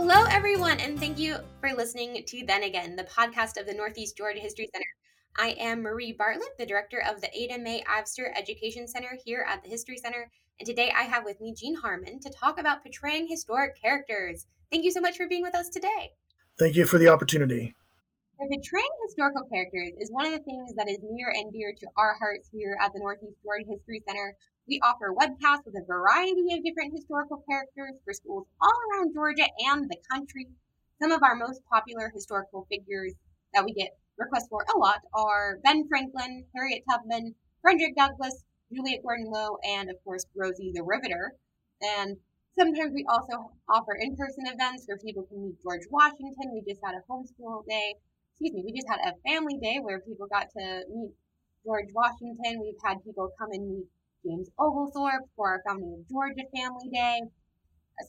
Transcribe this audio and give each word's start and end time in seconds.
Hello, 0.00 0.26
everyone, 0.30 0.78
and 0.78 0.96
thank 0.96 1.18
you 1.18 1.38
for 1.60 1.74
listening 1.74 2.22
to 2.24 2.46
Then 2.46 2.62
Again, 2.62 2.94
the 2.94 3.02
podcast 3.02 3.58
of 3.58 3.66
the 3.66 3.74
Northeast 3.74 4.16
Georgia 4.16 4.38
History 4.38 4.68
Center. 4.72 4.86
I 5.36 5.56
am 5.58 5.82
Marie 5.82 6.12
Bartlett, 6.12 6.56
the 6.56 6.64
director 6.64 7.02
of 7.02 7.20
the 7.20 7.36
Ada 7.36 7.58
Mae 7.58 7.82
Ivester 7.82 8.30
Education 8.36 8.86
Center 8.86 9.18
here 9.24 9.44
at 9.48 9.64
the 9.64 9.68
History 9.68 9.96
Center. 9.96 10.30
And 10.60 10.68
today 10.68 10.92
I 10.96 11.02
have 11.02 11.24
with 11.24 11.40
me 11.40 11.52
Gene 11.52 11.74
Harmon 11.74 12.20
to 12.20 12.30
talk 12.30 12.60
about 12.60 12.84
portraying 12.84 13.26
historic 13.28 13.72
characters. 13.82 14.46
Thank 14.70 14.84
you 14.84 14.92
so 14.92 15.00
much 15.00 15.16
for 15.16 15.26
being 15.26 15.42
with 15.42 15.56
us 15.56 15.68
today. 15.68 16.12
Thank 16.60 16.76
you 16.76 16.86
for 16.86 16.98
the 16.98 17.08
opportunity. 17.08 17.74
portraying 18.38 18.94
historical 19.04 19.48
characters 19.52 19.94
is 19.98 20.12
one 20.12 20.26
of 20.26 20.32
the 20.32 20.44
things 20.44 20.74
that 20.76 20.88
is 20.88 20.98
near 21.02 21.30
and 21.30 21.52
dear 21.52 21.74
to 21.76 21.86
our 21.96 22.14
hearts 22.20 22.48
here 22.52 22.78
at 22.80 22.92
the 22.92 23.00
Northeast 23.00 23.34
Georgia 23.42 23.66
History 23.68 24.00
Center. 24.06 24.36
We 24.68 24.80
offer 24.84 25.14
webcasts 25.16 25.64
with 25.64 25.76
a 25.80 25.86
variety 25.86 26.52
of 26.52 26.62
different 26.62 26.92
historical 26.92 27.42
characters 27.48 27.94
for 28.04 28.12
schools 28.12 28.46
all 28.60 28.78
around 28.92 29.14
Georgia 29.14 29.48
and 29.64 29.88
the 29.88 29.96
country. 30.12 30.46
Some 31.00 31.10
of 31.10 31.22
our 31.22 31.34
most 31.34 31.62
popular 31.72 32.10
historical 32.14 32.66
figures 32.68 33.14
that 33.54 33.64
we 33.64 33.72
get 33.72 33.96
requests 34.18 34.48
for 34.48 34.66
a 34.74 34.78
lot 34.78 35.00
are 35.14 35.58
Ben 35.64 35.88
Franklin, 35.88 36.44
Harriet 36.54 36.82
Tubman, 36.84 37.34
Frederick 37.62 37.96
Douglass, 37.96 38.44
Juliette 38.70 39.02
Gordon 39.02 39.30
Low, 39.30 39.56
and 39.64 39.88
of 39.88 39.96
course 40.04 40.26
Rosie 40.36 40.72
the 40.74 40.82
Riveter. 40.82 41.32
And 41.80 42.18
sometimes 42.58 42.92
we 42.92 43.06
also 43.08 43.50
offer 43.70 43.94
in-person 43.98 44.48
events 44.48 44.84
where 44.84 44.98
people 44.98 45.22
can 45.22 45.44
meet 45.44 45.62
George 45.62 45.88
Washington. 45.90 46.52
We 46.52 46.60
just 46.68 46.84
had 46.84 46.94
a 46.94 47.00
homeschool 47.10 47.64
day. 47.66 47.94
Excuse 48.34 48.52
me, 48.52 48.64
we 48.66 48.72
just 48.76 48.88
had 48.88 49.00
a 49.00 49.16
family 49.26 49.56
day 49.56 49.78
where 49.80 50.00
people 50.00 50.26
got 50.26 50.50
to 50.58 50.84
meet 50.92 51.12
George 51.64 51.88
Washington. 51.94 52.60
We've 52.60 52.74
had 52.84 53.02
people 53.02 53.30
come 53.38 53.52
and 53.52 53.66
meet 53.66 53.86
James 54.24 54.48
Oglethorpe 54.58 55.28
for 55.36 55.48
our 55.48 55.62
Founding 55.66 55.94
of 56.00 56.08
Georgia 56.08 56.44
Family 56.54 56.88
Day. 56.92 57.20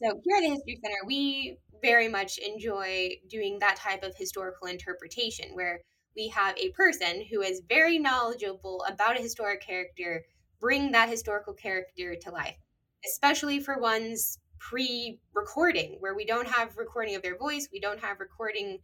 So 0.02 0.20
here 0.24 0.38
at 0.38 0.42
the 0.42 0.50
History 0.50 0.80
Center, 0.84 1.06
we 1.06 1.58
very 1.82 2.08
much 2.08 2.38
enjoy 2.38 3.10
doing 3.30 3.58
that 3.60 3.78
type 3.78 4.04
of 4.04 4.16
historical 4.16 4.68
interpretation 4.68 5.50
where 5.54 5.80
we 6.16 6.28
have 6.30 6.58
a 6.58 6.72
person 6.72 7.24
who 7.32 7.42
is 7.42 7.62
very 7.70 7.98
knowledgeable 7.98 8.84
about 8.88 9.18
a 9.18 9.22
historic 9.22 9.62
character 9.62 10.24
bring 10.60 10.92
that 10.92 11.10
historical 11.10 11.54
character 11.54 12.16
to 12.16 12.32
life, 12.32 12.58
especially 13.06 13.60
for 13.60 13.80
ones 13.80 14.40
pre 14.60 15.20
recording, 15.34 15.98
where 16.00 16.16
we 16.16 16.26
don't 16.26 16.48
have 16.48 16.76
recording 16.78 17.16
of 17.16 17.22
their 17.22 17.38
voice, 17.38 17.70
we 17.72 17.80
don't 17.80 18.00
have 18.00 18.20
recording, 18.20 18.80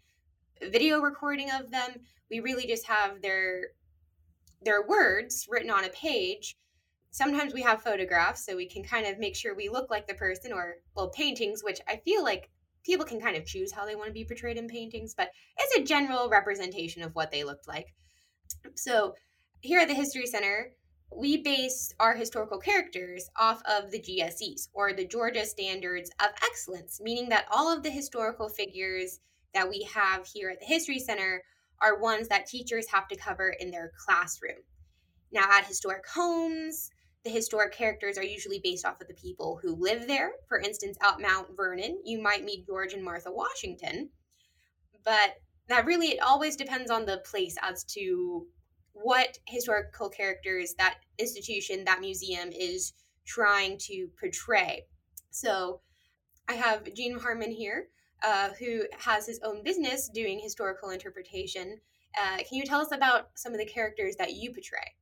video 0.71 0.99
recording 0.99 1.51
of 1.51 1.69
them. 1.69 1.91
We 2.31 2.39
really 2.39 2.65
just 2.65 2.87
have 2.87 3.21
their 3.21 3.67
their 4.61 4.87
words 4.87 5.47
written 5.49 5.69
on 5.69 5.83
a 5.83 5.89
page. 5.89 6.55
Sometimes 7.15 7.53
we 7.53 7.61
have 7.61 7.81
photographs 7.81 8.45
so 8.45 8.57
we 8.57 8.67
can 8.67 8.83
kind 8.83 9.07
of 9.07 9.19
make 9.19 9.37
sure 9.37 9.55
we 9.55 9.69
look 9.69 9.89
like 9.89 10.05
the 10.05 10.15
person 10.15 10.51
or 10.51 10.79
well 10.97 11.11
paintings, 11.11 11.63
which 11.63 11.79
I 11.87 12.01
feel 12.03 12.21
like 12.21 12.49
people 12.85 13.05
can 13.05 13.21
kind 13.21 13.37
of 13.37 13.45
choose 13.45 13.71
how 13.71 13.85
they 13.85 13.95
want 13.95 14.07
to 14.07 14.13
be 14.13 14.25
portrayed 14.25 14.57
in 14.57 14.67
paintings, 14.67 15.15
but 15.15 15.29
it's 15.57 15.77
a 15.77 15.85
general 15.85 16.27
representation 16.27 17.01
of 17.03 17.15
what 17.15 17.31
they 17.31 17.45
looked 17.45 17.69
like. 17.69 17.93
So, 18.75 19.15
here 19.61 19.79
at 19.79 19.87
the 19.87 19.93
History 19.93 20.25
Center, 20.25 20.73
we 21.09 21.37
base 21.37 21.93
our 22.01 22.15
historical 22.15 22.59
characters 22.59 23.29
off 23.39 23.61
of 23.63 23.91
the 23.91 24.01
GSEs 24.01 24.67
or 24.73 24.91
the 24.91 25.07
Georgia 25.07 25.45
Standards 25.45 26.11
of 26.19 26.31
Excellence, 26.43 26.99
meaning 27.01 27.29
that 27.29 27.47
all 27.49 27.73
of 27.73 27.81
the 27.81 27.91
historical 27.91 28.49
figures 28.49 29.21
that 29.53 29.69
we 29.69 29.87
have 29.93 30.27
here 30.27 30.49
at 30.49 30.59
the 30.59 30.65
History 30.65 30.99
Center 30.99 31.41
are 31.79 31.97
ones 31.97 32.27
that 32.27 32.45
teachers 32.45 32.89
have 32.89 33.07
to 33.07 33.15
cover 33.15 33.55
in 33.57 33.71
their 33.71 33.93
classroom. 34.05 34.59
Now, 35.31 35.45
at 35.49 35.65
historic 35.65 36.03
homes, 36.13 36.89
the 37.25 37.31
historic 37.31 37.73
characters 37.73 38.19
are 38.19 38.23
usually 38.23 38.61
based 38.63 38.85
off 38.85 39.01
of 39.01 39.07
the 39.07 39.13
people 39.15 39.59
who 39.61 39.75
live 39.75 40.07
there. 40.07 40.31
For 40.47 40.59
instance, 40.59 40.95
at 41.03 41.19
Mount 41.19 41.47
Vernon, 41.57 41.99
you 42.05 42.21
might 42.21 42.45
meet 42.45 42.67
George 42.67 42.93
and 42.93 43.03
Martha 43.03 43.31
Washington. 43.31 44.11
But 45.03 45.35
that 45.67 45.85
really, 45.85 46.09
it 46.09 46.21
always 46.21 46.55
depends 46.55 46.91
on 46.91 47.05
the 47.05 47.23
place 47.29 47.55
as 47.63 47.83
to 47.85 48.45
what 48.93 49.39
historical 49.47 50.07
characters 50.07 50.75
that 50.77 50.97
institution, 51.17 51.83
that 51.85 51.99
museum 51.99 52.49
is 52.51 52.93
trying 53.25 53.79
to 53.79 54.07
portray. 54.19 54.85
So 55.31 55.81
I 56.47 56.53
have 56.53 56.93
Gene 56.93 57.17
Harmon 57.17 57.51
here, 57.51 57.87
uh, 58.23 58.49
who 58.59 58.83
has 58.99 59.25
his 59.25 59.39
own 59.43 59.63
business 59.63 60.09
doing 60.13 60.39
historical 60.39 60.91
interpretation. 60.91 61.79
Uh, 62.15 62.37
can 62.37 62.57
you 62.57 62.63
tell 62.65 62.81
us 62.81 62.91
about 62.91 63.29
some 63.33 63.51
of 63.51 63.57
the 63.57 63.65
characters 63.65 64.15
that 64.17 64.33
you 64.33 64.53
portray? 64.53 64.93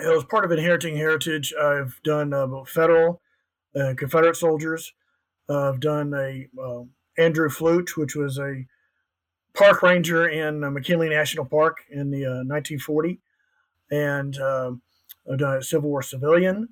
It 0.00 0.14
was 0.14 0.24
part 0.24 0.44
of 0.44 0.52
Inheriting 0.52 0.96
Heritage. 0.96 1.52
I've 1.60 2.00
done 2.04 2.32
uh, 2.32 2.62
federal, 2.64 3.20
uh, 3.74 3.94
Confederate 3.96 4.36
soldiers. 4.36 4.92
Uh, 5.48 5.70
I've 5.70 5.80
done 5.80 6.14
a 6.14 6.46
uh, 6.60 6.84
Andrew 7.16 7.48
Flute, 7.48 7.96
which 7.96 8.14
was 8.14 8.38
a 8.38 8.64
park 9.54 9.82
ranger 9.82 10.28
in 10.28 10.62
uh, 10.62 10.70
McKinley 10.70 11.08
National 11.08 11.44
Park 11.44 11.78
in 11.90 12.12
the 12.12 12.22
1940, 12.22 13.18
uh, 13.90 13.94
and 13.94 14.38
um, 14.38 14.82
I've 15.30 15.38
done 15.38 15.56
a 15.56 15.62
Civil 15.62 15.90
War 15.90 16.02
civilian. 16.02 16.68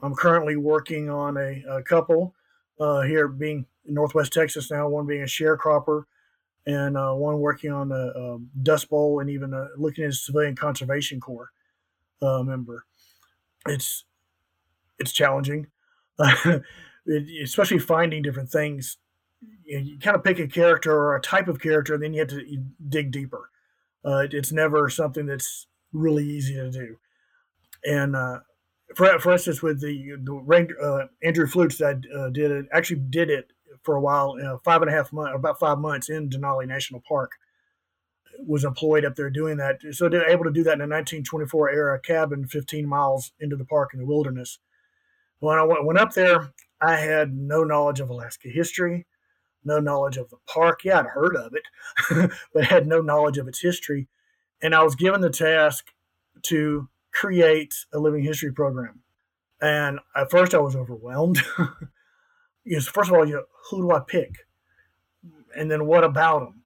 I'm 0.00 0.14
currently 0.14 0.56
working 0.56 1.10
on 1.10 1.36
a, 1.36 1.62
a 1.68 1.82
couple 1.82 2.34
here, 2.78 3.28
being 3.28 3.66
in 3.86 3.94
Northwest 3.94 4.32
Texas 4.32 4.70
now. 4.70 4.88
One 4.88 5.06
being 5.06 5.22
a 5.22 5.26
sharecropper, 5.26 6.04
and 6.66 6.94
one 6.94 7.38
working 7.38 7.70
on 7.70 7.90
the 7.90 8.16
um, 8.16 8.48
Dust 8.62 8.88
Bowl, 8.88 9.20
and 9.20 9.28
even 9.28 9.52
looking 9.76 10.04
at 10.04 10.10
a 10.10 10.14
civilian 10.14 10.56
conservation 10.56 11.20
corps 11.20 11.50
uh, 12.22 12.42
member. 12.42 12.84
It's 13.66 14.04
it's 14.98 15.12
challenging, 15.12 15.66
it, 16.18 16.62
especially 17.42 17.78
finding 17.78 18.22
different 18.22 18.50
things. 18.50 18.98
You, 19.64 19.78
you, 19.78 19.98
kind 19.98 20.16
of 20.16 20.24
pick 20.24 20.38
a 20.38 20.46
character 20.46 20.92
or 20.92 21.16
a 21.16 21.20
type 21.20 21.48
of 21.48 21.60
character, 21.60 21.94
and 21.94 22.02
then 22.02 22.14
you 22.14 22.20
have 22.20 22.28
to 22.28 22.42
you 22.48 22.64
dig 22.88 23.10
deeper. 23.10 23.50
Uh, 24.04 24.18
it, 24.18 24.34
it's 24.34 24.52
never 24.52 24.88
something 24.88 25.26
that's 25.26 25.66
really 25.92 26.24
easy 26.24 26.54
to 26.54 26.70
do. 26.70 26.96
And 27.84 28.16
uh, 28.16 28.40
for, 28.94 29.18
for 29.18 29.32
instance, 29.32 29.62
with 29.62 29.80
the, 29.80 30.16
the 30.22 30.74
uh, 30.82 31.06
Andrew 31.24 31.46
Flutes 31.46 31.78
that 31.78 32.02
uh, 32.16 32.30
did 32.30 32.50
it, 32.50 32.66
actually 32.72 33.00
did 33.00 33.30
it 33.30 33.52
for 33.82 33.96
a 33.96 34.00
while, 34.00 34.36
uh, 34.44 34.58
five 34.64 34.82
and 34.82 34.90
a 34.90 34.94
half 34.94 35.12
months, 35.12 35.32
about 35.34 35.58
five 35.58 35.78
months 35.78 36.08
in 36.08 36.30
Denali 36.30 36.66
National 36.66 37.02
Park 37.08 37.32
was 38.38 38.64
employed 38.64 39.04
up 39.04 39.16
there 39.16 39.30
doing 39.30 39.56
that. 39.58 39.80
So 39.92 40.08
they're 40.08 40.28
able 40.28 40.44
to 40.44 40.50
do 40.50 40.62
that 40.64 40.74
in 40.74 40.80
a 40.80 40.88
1924 40.88 41.70
era 41.70 42.00
cabin 42.00 42.46
15 42.46 42.88
miles 42.88 43.32
into 43.40 43.56
the 43.56 43.64
park 43.64 43.90
in 43.92 44.00
the 44.00 44.06
wilderness. 44.06 44.58
When 45.40 45.58
I 45.58 45.64
went 45.64 45.98
up 45.98 46.12
there, 46.12 46.52
I 46.80 46.96
had 46.96 47.34
no 47.34 47.64
knowledge 47.64 48.00
of 48.00 48.10
Alaska 48.10 48.48
history, 48.48 49.06
no 49.64 49.78
knowledge 49.78 50.16
of 50.16 50.30
the 50.30 50.36
park. 50.46 50.84
Yeah, 50.84 51.00
I'd 51.00 51.06
heard 51.06 51.36
of 51.36 51.52
it, 51.54 52.30
but 52.54 52.64
had 52.64 52.86
no 52.86 53.00
knowledge 53.00 53.38
of 53.38 53.48
its 53.48 53.60
history. 53.60 54.08
And 54.62 54.74
I 54.74 54.82
was 54.82 54.94
given 54.94 55.20
the 55.20 55.30
task 55.30 55.86
to 56.42 56.88
create 57.12 57.74
a 57.92 57.98
living 57.98 58.22
history 58.22 58.52
program. 58.52 59.00
And 59.60 60.00
at 60.16 60.30
first 60.30 60.54
I 60.54 60.58
was 60.58 60.74
overwhelmed. 60.74 61.40
because 62.64 62.88
first 62.88 63.10
of 63.10 63.16
all, 63.16 63.26
you 63.26 63.34
know, 63.34 63.44
who 63.70 63.82
do 63.82 63.94
I 63.94 64.00
pick? 64.00 64.46
And 65.56 65.70
then 65.70 65.86
what 65.86 66.04
about 66.04 66.40
them? 66.40 66.61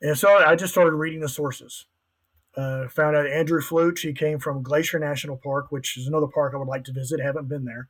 And 0.00 0.16
so 0.18 0.28
I 0.28 0.56
just 0.56 0.72
started 0.72 0.94
reading 0.94 1.20
the 1.20 1.28
sources. 1.28 1.86
Uh, 2.56 2.88
found 2.88 3.16
out 3.16 3.26
Andrew 3.26 3.60
Fluch, 3.60 4.00
he 4.00 4.12
came 4.12 4.38
from 4.38 4.62
Glacier 4.62 4.98
National 4.98 5.36
Park, 5.36 5.66
which 5.70 5.96
is 5.96 6.06
another 6.06 6.28
park 6.28 6.52
I 6.54 6.58
would 6.58 6.68
like 6.68 6.84
to 6.84 6.92
visit. 6.92 7.20
Haven't 7.20 7.48
been 7.48 7.64
there. 7.64 7.88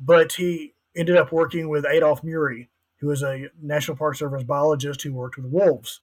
But 0.00 0.32
he 0.32 0.74
ended 0.96 1.16
up 1.16 1.30
working 1.30 1.68
with 1.68 1.84
Adolph 1.84 2.24
Murie, 2.24 2.68
who 3.00 3.10
is 3.10 3.22
a 3.22 3.48
National 3.60 3.96
Park 3.96 4.16
Service 4.16 4.44
biologist 4.44 5.02
who 5.02 5.12
worked 5.12 5.36
with 5.36 5.46
wolves. 5.46 6.00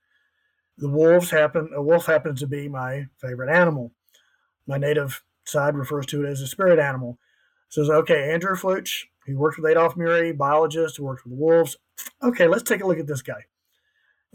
The 0.77 0.89
wolves 0.89 1.31
happen 1.31 1.71
a 1.75 1.81
wolf 1.81 2.05
happens 2.05 2.39
to 2.41 2.47
be 2.47 2.67
my 2.67 3.07
favorite 3.17 3.51
animal. 3.51 3.91
My 4.67 4.77
native 4.77 5.23
side 5.43 5.75
refers 5.75 6.05
to 6.07 6.23
it 6.23 6.29
as 6.29 6.41
a 6.41 6.47
spirit 6.47 6.77
animal. 6.77 7.17
Says, 7.69 7.89
okay, 7.89 8.31
Andrew 8.31 8.55
Fluch, 8.55 9.05
he 9.25 9.33
worked 9.33 9.57
with 9.57 9.69
Adolph 9.69 9.97
Murie, 9.97 10.31
biologist, 10.31 10.97
who 10.97 11.03
worked 11.03 11.25
with 11.25 11.33
wolves. 11.33 11.77
Okay, 12.21 12.47
let's 12.47 12.63
take 12.63 12.81
a 12.81 12.87
look 12.87 12.99
at 12.99 13.07
this 13.07 13.21
guy. 13.21 13.45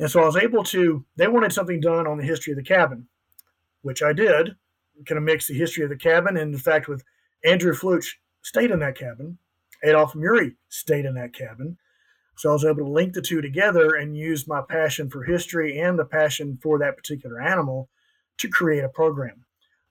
And 0.02 0.10
so 0.10 0.20
I 0.20 0.26
was 0.26 0.37
able 0.37 0.64
to, 0.64 1.04
they 1.14 1.28
wanted 1.28 1.52
something 1.52 1.81
done 1.81 2.08
on 2.08 2.19
the 2.19 2.25
history 2.25 2.52
of 2.52 2.56
the 2.56 2.64
cabin, 2.64 3.06
which 3.82 4.02
I 4.02 4.12
did. 4.12 4.56
Kind 5.06 5.16
of 5.16 5.22
mix 5.22 5.46
the 5.46 5.54
history 5.54 5.84
of 5.84 5.90
the 5.90 5.96
cabin. 5.96 6.37
And 6.37 6.52
in 6.52 6.58
fact, 6.58 6.88
with 6.88 7.04
Andrew 7.44 7.72
Flute 7.72 8.04
stayed 8.43 8.72
in 8.72 8.81
that 8.81 8.99
cabin, 8.99 9.38
Adolph 9.84 10.16
Murie 10.16 10.56
stayed 10.69 11.04
in 11.04 11.14
that 11.14 11.32
cabin. 11.32 11.78
So 12.37 12.50
I 12.50 12.52
was 12.52 12.64
able 12.64 12.84
to 12.84 12.90
link 12.90 13.12
the 13.12 13.22
two 13.22 13.40
together 13.40 13.94
and 13.94 14.16
use 14.16 14.49
my 14.49 14.60
passion 14.69 15.08
for 15.08 15.22
history 15.22 15.78
and 15.78 15.96
the 15.96 16.04
passion 16.04 16.58
for 16.60 16.81
that 16.81 16.96
particular 16.96 17.40
animal 17.40 17.88
to 18.38 18.49
create 18.49 18.82
a 18.82 18.88
program 18.88 19.44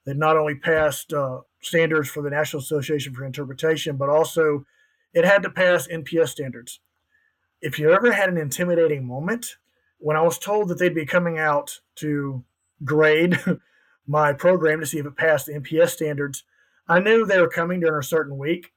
that 0.04 0.18
not 0.18 0.36
only 0.36 0.56
passed 0.56 1.14
uh, 1.14 1.40
standards 1.62 2.10
for 2.10 2.22
the 2.22 2.30
National 2.30 2.62
Association 2.62 3.14
for 3.14 3.24
Interpretation, 3.24 3.96
but 3.96 4.10
also 4.10 4.66
it 5.14 5.24
had 5.24 5.42
to 5.44 5.50
pass 5.50 5.88
NPS 5.88 6.28
standards. 6.28 6.82
If 7.62 7.80
you 7.80 7.94
ever 7.94 8.12
had 8.12 8.28
an 8.28 8.38
intimidating 8.38 9.08
moment, 9.08 9.56
when 10.02 10.18
I 10.18 10.22
was 10.22 10.38
told 10.38 10.68
that 10.68 10.80
they'd 10.80 10.96
be 10.96 11.06
coming 11.06 11.38
out 11.38 11.80
to 11.98 12.44
grade 12.84 13.40
my 14.08 14.34
program 14.34 14.80
to 14.80 14.86
see 14.86 14.98
if 14.98 15.06
it 15.06 15.16
passed 15.16 15.46
the 15.46 15.54
NPS 15.54 15.90
standards, 15.90 16.44
I 16.88 17.00
knew 17.00 17.26
they 17.26 17.40
were 17.40 17.48
coming 17.48 17.80
during 17.80 18.00
a 18.00 18.04
certain 18.04 18.38
week. 18.38 18.74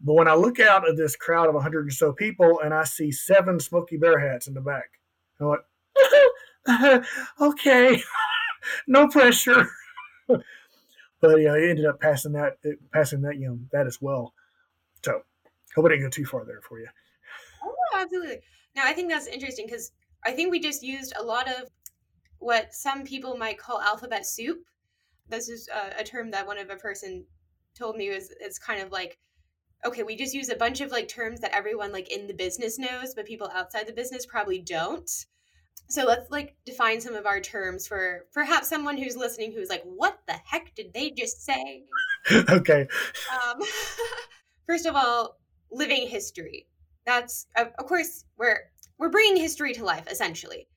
But 0.00 0.14
when 0.14 0.28
I 0.28 0.34
look 0.34 0.58
out 0.58 0.88
at 0.88 0.96
this 0.96 1.14
crowd 1.14 1.48
of 1.48 1.54
100 1.54 1.86
or 1.86 1.90
so 1.90 2.12
people 2.12 2.60
and 2.60 2.74
I 2.74 2.82
see 2.82 3.12
seven 3.12 3.60
Smokey 3.60 3.96
Bear 3.96 4.18
hats 4.18 4.48
in 4.48 4.54
the 4.54 4.60
back, 4.60 4.90
I'm 5.40 5.46
like, 5.46 7.04
okay, 7.40 8.02
no 8.88 9.06
pressure. 9.06 9.68
but 10.26 11.36
yeah, 11.36 11.52
I 11.52 11.60
ended 11.62 11.86
up 11.86 12.00
passing 12.00 12.32
that, 12.32 12.56
passing 12.92 13.22
that, 13.22 13.38
you 13.38 13.46
know, 13.48 13.58
that 13.70 13.86
as 13.86 14.02
well. 14.02 14.34
So, 15.04 15.22
hope 15.76 15.86
I 15.86 15.90
didn't 15.90 16.04
go 16.04 16.10
too 16.10 16.26
far 16.26 16.44
there 16.44 16.60
for 16.62 16.80
you. 16.80 16.88
Oh, 17.64 18.00
absolutely. 18.00 18.40
Now, 18.74 18.82
I 18.86 18.92
think 18.92 19.08
that's 19.08 19.26
interesting 19.28 19.66
because 19.66 19.92
I 20.24 20.32
think 20.32 20.50
we 20.50 20.60
just 20.60 20.82
used 20.82 21.12
a 21.16 21.22
lot 21.22 21.48
of 21.48 21.68
what 22.38 22.72
some 22.74 23.04
people 23.04 23.36
might 23.36 23.58
call 23.58 23.80
alphabet 23.80 24.26
soup. 24.26 24.58
This 25.28 25.48
is 25.48 25.68
a, 25.68 26.00
a 26.00 26.04
term 26.04 26.30
that 26.32 26.46
one 26.46 26.58
of 26.58 26.70
a 26.70 26.76
person 26.76 27.24
told 27.76 27.96
me 27.96 28.10
was 28.10 28.32
it's 28.40 28.58
kind 28.58 28.82
of 28.82 28.92
like 28.92 29.18
okay, 29.84 30.02
we 30.02 30.16
just 30.16 30.34
use 30.34 30.48
a 30.48 30.56
bunch 30.56 30.80
of 30.80 30.90
like 30.90 31.08
terms 31.08 31.40
that 31.40 31.54
everyone 31.54 31.92
like 31.92 32.10
in 32.12 32.26
the 32.26 32.34
business 32.34 32.78
knows, 32.78 33.14
but 33.14 33.26
people 33.26 33.50
outside 33.52 33.86
the 33.86 33.92
business 33.92 34.24
probably 34.24 34.60
don't. 34.60 35.10
So 35.88 36.04
let's 36.04 36.30
like 36.30 36.56
define 36.64 37.00
some 37.00 37.14
of 37.14 37.26
our 37.26 37.40
terms 37.40 37.86
for 37.86 38.26
perhaps 38.32 38.68
someone 38.68 38.96
who's 38.96 39.16
listening 39.16 39.52
who's 39.52 39.68
like, 39.68 39.82
what 39.82 40.20
the 40.26 40.34
heck 40.44 40.74
did 40.74 40.92
they 40.94 41.10
just 41.10 41.44
say? 41.44 41.82
okay. 42.48 42.86
Um, 43.32 43.60
first 44.66 44.86
of 44.86 44.94
all, 44.94 45.36
living 45.70 46.08
history. 46.08 46.66
That's 47.04 47.46
of 47.56 47.74
course 47.86 48.24
we're 48.38 48.70
we're 49.02 49.08
bringing 49.08 49.36
history 49.36 49.72
to 49.74 49.84
life 49.84 50.06
essentially, 50.08 50.68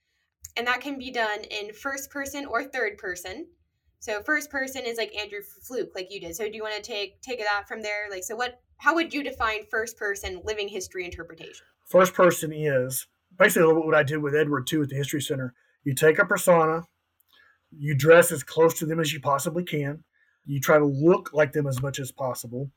and 0.57 0.65
that 0.65 0.81
can 0.81 0.97
be 0.97 1.11
done 1.11 1.41
in 1.51 1.71
first 1.71 2.09
person 2.09 2.47
or 2.47 2.63
third 2.63 2.97
person. 2.97 3.45
So 3.99 4.23
first 4.23 4.49
person 4.49 4.81
is 4.83 4.97
like 4.97 5.15
Andrew 5.15 5.41
Fluke, 5.61 5.91
like 5.93 6.07
you 6.09 6.19
did. 6.19 6.35
So 6.35 6.45
do 6.45 6.55
you 6.55 6.63
want 6.63 6.75
to 6.75 6.81
take 6.81 7.21
take 7.21 7.37
that 7.37 7.67
from 7.67 7.83
there? 7.83 8.07
Like, 8.09 8.23
so 8.23 8.35
what? 8.35 8.59
How 8.77 8.95
would 8.95 9.13
you 9.13 9.23
define 9.23 9.67
first 9.69 9.95
person 9.95 10.41
living 10.43 10.67
history 10.67 11.05
interpretation? 11.05 11.67
First 11.85 12.15
person 12.15 12.51
is 12.51 13.05
basically 13.37 13.71
what 13.71 13.93
I 13.93 14.01
did 14.01 14.17
with 14.17 14.33
Edward 14.33 14.65
too 14.65 14.81
at 14.81 14.89
the 14.89 14.95
History 14.95 15.21
Center. 15.21 15.53
You 15.83 15.93
take 15.93 16.17
a 16.17 16.25
persona, 16.25 16.81
you 17.77 17.93
dress 17.93 18.31
as 18.31 18.41
close 18.41 18.79
to 18.79 18.87
them 18.87 18.99
as 18.99 19.13
you 19.13 19.19
possibly 19.19 19.63
can. 19.63 20.03
You 20.47 20.59
try 20.59 20.79
to 20.79 20.85
look 20.85 21.29
like 21.31 21.51
them 21.51 21.67
as 21.67 21.79
much 21.79 21.99
as 21.99 22.11
possible. 22.11 22.71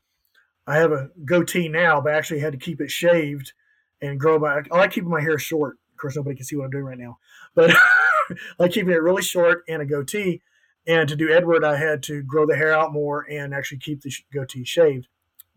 I 0.67 0.77
have 0.77 0.91
a 0.91 1.09
goatee 1.25 1.69
now, 1.69 2.01
but 2.01 2.13
I 2.13 2.17
actually 2.17 2.41
had 2.41 2.53
to 2.53 2.59
keep 2.59 2.79
it 2.81 2.91
shaved 2.91 3.53
and 4.01 4.19
grow 4.19 4.39
my. 4.39 4.61
I 4.71 4.77
like 4.77 4.91
keeping 4.91 5.09
my 5.09 5.21
hair 5.21 5.37
short. 5.37 5.77
Of 5.93 5.97
course, 5.97 6.15
nobody 6.15 6.35
can 6.35 6.45
see 6.45 6.55
what 6.55 6.65
I'm 6.65 6.71
doing 6.71 6.85
right 6.85 6.97
now, 6.97 7.17
but 7.55 7.71
I 7.75 8.35
like 8.57 8.71
keeping 8.71 8.93
it 8.93 9.01
really 9.01 9.21
short 9.21 9.63
and 9.67 9.81
a 9.81 9.85
goatee. 9.85 10.41
And 10.87 11.07
to 11.09 11.15
do 11.15 11.31
Edward, 11.31 11.63
I 11.63 11.75
had 11.77 12.01
to 12.03 12.23
grow 12.23 12.45
the 12.47 12.55
hair 12.55 12.73
out 12.73 12.93
more 12.93 13.25
and 13.29 13.53
actually 13.53 13.79
keep 13.79 14.01
the 14.01 14.11
goatee 14.33 14.63
shaved. 14.65 15.07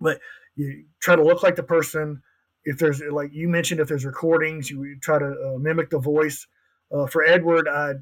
But 0.01 0.21
you 0.57 0.85
try 1.01 1.17
to 1.17 1.25
look 1.25 1.43
like 1.43 1.57
the 1.57 1.63
person. 1.63 2.23
If 2.65 2.79
there's, 2.79 3.01
like 3.01 3.31
you 3.33 3.49
mentioned, 3.49 3.81
if 3.81 3.89
there's 3.89 4.05
recordings, 4.05 4.71
you 4.71 4.99
try 5.01 5.19
to 5.19 5.27
uh, 5.27 5.59
mimic 5.59 5.91
the 5.91 5.99
voice. 5.99 6.47
Uh, 6.93 7.07
for 7.07 7.25
Edward, 7.25 7.67
I 7.69 7.95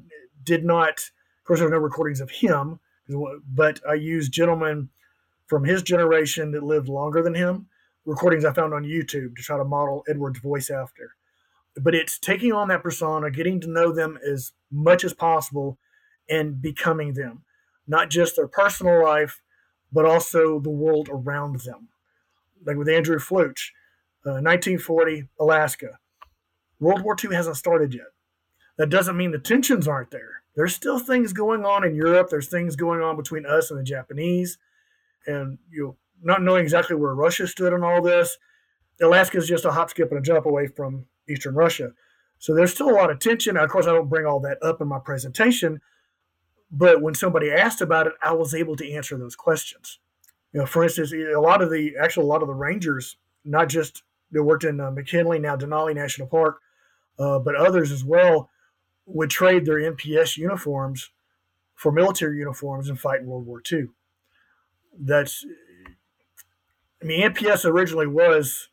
did 0.43 0.65
not, 0.65 0.99
of 0.99 1.45
course, 1.45 1.59
there's 1.59 1.71
no 1.71 1.77
recordings 1.77 2.21
of 2.21 2.29
him, 2.29 2.79
but 3.47 3.79
I 3.87 3.93
used 3.93 4.31
gentlemen 4.31 4.89
from 5.47 5.63
his 5.63 5.81
generation 5.81 6.51
that 6.51 6.63
lived 6.63 6.89
longer 6.89 7.21
than 7.21 7.33
him, 7.33 7.67
recordings 8.05 8.45
I 8.45 8.53
found 8.53 8.73
on 8.73 8.83
YouTube 8.83 9.35
to 9.35 9.43
try 9.43 9.57
to 9.57 9.63
model 9.63 10.03
Edward's 10.09 10.39
voice 10.39 10.69
after. 10.69 11.15
But 11.75 11.95
it's 11.95 12.19
taking 12.19 12.51
on 12.51 12.67
that 12.67 12.83
persona, 12.83 13.31
getting 13.31 13.61
to 13.61 13.69
know 13.69 13.93
them 13.93 14.17
as 14.25 14.51
much 14.71 15.03
as 15.03 15.13
possible, 15.13 15.77
and 16.29 16.61
becoming 16.61 17.13
them, 17.13 17.43
not 17.87 18.09
just 18.09 18.35
their 18.35 18.47
personal 18.47 19.03
life, 19.03 19.41
but 19.91 20.05
also 20.05 20.59
the 20.59 20.69
world 20.69 21.09
around 21.11 21.61
them. 21.61 21.89
Like 22.65 22.77
with 22.77 22.89
Andrew 22.89 23.19
Fluch, 23.19 23.71
uh, 24.25 24.39
1940, 24.39 25.27
Alaska. 25.39 25.99
World 26.79 27.01
War 27.03 27.15
II 27.21 27.35
hasn't 27.35 27.57
started 27.57 27.93
yet. 27.93 28.07
That 28.77 28.89
doesn't 28.89 29.17
mean 29.17 29.31
the 29.31 29.39
tensions 29.39 29.87
aren't 29.87 30.11
there. 30.11 30.43
There's 30.55 30.75
still 30.75 30.99
things 30.99 31.33
going 31.33 31.65
on 31.65 31.83
in 31.83 31.95
Europe. 31.95 32.29
There's 32.29 32.47
things 32.47 32.75
going 32.75 33.01
on 33.01 33.15
between 33.15 33.45
us 33.45 33.71
and 33.71 33.79
the 33.79 33.83
Japanese. 33.83 34.57
And 35.25 35.59
you 35.69 35.83
know, 35.83 35.97
not 36.21 36.41
knowing 36.41 36.63
exactly 36.63 36.95
where 36.95 37.13
Russia 37.13 37.47
stood 37.47 37.73
in 37.73 37.83
all 37.83 38.01
this, 38.01 38.37
Alaska 39.01 39.37
is 39.37 39.47
just 39.47 39.65
a 39.65 39.71
hop, 39.71 39.89
skip, 39.89 40.11
and 40.11 40.19
a 40.19 40.21
jump 40.21 40.45
away 40.45 40.67
from 40.67 41.05
Eastern 41.27 41.55
Russia. 41.55 41.91
So 42.39 42.53
there's 42.53 42.73
still 42.73 42.89
a 42.89 42.97
lot 42.97 43.11
of 43.11 43.19
tension. 43.19 43.57
Of 43.57 43.69
course, 43.69 43.87
I 43.87 43.93
don't 43.93 44.09
bring 44.09 44.25
all 44.25 44.39
that 44.41 44.61
up 44.63 44.81
in 44.81 44.87
my 44.87 44.99
presentation, 44.99 45.81
but 46.71 47.01
when 47.01 47.13
somebody 47.13 47.51
asked 47.51 47.81
about 47.81 48.07
it, 48.07 48.13
I 48.23 48.33
was 48.33 48.53
able 48.53 48.75
to 48.77 48.91
answer 48.91 49.17
those 49.17 49.35
questions. 49.35 49.99
You 50.53 50.61
know, 50.61 50.65
for 50.65 50.83
instance, 50.83 51.13
a 51.13 51.39
lot 51.39 51.61
of 51.61 51.69
the 51.69 51.95
actually 52.01 52.25
a 52.25 52.27
lot 52.27 52.41
of 52.41 52.47
the 52.47 52.53
rangers, 52.53 53.17
not 53.45 53.69
just 53.69 54.03
that 54.31 54.43
worked 54.43 54.63
in 54.63 54.79
uh, 54.79 54.91
McKinley, 54.91 55.39
now 55.39 55.55
Denali 55.55 55.95
National 55.95 56.27
Park, 56.27 56.59
uh, 57.19 57.39
but 57.39 57.55
others 57.55 57.91
as 57.91 58.03
well, 58.03 58.49
would 59.05 59.29
trade 59.29 59.65
their 59.65 59.79
NPS 59.79 60.37
uniforms 60.37 61.11
for 61.75 61.91
military 61.91 62.37
uniforms 62.37 62.89
and 62.89 62.99
fight 62.99 63.21
in 63.21 63.27
World 63.27 63.45
War 63.45 63.61
II. 63.71 63.87
That's, 64.99 65.45
I 67.01 67.05
mean, 67.05 67.31
NPS 67.31 67.65
originally 67.65 68.07
was 68.07 68.69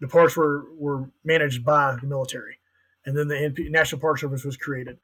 the 0.00 0.08
parks 0.08 0.36
were 0.36 0.66
were 0.76 1.10
managed 1.24 1.64
by 1.64 1.96
the 2.00 2.06
military, 2.06 2.58
and 3.04 3.16
then 3.16 3.28
the 3.28 3.34
NP, 3.34 3.70
National 3.70 4.00
Park 4.00 4.18
Service 4.18 4.44
was 4.44 4.56
created. 4.56 4.98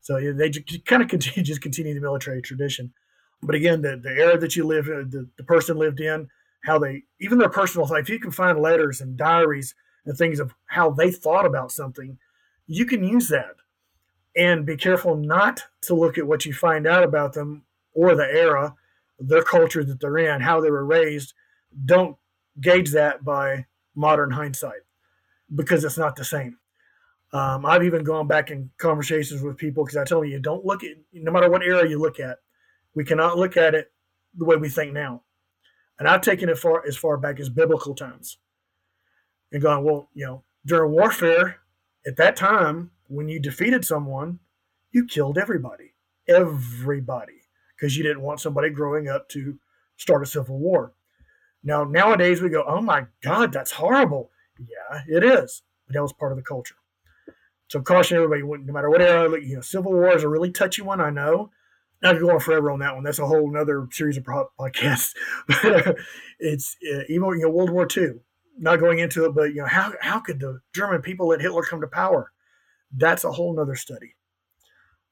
So 0.00 0.18
they 0.32 0.50
kind 0.86 1.02
of 1.02 1.08
continue, 1.08 1.42
just 1.42 1.60
continue 1.60 1.94
the 1.94 2.00
military 2.00 2.42
tradition. 2.42 2.92
But 3.42 3.54
again, 3.54 3.82
the, 3.82 3.96
the 3.96 4.10
era 4.10 4.38
that 4.38 4.56
you 4.56 4.64
live, 4.64 4.86
uh, 4.86 5.04
the, 5.08 5.28
the 5.36 5.44
person 5.44 5.78
lived 5.78 6.00
in, 6.00 6.28
how 6.64 6.78
they, 6.78 7.04
even 7.20 7.38
their 7.38 7.48
personal 7.48 7.86
life, 7.86 8.08
you 8.08 8.18
can 8.18 8.30
find 8.30 8.60
letters 8.60 9.00
and 9.00 9.16
diaries 9.16 9.74
and 10.04 10.16
things 10.16 10.40
of 10.40 10.54
how 10.66 10.90
they 10.90 11.10
thought 11.10 11.46
about 11.46 11.72
something, 11.72 12.18
you 12.66 12.84
can 12.84 13.02
use 13.02 13.28
that. 13.28 13.56
And 14.36 14.66
be 14.66 14.76
careful 14.76 15.16
not 15.16 15.62
to 15.82 15.94
look 15.94 16.18
at 16.18 16.26
what 16.26 16.44
you 16.44 16.52
find 16.52 16.86
out 16.86 17.02
about 17.02 17.32
them 17.32 17.64
or 17.94 18.14
the 18.14 18.24
era, 18.30 18.74
their 19.18 19.42
culture 19.42 19.84
that 19.84 20.00
they're 20.00 20.18
in, 20.18 20.42
how 20.42 20.60
they 20.60 20.70
were 20.70 20.84
raised. 20.84 21.34
Don't 21.84 22.16
gauge 22.60 22.92
that 22.92 23.24
by 23.24 23.66
modern 23.94 24.30
hindsight 24.30 24.82
because 25.54 25.84
it's 25.84 25.98
not 25.98 26.16
the 26.16 26.24
same. 26.24 26.58
Um, 27.32 27.64
I've 27.64 27.84
even 27.84 28.02
gone 28.02 28.26
back 28.26 28.50
in 28.50 28.70
conversations 28.78 29.42
with 29.42 29.56
people 29.56 29.84
because 29.84 29.96
I 29.96 30.04
tell 30.04 30.24
you, 30.24 30.40
don't 30.40 30.64
look 30.64 30.82
at 30.82 30.96
no 31.12 31.30
matter 31.30 31.48
what 31.50 31.62
era 31.62 31.88
you 31.88 31.98
look 31.98 32.18
at, 32.18 32.38
we 32.94 33.04
cannot 33.04 33.38
look 33.38 33.56
at 33.56 33.74
it 33.74 33.92
the 34.36 34.44
way 34.44 34.56
we 34.56 34.68
think 34.68 34.92
now. 34.92 35.22
And 35.98 36.08
I've 36.08 36.22
taken 36.22 36.48
it 36.48 36.58
far 36.58 36.84
as 36.86 36.96
far 36.96 37.16
back 37.18 37.38
as 37.38 37.48
biblical 37.48 37.94
times 37.94 38.38
and 39.52 39.62
gone, 39.62 39.84
well, 39.84 40.08
you 40.14 40.26
know, 40.26 40.44
during 40.66 40.92
warfare 40.92 41.56
at 42.06 42.16
that 42.16 42.36
time, 42.36 42.90
when 43.08 43.28
you 43.28 43.40
defeated 43.40 43.84
someone, 43.84 44.38
you 44.92 45.06
killed 45.06 45.38
everybody, 45.38 45.94
everybody, 46.28 47.42
because 47.76 47.96
you 47.96 48.02
didn't 48.02 48.22
want 48.22 48.40
somebody 48.40 48.70
growing 48.70 49.08
up 49.08 49.28
to 49.30 49.58
start 49.96 50.22
a 50.22 50.26
civil 50.26 50.58
war. 50.58 50.94
Now, 51.62 51.84
nowadays 51.84 52.40
we 52.40 52.48
go, 52.48 52.64
oh 52.66 52.80
my 52.80 53.06
God, 53.22 53.52
that's 53.52 53.72
horrible. 53.72 54.30
Yeah, 54.58 55.02
it 55.08 55.24
is. 55.24 55.62
But 55.86 55.94
that 55.94 56.02
was 56.02 56.12
part 56.12 56.32
of 56.32 56.38
the 56.38 56.44
culture. 56.44 56.76
So 57.68 57.80
caution 57.80 58.16
everybody, 58.16 58.42
no 58.42 58.72
matter 58.72 58.90
what 58.90 59.02
era, 59.02 59.40
you 59.40 59.54
know, 59.54 59.60
Civil 59.60 59.92
War 59.92 60.14
is 60.16 60.24
a 60.24 60.28
really 60.28 60.50
touchy 60.50 60.82
one. 60.82 61.00
I 61.00 61.10
know. 61.10 61.50
I 62.02 62.12
could 62.12 62.22
go 62.22 62.30
on 62.30 62.40
forever 62.40 62.70
on 62.70 62.80
that 62.80 62.94
one. 62.94 63.04
That's 63.04 63.18
a 63.18 63.26
whole 63.26 63.54
other 63.56 63.86
series 63.92 64.16
of 64.16 64.24
podcasts. 64.24 65.14
it's 66.38 66.76
uh, 66.92 67.02
even 67.08 67.28
you 67.30 67.42
know 67.42 67.50
World 67.50 67.70
War 67.70 67.86
II. 67.94 68.14
Not 68.58 68.80
going 68.80 68.98
into 68.98 69.24
it, 69.26 69.34
but 69.34 69.50
you 69.50 69.56
know 69.56 69.66
how 69.66 69.92
how 70.00 70.18
could 70.18 70.40
the 70.40 70.60
German 70.74 71.02
people 71.02 71.28
let 71.28 71.42
Hitler 71.42 71.62
come 71.62 71.80
to 71.82 71.86
power? 71.86 72.32
That's 72.90 73.24
a 73.24 73.32
whole 73.32 73.58
other 73.60 73.76
study. 73.76 74.14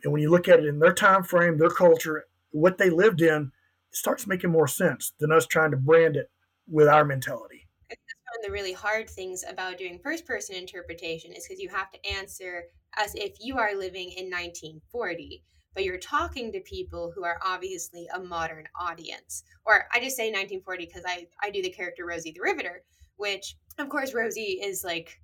And 0.03 0.13
when 0.13 0.23
you 0.23 0.31
look 0.31 0.49
at 0.49 0.61
it 0.61 0.67
in 0.67 0.79
their 0.79 0.95
time 0.95 1.25
frame, 1.25 1.59
their 1.59 1.71
culture, 1.71 2.25
what 2.51 2.79
they 2.79 2.89
lived 2.89 3.21
in, 3.21 3.53
it 3.91 3.97
starts 3.97 4.27
making 4.27 4.51
more 4.51 4.69
sense 4.69 5.13
than 5.21 5.31
us 5.31 5.47
trying 5.47 5.71
to 5.73 5.77
brand 5.77 6.17
it 6.17 6.31
with 6.69 6.89
our 6.89 7.05
mentality. 7.05 7.67
One 7.89 8.41
of 8.41 8.47
the 8.47 8.53
really 8.53 8.73
hard 8.73 9.09
things 9.09 9.45
about 9.49 9.79
doing 9.79 9.99
first 10.03 10.27
person 10.27 10.55
interpretation 10.55 11.33
is 11.33 11.47
because 11.47 11.61
you 11.61 11.71
have 11.71 11.91
to 11.91 12.07
answer 12.07 12.65
as 12.97 13.15
if 13.15 13.37
you 13.41 13.57
are 13.57 13.75
living 13.75 14.11
in 14.11 14.27
1940 14.27 15.43
but 15.79 15.85
you're 15.85 15.99
talking 15.99 16.51
to 16.51 16.61
people 16.61 17.13
who 17.15 17.23
are 17.25 17.39
obviously 17.45 18.09
a 18.13 18.19
modern 18.19 18.65
audience. 18.81 19.45
Or 19.65 19.87
i 19.93 20.01
just 20.01 20.17
say 20.17 20.25
1940 20.25 20.87
because 20.87 21.05
i 21.07 21.27
i 21.43 21.51
do 21.51 21.63
the 21.63 21.71
character 21.71 22.05
rosie 22.05 22.33
the 22.33 22.41
riveter 22.41 22.83
which 23.17 23.57
of 23.79 23.89
course 23.89 24.15
rosie 24.15 24.61
is 24.63 24.83
like 24.83 25.21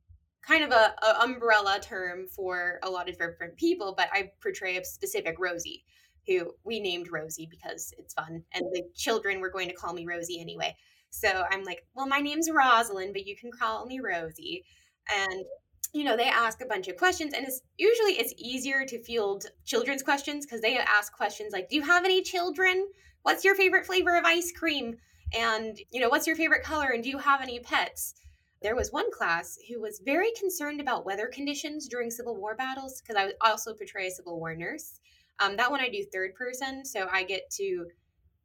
kind 0.46 0.62
of 0.62 0.70
a, 0.70 0.94
a 1.02 1.22
umbrella 1.22 1.80
term 1.80 2.26
for 2.26 2.78
a 2.82 2.90
lot 2.90 3.08
of 3.08 3.18
different 3.18 3.56
people 3.56 3.94
but 3.96 4.08
i 4.12 4.30
portray 4.42 4.76
a 4.76 4.84
specific 4.84 5.36
rosie 5.38 5.84
who 6.26 6.52
we 6.64 6.78
named 6.80 7.08
rosie 7.10 7.48
because 7.50 7.92
it's 7.98 8.14
fun 8.14 8.42
and 8.52 8.64
the 8.72 8.82
children 8.94 9.40
were 9.40 9.50
going 9.50 9.68
to 9.68 9.74
call 9.74 9.92
me 9.92 10.06
rosie 10.06 10.40
anyway 10.40 10.74
so 11.14 11.44
I'm 11.48 11.62
like, 11.62 11.86
well, 11.94 12.08
my 12.08 12.18
name's 12.18 12.50
Rosalind, 12.50 13.12
but 13.12 13.24
you 13.24 13.36
can 13.36 13.52
call 13.52 13.86
me 13.86 14.00
Rosie. 14.00 14.64
And 15.08 15.44
you 15.92 16.02
know, 16.02 16.16
they 16.16 16.24
ask 16.24 16.60
a 16.60 16.66
bunch 16.66 16.88
of 16.88 16.96
questions 16.96 17.34
and 17.34 17.46
it's 17.46 17.60
usually 17.78 18.14
it's 18.14 18.34
easier 18.36 18.84
to 18.84 19.00
field 19.04 19.46
children's 19.64 20.02
questions 20.02 20.44
because 20.44 20.60
they 20.60 20.76
ask 20.76 21.12
questions 21.12 21.52
like, 21.52 21.68
"Do 21.68 21.76
you 21.76 21.82
have 21.82 22.04
any 22.04 22.20
children? 22.20 22.88
What's 23.22 23.44
your 23.44 23.54
favorite 23.54 23.86
flavor 23.86 24.16
of 24.16 24.24
ice 24.24 24.50
cream?" 24.50 24.96
And, 25.32 25.78
you 25.92 26.00
know, 26.00 26.08
what's 26.08 26.26
your 26.26 26.34
favorite 26.34 26.64
color? 26.64 26.88
And 26.88 27.02
do 27.02 27.10
you 27.10 27.18
have 27.18 27.40
any 27.40 27.60
pets? 27.60 28.14
There 28.60 28.74
was 28.74 28.90
one 28.90 29.12
class 29.12 29.56
who 29.68 29.80
was 29.80 30.02
very 30.04 30.32
concerned 30.32 30.80
about 30.80 31.06
weather 31.06 31.28
conditions 31.32 31.86
during 31.86 32.10
Civil 32.10 32.36
War 32.36 32.56
battles 32.56 33.00
because 33.00 33.16
I 33.16 33.48
also 33.48 33.72
portray 33.72 34.08
a 34.08 34.10
Civil 34.10 34.40
War 34.40 34.56
nurse. 34.56 34.98
Um, 35.38 35.56
that 35.58 35.70
one 35.70 35.80
I 35.80 35.88
do 35.88 36.04
third 36.12 36.34
person, 36.34 36.84
so 36.84 37.08
I 37.12 37.22
get 37.22 37.50
to, 37.52 37.86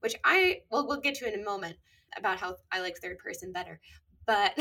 which 0.01 0.15
I 0.23 0.61
well 0.69 0.87
we'll 0.87 1.01
get 1.01 1.15
to 1.15 1.27
in 1.27 1.39
a 1.39 1.43
moment 1.43 1.77
about 2.17 2.39
how 2.39 2.55
I 2.71 2.81
like 2.81 2.97
third 2.97 3.17
person 3.19 3.51
better. 3.51 3.79
But 4.25 4.57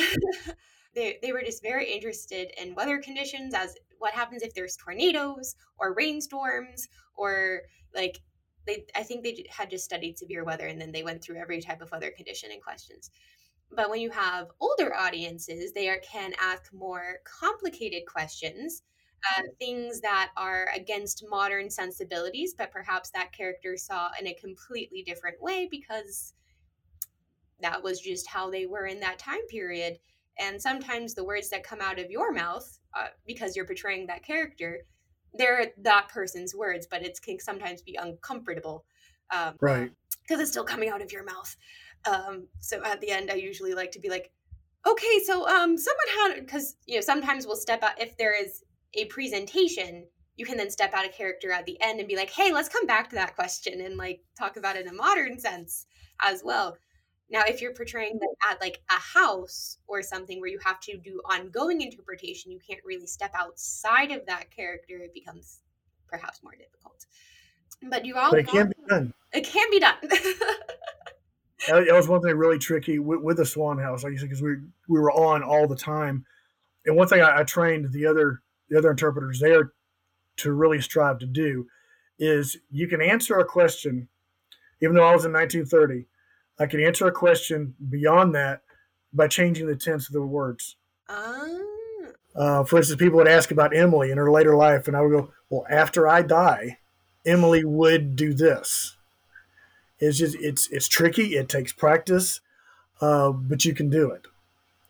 they 0.94 1.18
they 1.22 1.32
were 1.32 1.42
just 1.42 1.62
very 1.62 1.92
interested 1.92 2.50
in 2.60 2.74
weather 2.74 2.98
conditions 2.98 3.54
as 3.54 3.74
what 3.98 4.14
happens 4.14 4.42
if 4.42 4.54
there's 4.54 4.76
tornadoes 4.76 5.54
or 5.78 5.94
rainstorms 5.94 6.88
or 7.16 7.62
like 7.94 8.20
they 8.66 8.84
I 8.94 9.02
think 9.02 9.24
they 9.24 9.44
had 9.50 9.70
just 9.70 9.84
studied 9.84 10.18
severe 10.18 10.44
weather 10.44 10.66
and 10.66 10.80
then 10.80 10.92
they 10.92 11.02
went 11.02 11.22
through 11.22 11.36
every 11.36 11.60
type 11.60 11.80
of 11.80 11.90
weather 11.90 12.12
condition 12.16 12.50
and 12.52 12.62
questions. 12.62 13.10
But 13.70 13.90
when 13.90 14.00
you 14.00 14.10
have 14.10 14.48
older 14.60 14.94
audiences, 14.94 15.72
they 15.72 15.88
are, 15.88 15.98
can 15.98 16.32
ask 16.40 16.72
more 16.72 17.18
complicated 17.24 18.04
questions, 18.06 18.82
uh, 19.36 19.42
things 19.58 20.00
that 20.00 20.30
are 20.36 20.68
against 20.74 21.24
modern 21.28 21.68
sensibilities, 21.68 22.54
but 22.56 22.70
perhaps 22.70 23.10
that 23.10 23.32
character 23.32 23.76
saw 23.76 24.08
in 24.18 24.26
a 24.26 24.34
completely 24.34 25.02
different 25.02 25.40
way 25.42 25.68
because 25.70 26.32
that 27.60 27.82
was 27.82 28.00
just 28.00 28.28
how 28.28 28.50
they 28.50 28.66
were 28.66 28.86
in 28.86 29.00
that 29.00 29.18
time 29.18 29.46
period. 29.48 29.98
And 30.38 30.60
sometimes 30.60 31.14
the 31.14 31.24
words 31.24 31.50
that 31.50 31.64
come 31.64 31.80
out 31.80 31.98
of 31.98 32.10
your 32.10 32.32
mouth, 32.32 32.78
uh, 32.96 33.08
because 33.26 33.56
you're 33.56 33.66
portraying 33.66 34.06
that 34.06 34.24
character, 34.24 34.80
they're 35.34 35.72
that 35.82 36.08
person's 36.08 36.54
words, 36.54 36.86
but 36.90 37.02
it 37.02 37.18
can 37.22 37.38
sometimes 37.40 37.82
be 37.82 37.98
uncomfortable. 38.00 38.84
Um, 39.30 39.54
right. 39.60 39.90
Because 40.22 40.40
it's 40.40 40.50
still 40.50 40.64
coming 40.64 40.88
out 40.88 41.02
of 41.02 41.12
your 41.12 41.24
mouth. 41.24 41.56
Um, 42.08 42.46
so 42.60 42.82
at 42.84 43.00
the 43.00 43.10
end, 43.10 43.30
I 43.30 43.34
usually 43.34 43.74
like 43.74 43.90
to 43.92 44.00
be 44.00 44.08
like, 44.08 44.30
okay, 44.86 45.20
so 45.24 45.46
um, 45.48 45.76
someone 45.76 46.06
had, 46.22 46.40
because, 46.40 46.76
you 46.86 46.94
know, 46.94 47.00
sometimes 47.00 47.46
we'll 47.46 47.56
step 47.56 47.82
out, 47.82 48.00
if 48.00 48.16
there 48.16 48.40
is 48.40 48.62
a 48.94 49.06
presentation, 49.06 50.06
you 50.36 50.46
can 50.46 50.56
then 50.56 50.70
step 50.70 50.94
out 50.94 51.04
of 51.04 51.12
character 51.12 51.50
at 51.50 51.66
the 51.66 51.76
end 51.80 51.98
and 51.98 52.08
be 52.08 52.16
like, 52.16 52.30
hey, 52.30 52.52
let's 52.52 52.68
come 52.68 52.86
back 52.86 53.08
to 53.10 53.16
that 53.16 53.34
question 53.34 53.80
and 53.80 53.96
like 53.96 54.20
talk 54.38 54.56
about 54.56 54.76
it 54.76 54.86
in 54.86 54.92
a 54.92 54.94
modern 54.94 55.38
sense 55.38 55.86
as 56.22 56.42
well. 56.44 56.76
Now, 57.30 57.42
if 57.47 57.61
you're 57.61 57.75
portraying 57.75 58.18
them 58.18 58.30
at 58.50 58.61
like 58.61 58.80
a 58.90 58.94
house 58.94 59.78
or 59.87 60.02
something 60.02 60.40
where 60.40 60.49
you 60.49 60.58
have 60.64 60.80
to 60.80 60.97
do 60.97 61.20
ongoing 61.26 61.82
interpretation, 61.82 62.50
you 62.50 62.58
can't 62.66 62.80
really 62.85 63.06
step 63.06 63.32
outside 63.35 64.12
of 64.12 64.25
that 64.26 64.50
character. 64.50 64.97
It 64.99 65.12
becomes 65.12 65.61
perhaps 66.08 66.42
more 66.42 66.54
difficult. 66.54 67.06
But 67.82 68.06
you 68.06 68.16
all. 68.16 68.30
But 68.30 68.40
it 68.40 68.49
can 68.49 68.68
be 68.68 68.75
done. 68.88 69.12
It 69.32 69.44
can 69.44 69.70
be 69.70 69.78
done. 69.78 69.97
that, 71.68 71.87
was 71.90 72.08
one 72.08 72.23
thing 72.23 72.37
really 72.37 72.58
tricky 72.58 72.99
with, 72.99 73.20
with 73.20 73.37
the 73.37 73.47
Swan 73.47 73.78
House, 73.78 74.02
like 74.02 74.12
you 74.12 74.18
said, 74.18 74.28
because 74.28 74.42
we 74.42 74.56
we 74.88 74.99
were 74.99 75.12
on 75.12 75.42
all 75.42 75.68
the 75.68 75.76
time. 75.76 76.25
And 76.87 76.97
one 76.97 77.08
thing 77.08 77.20
I, 77.20 77.40
I 77.40 77.42
trained 77.44 77.92
the 77.92 78.06
other 78.06 78.42
the 78.70 78.78
other 78.78 78.90
interpreters 78.90 79.38
there 79.38 79.73
to 80.38 80.52
really 80.52 80.80
strive 80.80 81.18
to 81.18 81.26
do 81.26 81.66
is 82.18 82.56
you 82.70 82.88
can 82.88 83.00
answer 83.00 83.38
a 83.38 83.44
question, 83.44 84.08
even 84.80 84.94
though 84.94 85.06
I 85.06 85.12
was 85.12 85.25
in 85.25 85.32
1930, 85.32 86.06
I 86.58 86.66
can 86.66 86.80
answer 86.80 87.06
a 87.06 87.12
question 87.12 87.74
beyond 87.88 88.34
that 88.34 88.62
by 89.12 89.28
changing 89.28 89.66
the 89.66 89.76
tense 89.76 90.06
of 90.08 90.12
the 90.12 90.22
words. 90.22 90.76
Um. 91.08 91.64
Uh, 92.34 92.62
for 92.62 92.76
instance, 92.76 92.98
people 92.98 93.16
would 93.16 93.28
ask 93.28 93.50
about 93.50 93.76
Emily 93.76 94.10
in 94.10 94.18
her 94.18 94.30
later 94.30 94.54
life, 94.54 94.86
and 94.86 94.96
I 94.96 95.00
would 95.00 95.10
go, 95.10 95.32
"Well, 95.50 95.66
after 95.68 96.06
I 96.06 96.22
die, 96.22 96.78
Emily 97.26 97.64
would 97.64 98.14
do 98.14 98.32
this." 98.32 98.96
It's 99.98 100.18
just 100.18 100.36
it's 100.36 100.68
it's 100.68 100.86
tricky. 100.86 101.36
It 101.36 101.48
takes 101.48 101.72
practice, 101.72 102.40
uh, 103.00 103.32
but 103.32 103.64
you 103.64 103.74
can 103.74 103.90
do 103.90 104.10
it. 104.10 104.26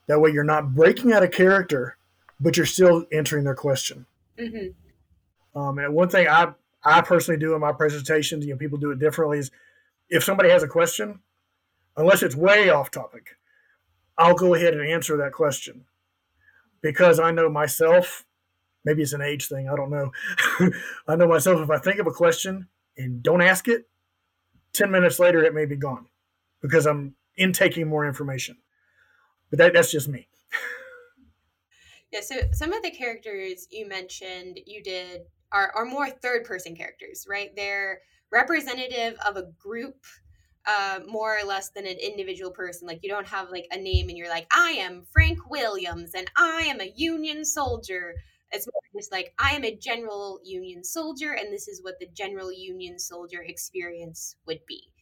That 0.09 0.21
way, 0.21 0.31
you're 0.31 0.45
not 0.45 0.75
breaking 0.75 1.13
out 1.13 1.23
a 1.23 1.29
character, 1.29 1.97
but 2.39 2.57
you're 2.57 2.67
still 2.67 3.07
answering 3.13 3.45
their 3.45 3.55
question. 3.55 4.05
Mm-hmm. 4.39 5.59
Um, 5.59 5.79
and 5.79 5.95
one 5.95 6.11
thing 6.11 6.29
I 6.29 6.53
I 6.85 7.01
personally 7.01 7.41
do 7.41 7.55
in 7.55 7.61
my 7.61 7.73
presentations, 7.73 8.45
you 8.45 8.53
know, 8.53 8.59
people 8.59 8.79
do 8.79 8.91
it 8.91 8.99
differently. 8.99 9.39
Is 9.39 9.51
if 10.11 10.23
somebody 10.23 10.51
has 10.51 10.63
a 10.63 10.69
question, 10.69 11.21
unless 11.99 12.23
it's 12.23 12.37
way 12.37 12.71
off 12.71 12.91
topic, 12.91 13.37
I'll 14.17 14.35
go 14.35 14.55
ahead 14.55 14.73
and 14.73 14.89
answer 14.89 15.17
that 15.19 15.33
question 15.33 15.85
because 16.81 17.21
I 17.21 17.31
know 17.33 17.51
myself. 17.51 18.25
Maybe 18.85 19.03
it's 19.03 19.13
an 19.13 19.21
age 19.21 19.49
thing. 19.49 19.69
I 19.69 19.77
don't 19.77 19.91
know. 19.91 20.13
I 21.09 21.17
know 21.17 21.29
myself. 21.29 21.61
If 21.61 21.71
I 21.71 21.79
think 21.79 21.99
of 21.99 22.07
a 22.07 22.13
question 22.13 22.69
and 22.97 23.23
don't 23.23 23.43
ask 23.43 23.69
it, 23.69 23.89
10 24.73 24.91
minutes 24.91 25.19
later, 25.19 25.43
it 25.43 25.55
may 25.55 25.67
be 25.67 25.77
gone 25.77 26.07
because 26.63 26.87
I'm 26.87 27.15
intaking 27.37 27.89
more 27.89 28.07
information. 28.07 28.57
But 29.51 29.59
that, 29.59 29.73
that's 29.75 29.91
just 29.91 30.09
me. 30.09 30.29
yeah, 32.13 32.21
so 32.21 32.37
some 32.53 32.73
of 32.73 32.83
the 32.83 32.91
characters 32.91 33.67
you 33.71 33.89
mentioned 33.89 34.61
you 34.67 34.83
did 34.83 35.23
are, 35.53 35.73
are 35.75 35.85
more 35.85 36.11
third 36.11 36.45
person 36.45 36.77
characters, 36.77 37.27
right? 37.29 37.51
They're 37.57 38.01
representative 38.31 39.19
of 39.27 39.37
a 39.37 39.51
group 39.59 39.97
uh, 40.69 41.01
more 41.09 41.39
or 41.39 41.47
less 41.47 41.71
than 41.71 41.87
an 41.87 41.97
individual 41.99 42.53
person. 42.53 42.87
Like 42.87 43.01
you 43.03 43.09
don't 43.09 43.27
have 43.27 43.51
like 43.51 43.67
a 43.73 43.79
name 43.79 44.09
and 44.11 44.19
you're 44.19 44.29
like, 44.29 44.47
I 44.53 44.73
am 44.73 45.07
Frank 45.13 45.39
Williams 45.51 46.13
and 46.15 46.31
I 46.37 46.65
am 46.69 46.81
a 46.81 46.93
Union 46.95 47.45
soldier. 47.45 48.15
It's 48.53 48.69
just 48.97 49.13
like 49.13 49.33
I 49.39 49.57
am 49.57 49.65
a 49.65 49.77
general 49.77 50.41
Union 50.45 50.85
soldier, 50.85 51.33
and 51.33 51.53
this 51.53 51.69
is 51.69 51.83
what 51.83 51.95
the 52.01 52.09
general 52.15 52.53
Union 52.53 52.99
soldier 52.99 53.43
experience 53.43 54.37
would 54.47 54.61
be. 54.69 54.93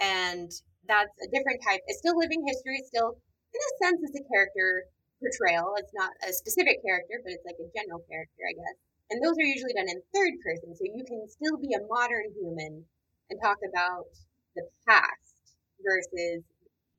And 0.00 0.50
that's 0.88 1.12
a 1.24 1.28
different 1.32 1.62
type. 1.64 1.80
It's 1.86 1.98
still 2.00 2.16
living 2.18 2.44
history. 2.46 2.82
Still, 2.86 3.16
in 3.52 3.60
a 3.60 3.72
sense, 3.84 4.00
it's 4.04 4.20
a 4.20 4.28
character 4.32 4.84
portrayal. 5.20 5.74
It's 5.78 5.92
not 5.94 6.12
a 6.28 6.32
specific 6.32 6.84
character, 6.84 7.20
but 7.24 7.32
it's 7.32 7.44
like 7.46 7.60
a 7.60 7.72
general 7.76 8.04
character, 8.08 8.42
I 8.44 8.54
guess. 8.56 8.76
And 9.10 9.24
those 9.24 9.36
are 9.40 9.48
usually 9.48 9.74
done 9.76 9.88
in 9.88 10.00
third 10.12 10.34
person, 10.44 10.76
so 10.76 10.84
you 10.84 11.04
can 11.04 11.28
still 11.28 11.56
be 11.60 11.72
a 11.76 11.84
modern 11.88 12.32
human 12.36 12.84
and 13.30 13.40
talk 13.40 13.58
about 13.68 14.08
the 14.56 14.62
past 14.86 15.56
versus 15.84 16.42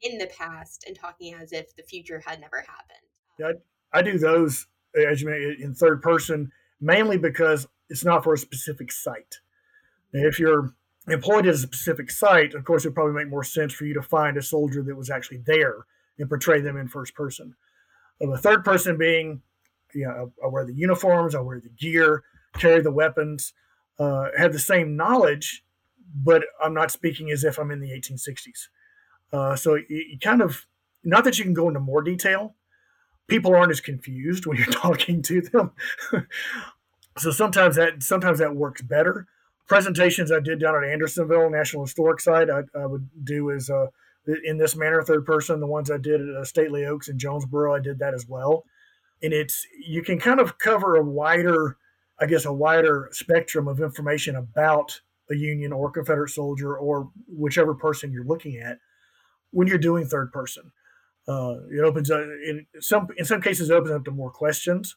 in 0.02 0.18
the 0.18 0.28
past 0.28 0.86
and 0.88 0.96
talking 0.96 1.34
as 1.34 1.52
if 1.52 1.76
the 1.76 1.84
future 1.84 2.22
had 2.26 2.40
never 2.40 2.58
happened. 2.58 3.00
Yeah, 3.40 3.52
I, 3.94 4.02
do 4.02 4.18
those 4.18 4.68
as 4.96 5.22
you 5.22 5.30
may, 5.30 5.56
in 5.64 5.74
third 5.74 6.02
person, 6.02 6.52
mainly 6.80 7.18
because 7.18 7.68
it's 7.90 8.06
not 8.06 8.24
for 8.24 8.34
a 8.34 8.38
specific 8.38 8.92
site. 8.92 9.40
if 10.14 10.40
you're 10.40 10.74
employed 11.08 11.46
at 11.46 11.56
a 11.56 11.58
specific 11.58 12.10
site, 12.10 12.54
of 12.54 12.64
course, 12.64 12.86
it 12.86 12.90
would 12.90 12.96
probably 12.96 13.14
make 13.14 13.30
more 13.30 13.44
sense 13.44 13.74
for 13.74 13.86
you 13.86 13.94
to 13.94 14.02
find 14.02 14.38
a 14.38 14.42
soldier 14.42 14.82
that 14.82 14.96
was 14.96 15.10
actually 15.10 15.38
there 15.46 15.86
and 16.18 16.30
portray 16.30 16.62
them 16.62 16.78
in 16.78 16.88
first 16.88 17.14
person. 17.14 17.56
Of 18.22 18.30
a 18.30 18.38
third 18.38 18.64
person 18.64 18.98
being, 18.98 19.42
you 19.94 20.06
know, 20.06 20.32
I 20.44 20.48
wear 20.48 20.66
the 20.66 20.74
uniforms, 20.74 21.36
I 21.36 21.42
wear 21.42 21.60
the 21.60 21.70
gear, 21.70 22.24
carry 22.54 22.82
the 22.82 22.92
weapons, 22.92 23.54
uh, 24.00 24.30
have 24.38 24.54
the 24.54 24.60
same 24.60 24.96
knowledge, 24.96 25.65
but 26.14 26.44
I'm 26.64 26.74
not 26.74 26.92
speaking 26.92 27.32
as 27.32 27.44
if 27.44 27.58
I'm 27.58 27.72
in 27.72 27.80
the 27.80 27.90
1860s. 27.90 28.68
Uh, 29.34 29.56
so 29.56 29.76
you, 29.76 30.18
kind 30.22 30.42
of, 30.42 30.66
not 31.04 31.24
that 31.24 31.38
you 31.38 31.44
can 31.44 31.54
go 31.54 31.68
into 31.68 31.80
more 31.80 32.02
detail, 32.02 32.56
people 33.28 33.56
aren't 33.56 33.72
as 33.72 33.82
confused 33.82 34.46
when 34.46 34.58
you're 34.58 34.66
talking 34.72 35.22
to 35.24 35.42
them. 35.42 35.72
so 37.18 37.32
sometimes 37.32 37.76
that 37.76 38.04
sometimes 38.04 38.40
that 38.40 38.56
works 38.56 38.82
better. 38.82 39.28
Presentations 39.68 40.32
I 40.32 40.40
did 40.40 40.60
down 40.60 40.76
at 40.76 40.90
Andersonville 40.90 41.50
National 41.50 41.84
Historic 41.86 42.22
Site, 42.22 42.50
I, 42.50 42.62
I 42.80 42.86
would 42.86 43.10
do 43.24 43.50
is 43.50 43.70
uh, 43.70 43.88
in 44.44 44.58
this 44.58 44.76
manner, 44.76 45.02
third 45.02 45.26
person. 45.26 45.60
The 45.60 45.68
ones 45.68 45.90
I 45.90 45.98
did 45.98 46.22
at 46.22 46.36
uh, 46.36 46.46
Stately 46.46 46.86
Oaks 46.86 47.10
and 47.10 47.20
Jonesboro, 47.20 47.76
I 47.76 47.80
did 47.80 48.00
that 48.00 48.14
as 48.14 48.28
well. 48.28 48.64
And 49.24 49.34
it's 49.34 49.66
you 49.86 50.04
can 50.04 50.20
kind 50.20 50.40
of 50.40 50.58
cover 50.60 50.96
a 50.96 51.04
wider, 51.04 51.78
I 52.20 52.26
guess, 52.28 52.46
a 52.46 52.54
wider 52.54 53.10
spectrum 53.12 53.68
of 53.68 53.82
information 53.82 54.36
about 54.36 55.02
a 55.30 55.36
Union 55.36 55.72
or 55.74 55.92
Confederate 55.92 56.30
soldier 56.30 56.76
or 56.78 57.10
whichever 57.28 57.74
person 57.74 58.12
you're 58.12 58.26
looking 58.26 58.58
at 58.58 58.78
when 59.52 59.68
you're 59.68 59.78
doing 59.78 60.06
third 60.06 60.32
person. 60.32 60.72
Uh, 61.28 61.56
it 61.72 61.84
opens 61.84 62.12
up 62.12 62.20
in 62.22 62.66
some 62.80 63.08
in 63.18 63.26
some 63.26 63.42
cases 63.42 63.70
it 63.70 63.74
opens 63.74 63.92
up 63.92 64.06
to 64.06 64.12
more 64.12 64.30
questions 64.30 64.96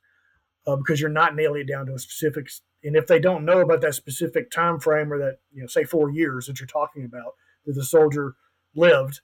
uh, 0.67 0.77
because 0.77 1.01
you're 1.01 1.09
not 1.09 1.35
nailing 1.35 1.63
it 1.63 1.69
down 1.69 1.87
to 1.87 1.95
a 1.95 1.99
specific. 1.99 2.51
And 2.85 2.95
if 2.95 3.07
they 3.07 3.19
don't 3.19 3.45
know 3.45 3.61
about 3.61 3.81
that 3.81 3.95
specific 3.95 4.51
time 4.51 4.79
frame 4.79 5.13
or 5.13 5.19
that 5.19 5.39
you 5.53 5.63
know, 5.63 5.67
say 5.67 5.85
four 5.85 6.11
years 6.11 6.47
that 6.47 6.61
you're 6.61 6.67
talking 6.67 7.05
about 7.05 7.33
that 7.65 7.73
the 7.73 7.85
soldier 7.85 8.35
lived, 8.75 9.21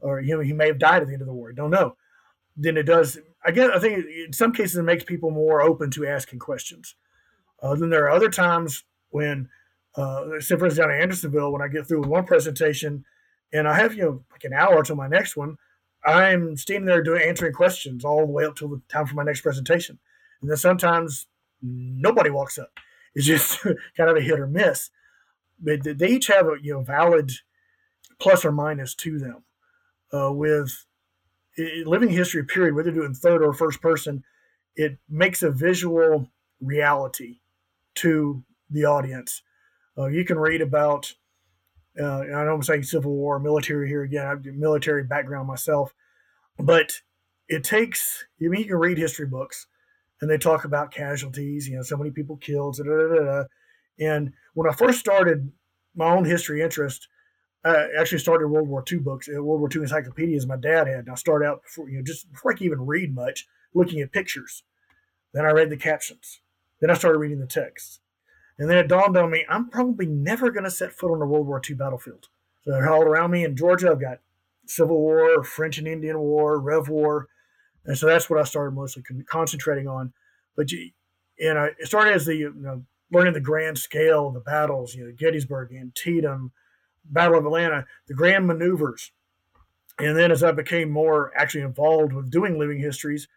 or 0.00 0.20
you 0.20 0.34
know 0.34 0.42
he 0.42 0.52
may 0.52 0.66
have 0.66 0.78
died 0.78 1.02
at 1.02 1.08
the 1.08 1.14
end 1.14 1.22
of 1.22 1.28
the 1.28 1.34
war, 1.34 1.52
don't 1.52 1.70
know. 1.70 1.96
Then 2.56 2.76
it 2.76 2.84
does. 2.84 3.18
I 3.44 3.52
guess 3.52 3.70
I 3.72 3.78
think 3.78 4.04
in 4.26 4.32
some 4.32 4.52
cases 4.52 4.76
it 4.76 4.82
makes 4.82 5.04
people 5.04 5.30
more 5.30 5.62
open 5.62 5.92
to 5.92 6.06
asking 6.06 6.40
questions. 6.40 6.96
Uh, 7.62 7.74
then 7.74 7.90
there 7.90 8.04
are 8.04 8.10
other 8.10 8.30
times 8.30 8.84
when, 9.10 9.48
uh, 9.96 10.24
for 10.24 10.36
instance 10.36 10.76
down 10.76 10.90
in 10.92 11.00
Andersonville, 11.02 11.52
when 11.52 11.62
I 11.62 11.68
get 11.68 11.88
through 11.88 12.00
with 12.00 12.08
one 12.08 12.26
presentation, 12.26 13.04
and 13.52 13.68
I 13.68 13.74
have 13.76 13.94
you 13.94 14.02
know 14.02 14.24
like 14.32 14.44
an 14.44 14.54
hour 14.54 14.82
to 14.84 14.94
my 14.94 15.08
next 15.08 15.36
one 15.36 15.56
I'm 16.04 16.56
standing 16.56 16.86
there 16.86 17.02
doing 17.02 17.22
answering 17.22 17.52
questions 17.54 18.04
all 18.04 18.26
the 18.26 18.32
way 18.32 18.44
up 18.46 18.56
till 18.56 18.68
the 18.68 18.82
time 18.88 19.06
for 19.06 19.14
my 19.16 19.24
next 19.24 19.42
presentation. 19.42 19.98
And 20.40 20.50
then 20.50 20.56
sometimes 20.56 21.26
nobody 21.62 22.30
walks 22.30 22.58
up. 22.58 22.72
It's 23.14 23.26
just 23.26 23.62
kind 23.96 24.10
of 24.10 24.16
a 24.16 24.20
hit 24.22 24.40
or 24.40 24.46
miss. 24.46 24.90
But 25.60 25.80
they 25.98 26.08
each 26.08 26.28
have 26.28 26.46
a 26.46 26.56
you 26.62 26.74
know 26.74 26.82
valid 26.82 27.32
plus 28.20 28.44
or 28.44 28.52
minus 28.52 28.94
to 28.96 29.18
them. 29.18 29.44
uh, 30.12 30.32
with 30.32 30.86
living 31.86 32.10
history 32.10 32.44
period, 32.44 32.74
whether 32.74 32.90
doing 32.90 33.14
third 33.14 33.42
or 33.42 33.52
first 33.52 33.82
person, 33.82 34.24
it 34.76 34.98
makes 35.08 35.42
a 35.42 35.50
visual 35.50 36.30
reality 36.60 37.40
to 37.96 38.44
the 38.70 38.84
audience. 38.84 39.42
Uh, 39.98 40.06
you 40.06 40.24
can 40.24 40.38
read 40.38 40.60
about, 40.60 41.14
uh, 42.00 42.20
I 42.20 42.44
know 42.44 42.54
I'm 42.54 42.62
saying 42.62 42.84
Civil 42.84 43.12
War, 43.12 43.38
military 43.38 43.88
here 43.88 44.02
again. 44.02 44.26
I 44.26 44.30
have 44.30 44.44
military 44.44 45.02
background 45.02 45.48
myself, 45.48 45.92
but 46.58 47.00
it 47.48 47.64
takes. 47.64 48.24
I 48.40 48.48
mean, 48.48 48.60
you 48.60 48.68
can 48.68 48.76
read 48.76 48.98
history 48.98 49.26
books, 49.26 49.66
and 50.20 50.30
they 50.30 50.38
talk 50.38 50.64
about 50.64 50.92
casualties. 50.92 51.68
You 51.68 51.76
know, 51.76 51.82
so 51.82 51.96
many 51.96 52.10
people 52.10 52.36
killed. 52.36 52.76
Da, 52.76 52.84
da, 52.84 53.08
da, 53.08 53.44
and 53.98 54.32
when 54.54 54.68
I 54.68 54.74
first 54.74 55.00
started 55.00 55.50
my 55.96 56.10
own 56.10 56.24
history 56.24 56.62
interest, 56.62 57.08
I 57.64 57.88
actually 57.98 58.18
started 58.18 58.48
World 58.48 58.68
War 58.68 58.84
II 58.90 58.98
books, 58.98 59.28
uh, 59.28 59.42
World 59.42 59.60
War 59.60 59.68
II 59.74 59.82
encyclopedias 59.82 60.46
my 60.46 60.56
dad 60.56 60.86
had. 60.86 61.00
And 61.00 61.10
I 61.10 61.14
started 61.16 61.46
out 61.46 61.62
before, 61.64 61.88
you 61.90 61.98
know, 61.98 62.04
just 62.04 62.30
before 62.30 62.52
I 62.52 62.54
could 62.54 62.66
even 62.66 62.86
read 62.86 63.14
much, 63.14 63.46
looking 63.74 64.00
at 64.00 64.12
pictures. 64.12 64.62
Then 65.34 65.44
I 65.44 65.50
read 65.50 65.70
the 65.70 65.76
captions. 65.76 66.40
Then 66.80 66.90
I 66.90 66.94
started 66.94 67.18
reading 67.18 67.40
the 67.40 67.46
text. 67.46 68.00
And 68.58 68.68
then 68.68 68.78
it 68.78 68.88
dawned 68.88 69.16
on 69.16 69.30
me, 69.30 69.44
I'm 69.48 69.68
probably 69.68 70.06
never 70.06 70.50
going 70.50 70.64
to 70.64 70.70
set 70.70 70.92
foot 70.92 71.12
on 71.12 71.22
a 71.22 71.26
World 71.26 71.46
War 71.46 71.62
II 71.68 71.76
battlefield. 71.76 72.28
So 72.64 72.72
they're 72.72 72.92
all 72.92 73.02
around 73.02 73.30
me 73.30 73.44
in 73.44 73.56
Georgia. 73.56 73.90
I've 73.90 74.00
got 74.00 74.18
Civil 74.66 74.98
War, 74.98 75.44
French 75.44 75.78
and 75.78 75.86
Indian 75.86 76.18
War, 76.18 76.58
Rev 76.58 76.88
War. 76.88 77.28
And 77.84 77.96
so 77.96 78.06
that's 78.06 78.28
what 78.28 78.40
I 78.40 78.44
started 78.44 78.72
mostly 78.72 79.02
concentrating 79.26 79.86
on. 79.86 80.12
But, 80.56 80.72
you 80.72 80.90
and 81.40 81.58
I 81.58 81.70
started 81.84 82.14
as 82.14 82.26
the, 82.26 82.36
you 82.36 82.54
know, 82.56 82.84
learning 83.10 83.32
the 83.32 83.40
grand 83.40 83.78
scale 83.78 84.28
of 84.28 84.34
the 84.34 84.40
battles, 84.40 84.94
you 84.94 85.04
know, 85.04 85.12
Gettysburg, 85.16 85.72
Antietam, 85.72 86.52
Battle 87.04 87.38
of 87.38 87.46
Atlanta, 87.46 87.86
the 88.06 88.14
grand 88.14 88.46
maneuvers. 88.46 89.12
And 89.98 90.16
then 90.16 90.30
as 90.30 90.42
I 90.42 90.52
became 90.52 90.90
more 90.90 91.32
actually 91.36 91.62
involved 91.62 92.12
with 92.12 92.30
doing 92.30 92.58
living 92.58 92.80
histories, 92.80 93.28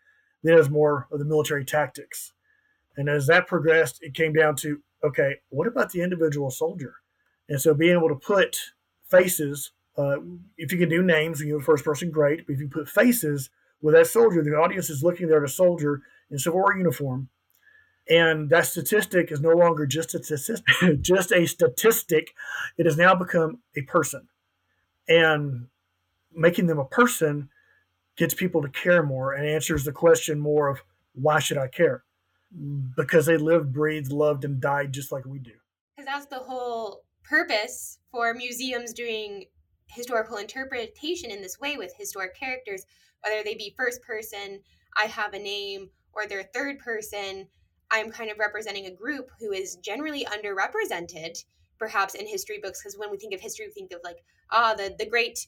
then 0.44 0.58
as 0.58 0.70
more 0.70 1.08
of 1.12 1.20
the 1.20 1.26
military 1.26 1.64
tactics. 1.64 2.34
And 2.98 3.08
as 3.08 3.28
that 3.28 3.48
progressed, 3.48 4.00
it 4.02 4.14
came 4.14 4.34
down 4.34 4.56
to 4.58 4.82
okay, 5.04 5.36
what 5.50 5.68
about 5.68 5.92
the 5.92 6.02
individual 6.02 6.50
soldier? 6.50 6.96
And 7.50 7.60
so 7.60 7.74
being 7.74 7.98
able 7.98 8.10
to 8.10 8.16
put 8.16 8.58
faces, 9.10 9.72
uh, 9.98 10.18
if 10.58 10.72
you 10.72 10.78
can 10.78 10.90
do 10.90 11.04
names 11.04 11.40
when 11.40 11.48
you're 11.50 11.60
the 11.60 11.66
first 11.66 11.84
person, 11.84 12.12
great. 12.12 12.46
But 12.46 12.54
if 12.54 12.60
you 12.60 12.68
put 12.70 12.88
faces 12.88 13.50
with 13.82 13.96
that 13.96 14.08
soldier, 14.08 14.44
the 14.44 14.56
audience 14.56 14.90
is 14.90 15.04
looking 15.04 15.28
there 15.28 15.44
at 15.44 15.50
a 15.50 15.54
soldier 15.54 16.02
in 16.30 16.38
Civil 16.38 16.60
War 16.60 16.76
uniform 16.78 17.30
and 18.10 18.50
that 18.50 18.66
statistic 18.66 19.32
is 19.32 19.42
no 19.42 19.52
longer 19.52 19.86
just 19.86 20.16
a 20.16 20.24
statistic, 20.24 20.66
just 21.02 21.32
a 21.32 21.46
statistic. 21.46 22.34
It 22.78 22.86
has 22.86 22.98
now 22.98 23.16
become 23.16 23.60
a 23.76 23.82
person. 23.84 24.28
And 25.08 25.68
making 26.34 26.68
them 26.68 26.80
a 26.80 26.86
person 26.86 27.50
gets 28.18 28.34
people 28.34 28.62
to 28.62 28.70
care 28.70 29.04
more 29.04 29.34
and 29.34 29.48
answers 29.48 29.84
the 29.84 29.92
question 29.92 30.40
more 30.40 30.68
of 30.70 30.82
why 31.14 31.40
should 31.40 31.58
I 31.58 31.68
care? 31.68 32.04
Because 32.98 33.26
they 33.26 33.38
lived, 33.38 33.72
breathed, 33.72 34.12
loved, 34.12 34.44
and 34.44 34.60
died 34.60 34.94
just 34.94 35.12
like 35.12 35.26
we 35.26 35.40
do. 35.40 35.54
Because 35.96 36.08
that's 36.08 36.26
the 36.26 36.44
whole 36.44 37.04
purpose 37.24 38.00
for 38.12 38.34
museums 38.34 38.94
doing 38.94 39.46
historical 39.88 40.38
interpretation 40.38 41.32
in 41.32 41.42
this 41.42 41.60
way 41.60 41.78
with 41.78 41.94
historic 41.98 42.36
characters, 42.36 42.86
whether 43.24 43.44
they 43.44 43.56
be 43.56 43.74
first 43.78 44.02
person, 44.02 44.60
I 44.98 45.06
have 45.06 45.34
a 45.34 45.40
name, 45.40 45.90
or 46.14 46.28
they're 46.28 46.50
third 46.54 46.80
person, 46.80 47.48
I'm 47.92 48.10
kind 48.10 48.32
of 48.32 48.40
representing 48.40 48.86
a 48.86 48.92
group 48.92 49.30
who 49.40 49.52
is 49.52 49.76
generally 49.78 50.26
underrepresented, 50.26 51.44
perhaps 51.78 52.16
in 52.16 52.26
history 52.26 52.60
books, 52.62 52.82
because 52.82 52.98
when 52.98 53.12
we 53.12 53.18
think 53.18 53.34
of 53.34 53.42
history, 53.42 53.68
we 53.68 53.74
think 53.74 53.92
of 53.92 54.00
like, 54.04 54.18
ah, 54.50 54.74
the 54.74 54.96
the 54.98 55.06
great, 55.06 55.46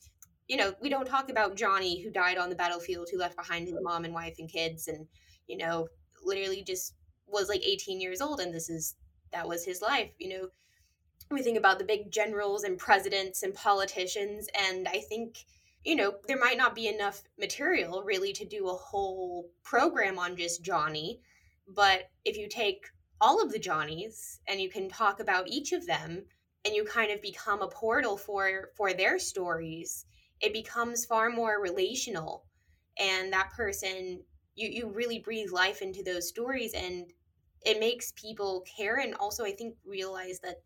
you 0.48 0.58
know, 0.58 0.74
we 0.82 0.90
don't 0.90 1.06
talk 1.08 1.30
about 1.30 1.56
Johnny 1.56 2.02
who 2.02 2.12
died 2.12 2.38
on 2.38 2.50
the 2.50 2.56
battlefield, 2.56 3.08
who 3.12 3.18
left 3.18 3.38
behind 3.38 3.68
his 3.68 3.78
mom 3.82 4.04
and 4.04 4.14
wife 4.14 4.36
and 4.40 4.52
kids, 4.52 4.88
and 4.88 5.08
you 5.48 5.58
know, 5.58 5.88
literally 6.26 6.64
just 6.64 6.94
was 7.28 7.50
like 7.50 7.64
18 7.64 8.00
years 8.02 8.22
old, 8.22 8.40
and 8.40 8.54
this 8.54 8.70
is 8.70 8.96
that 9.32 9.48
was 9.48 9.66
his 9.66 9.82
life, 9.82 10.12
you 10.20 10.30
know. 10.30 10.48
We 11.32 11.42
think 11.42 11.58
about 11.58 11.80
the 11.80 11.86
big 11.86 12.12
generals 12.12 12.64
and 12.64 12.78
presidents 12.78 13.44
and 13.44 13.54
politicians, 13.54 14.48
and 14.56 14.88
I 14.88 15.00
think 15.00 15.38
you 15.84 15.96
know, 15.96 16.16
there 16.28 16.40
might 16.40 16.58
not 16.58 16.76
be 16.76 16.88
enough 16.88 17.22
material 17.38 18.04
really 18.04 18.32
to 18.34 18.46
do 18.46 18.70
a 18.70 18.74
whole 18.74 19.50
program 19.64 20.18
on 20.18 20.38
just 20.38 20.64
Johnny. 20.64 21.20
But 21.68 22.10
if 22.24 22.38
you 22.38 22.48
take 22.48 22.88
all 23.20 23.42
of 23.42 23.52
the 23.52 23.60
Johnnies 23.60 24.40
and 24.48 24.60
you 24.60 24.70
can 24.70 24.90
talk 24.90 25.20
about 25.20 25.48
each 25.48 25.72
of 25.72 25.86
them 25.86 26.24
and 26.66 26.74
you 26.74 26.86
kind 26.86 27.12
of 27.12 27.22
become 27.22 27.62
a 27.62 27.68
portal 27.68 28.18
for 28.18 28.70
for 28.76 28.94
their 28.94 29.20
stories, 29.20 30.06
it 30.40 30.54
becomes 30.54 31.06
far 31.06 31.30
more 31.30 31.62
relational 31.62 32.46
and 32.98 33.34
that 33.34 33.52
person 33.52 34.22
you 34.56 34.70
you 34.70 34.90
really 34.90 35.20
breathe 35.20 35.52
life 35.52 35.82
into 35.82 36.04
those 36.04 36.28
stories 36.28 36.74
and 36.74 37.14
it 37.66 37.80
makes 37.80 38.12
people 38.14 38.62
care 38.78 38.98
and 38.98 39.16
also 39.16 39.46
I 39.46 39.52
think 39.52 39.78
realize 39.86 40.40
that 40.42 40.62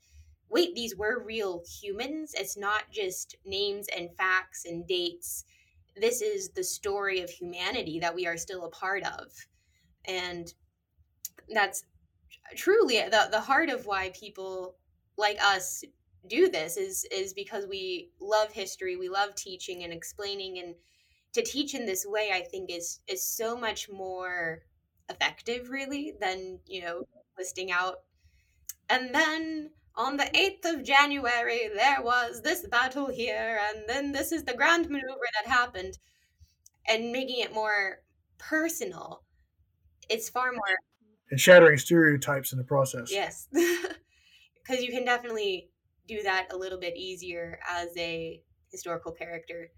wait, 0.49 0.75
these 0.75 0.95
were 0.95 1.23
real 1.23 1.63
humans. 1.81 2.33
It's 2.33 2.57
not 2.57 2.91
just 2.91 3.35
names 3.45 3.87
and 3.95 4.15
facts 4.15 4.65
and 4.65 4.87
dates. 4.87 5.45
This 5.95 6.21
is 6.21 6.49
the 6.49 6.63
story 6.63 7.21
of 7.21 7.29
humanity 7.29 7.99
that 7.99 8.15
we 8.15 8.27
are 8.27 8.37
still 8.37 8.65
a 8.65 8.69
part 8.69 9.03
of. 9.03 9.33
And 10.05 10.53
that's 11.49 11.83
truly 12.55 12.97
the 12.97 13.27
the 13.31 13.41
heart 13.41 13.69
of 13.69 13.85
why 13.85 14.11
people 14.11 14.77
like 15.17 15.37
us 15.41 15.83
do 16.27 16.49
this 16.49 16.77
is 16.77 17.05
is 17.11 17.33
because 17.33 17.65
we 17.67 18.11
love 18.19 18.51
history 18.51 18.97
we 18.97 19.09
love 19.09 19.35
teaching 19.35 19.83
and 19.83 19.93
explaining 19.93 20.59
and 20.59 20.75
to 21.33 21.41
teach 21.41 21.73
in 21.75 21.85
this 21.85 22.05
way 22.05 22.31
i 22.33 22.41
think 22.41 22.69
is 22.69 22.99
is 23.07 23.23
so 23.23 23.55
much 23.55 23.89
more 23.89 24.63
effective 25.09 25.69
really 25.69 26.13
than 26.19 26.59
you 26.65 26.81
know 26.81 27.03
listing 27.37 27.71
out 27.71 28.01
and 28.89 29.13
then 29.13 29.69
on 29.95 30.17
the 30.17 30.23
8th 30.23 30.73
of 30.75 30.83
january 30.83 31.69
there 31.75 32.01
was 32.01 32.41
this 32.41 32.67
battle 32.67 33.07
here 33.07 33.59
and 33.69 33.83
then 33.87 34.11
this 34.11 34.31
is 34.31 34.43
the 34.43 34.53
grand 34.53 34.89
maneuver 34.89 35.27
that 35.43 35.51
happened 35.51 35.97
and 36.87 37.11
making 37.11 37.39
it 37.39 37.53
more 37.53 37.99
personal 38.37 39.23
it's 40.09 40.29
far 40.29 40.51
more 40.51 40.77
and 41.29 41.39
shattering 41.39 41.77
stereotypes 41.77 42.51
in 42.51 42.57
the 42.57 42.63
process. 42.63 43.11
Yes. 43.11 43.47
Because 44.63 44.83
you 44.83 44.91
can 44.91 45.05
definitely 45.05 45.69
do 46.09 46.21
that 46.23 46.51
a 46.51 46.57
little 46.57 46.77
bit 46.77 46.97
easier 46.97 47.57
as 47.69 47.87
a 47.95 48.41
historical 48.69 49.13
character. 49.13 49.71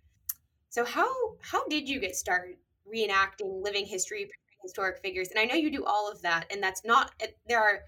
So 0.69 0.86
how 0.86 1.10
how 1.41 1.67
did 1.67 1.89
you 1.89 1.99
get 1.99 2.15
started 2.15 2.58
reenacting 2.91 3.63
living 3.63 3.86
history, 3.86 4.29
historic 4.63 5.01
figures? 5.01 5.29
And 5.29 5.39
I 5.39 5.45
know 5.45 5.55
you 5.55 5.71
do 5.71 5.86
all 5.86 6.10
of 6.12 6.21
that, 6.23 6.45
and 6.51 6.62
that's 6.62 6.84
not 6.86 7.12
eh, 7.19 7.27
there 7.47 7.62
are 7.62 7.82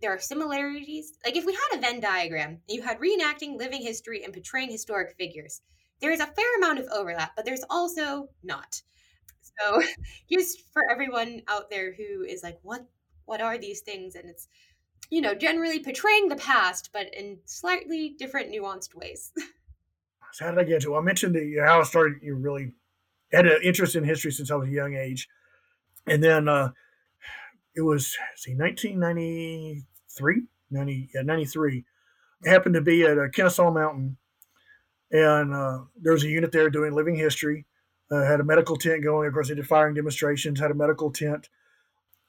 there 0.00 0.12
are 0.14 0.18
similarities. 0.18 1.18
Like 1.24 1.36
if 1.36 1.44
we 1.46 1.52
had 1.54 1.78
a 1.78 1.80
Venn 1.80 2.00
diagram, 2.00 2.60
you 2.68 2.82
had 2.82 2.98
reenacting 3.00 3.58
living 3.58 3.82
history 3.82 4.24
and 4.24 4.32
portraying 4.32 4.70
historic 4.70 5.16
figures. 5.16 5.62
There 6.00 6.12
is 6.12 6.20
a 6.20 6.26
fair 6.26 6.56
amount 6.58 6.78
of 6.78 6.86
overlap, 6.92 7.32
but 7.36 7.44
there's 7.44 7.64
also 7.70 8.28
not. 8.42 8.82
So 9.60 9.82
just 10.32 10.62
for 10.72 10.90
everyone 10.90 11.42
out 11.48 11.70
there 11.70 11.92
who 11.94 12.24
is 12.24 12.42
like, 12.42 12.58
what 12.62 12.86
what 13.26 13.40
are 13.40 13.58
these 13.58 13.80
things? 13.82 14.14
And 14.16 14.28
it's, 14.28 14.48
you 15.10 15.20
know, 15.20 15.34
generally 15.34 15.80
portraying 15.80 16.28
the 16.28 16.36
past, 16.36 16.90
but 16.92 17.14
in 17.14 17.38
slightly 17.46 18.10
different, 18.18 18.50
nuanced 18.52 18.94
ways. 18.94 19.32
so 20.32 20.44
how 20.44 20.50
did 20.52 20.60
I 20.60 20.64
get 20.64 20.82
to? 20.82 20.90
Well, 20.90 21.00
I 21.00 21.04
mentioned 21.04 21.34
the, 21.34 21.62
how 21.64 21.80
I 21.80 21.84
started. 21.84 22.18
You 22.22 22.34
really 22.34 22.72
had 23.32 23.46
an 23.46 23.60
interest 23.62 23.96
in 23.96 24.04
history 24.04 24.32
since 24.32 24.50
I 24.50 24.56
was 24.56 24.68
a 24.68 24.72
young 24.72 24.94
age, 24.94 25.28
and 26.06 26.22
then 26.22 26.48
uh, 26.48 26.70
it 27.74 27.82
was 27.82 28.16
see 28.36 28.54
1993, 28.54 30.42
90, 30.70 31.10
yeah, 31.14 31.22
93. 31.22 31.84
I 32.46 32.48
happened 32.48 32.74
to 32.74 32.80
be 32.80 33.02
at 33.04 33.18
uh, 33.18 33.28
Kennesaw 33.32 33.70
Mountain, 33.70 34.16
and 35.10 35.54
uh, 35.54 35.80
there 36.00 36.12
was 36.12 36.24
a 36.24 36.28
unit 36.28 36.52
there 36.52 36.70
doing 36.70 36.92
living 36.94 37.16
history 37.16 37.66
uh, 38.10 38.24
had 38.24 38.40
a 38.40 38.44
medical 38.44 38.76
tent 38.76 39.02
going. 39.02 39.28
Of 39.28 39.34
course, 39.34 39.48
they 39.48 39.54
did 39.54 39.66
firing 39.66 39.94
demonstrations, 39.94 40.60
had 40.60 40.70
a 40.70 40.74
medical 40.74 41.10
tent. 41.10 41.48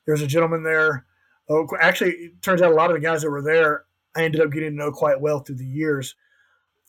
There's 0.05 0.21
a 0.21 0.27
gentleman 0.27 0.63
there. 0.63 1.05
Oh, 1.49 1.67
actually, 1.79 2.11
it 2.11 2.41
turns 2.41 2.61
out 2.61 2.71
a 2.71 2.75
lot 2.75 2.89
of 2.91 2.95
the 2.95 3.05
guys 3.05 3.21
that 3.23 3.29
were 3.29 3.41
there, 3.41 3.85
I 4.15 4.23
ended 4.23 4.41
up 4.41 4.51
getting 4.51 4.71
to 4.71 4.75
know 4.75 4.91
quite 4.91 5.19
well 5.19 5.39
through 5.39 5.55
the 5.55 5.65
years. 5.65 6.15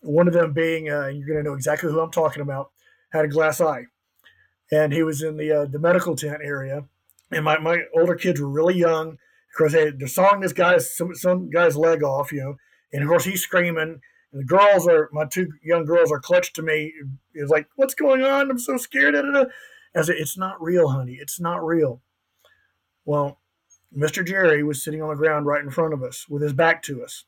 One 0.03 0.29
of 0.29 0.35
them 0.35 0.53
being, 0.53 0.91
uh, 0.91 1.07
you're 1.07 1.27
going 1.27 1.39
to 1.39 1.43
know 1.43 1.55
exactly 1.55 1.91
who 1.91 2.01
I'm 2.01 2.11
talking 2.11 2.43
about, 2.43 2.71
had 3.13 3.25
a 3.25 3.29
glass 3.29 3.61
eye. 3.61 3.85
And 4.71 4.93
he 4.93 5.03
was 5.03 5.23
in 5.23 5.37
the 5.37 5.53
uh, 5.53 5.65
the 5.67 5.79
medical 5.79 6.17
tent 6.17 6.41
area. 6.43 6.85
And 7.31 7.45
my, 7.45 7.59
my 7.59 7.83
older 7.95 8.15
kids 8.15 8.41
were 8.41 8.49
really 8.49 8.75
young. 8.75 9.13
Of 9.13 9.59
course, 9.59 9.73
they, 9.73 9.91
they're 9.91 10.09
sawing 10.09 10.41
this 10.41 10.53
guy's 10.53 10.95
some, 10.95 11.15
some 11.15 11.51
guy's 11.51 11.77
leg 11.77 12.03
off, 12.03 12.33
you 12.33 12.41
know. 12.41 12.57
And 12.93 13.03
of 13.03 13.09
course, 13.09 13.25
he's 13.25 13.43
screaming 13.43 13.79
and 13.79 14.01
the 14.33 14.45
girls 14.45 14.89
are 14.89 15.11
my 15.13 15.27
two 15.27 15.53
young 15.63 15.85
girls 15.85 16.11
are 16.11 16.21
clutched 16.21 16.57
to 16.57 16.63
me. 16.63 16.93
It's 17.35 17.51
like, 17.51 17.69
what's 17.77 17.95
going 17.95 18.23
on? 18.23 18.51
I'm 18.51 18.59
so 18.59 18.77
scared. 18.77 19.15
I 19.15 20.03
said, 20.03 20.17
it's 20.19 20.39
not 20.39 20.63
real, 20.63 20.89
honey. 20.89 21.19
It's 21.21 21.39
not 21.39 21.65
real. 21.65 22.01
Well, 23.05 23.41
Mr. 23.97 24.27
Jerry 24.27 24.63
was 24.63 24.83
sitting 24.83 25.03
on 25.03 25.11
the 25.11 25.17
ground 25.17 25.47
right 25.47 25.63
in 25.63 25.71
front 25.71 25.93
of 25.93 26.03
us 26.03 26.27
with 26.29 26.43
his 26.43 26.55
back 26.55 26.83
to 26.85 27.05
us. 27.05 27.25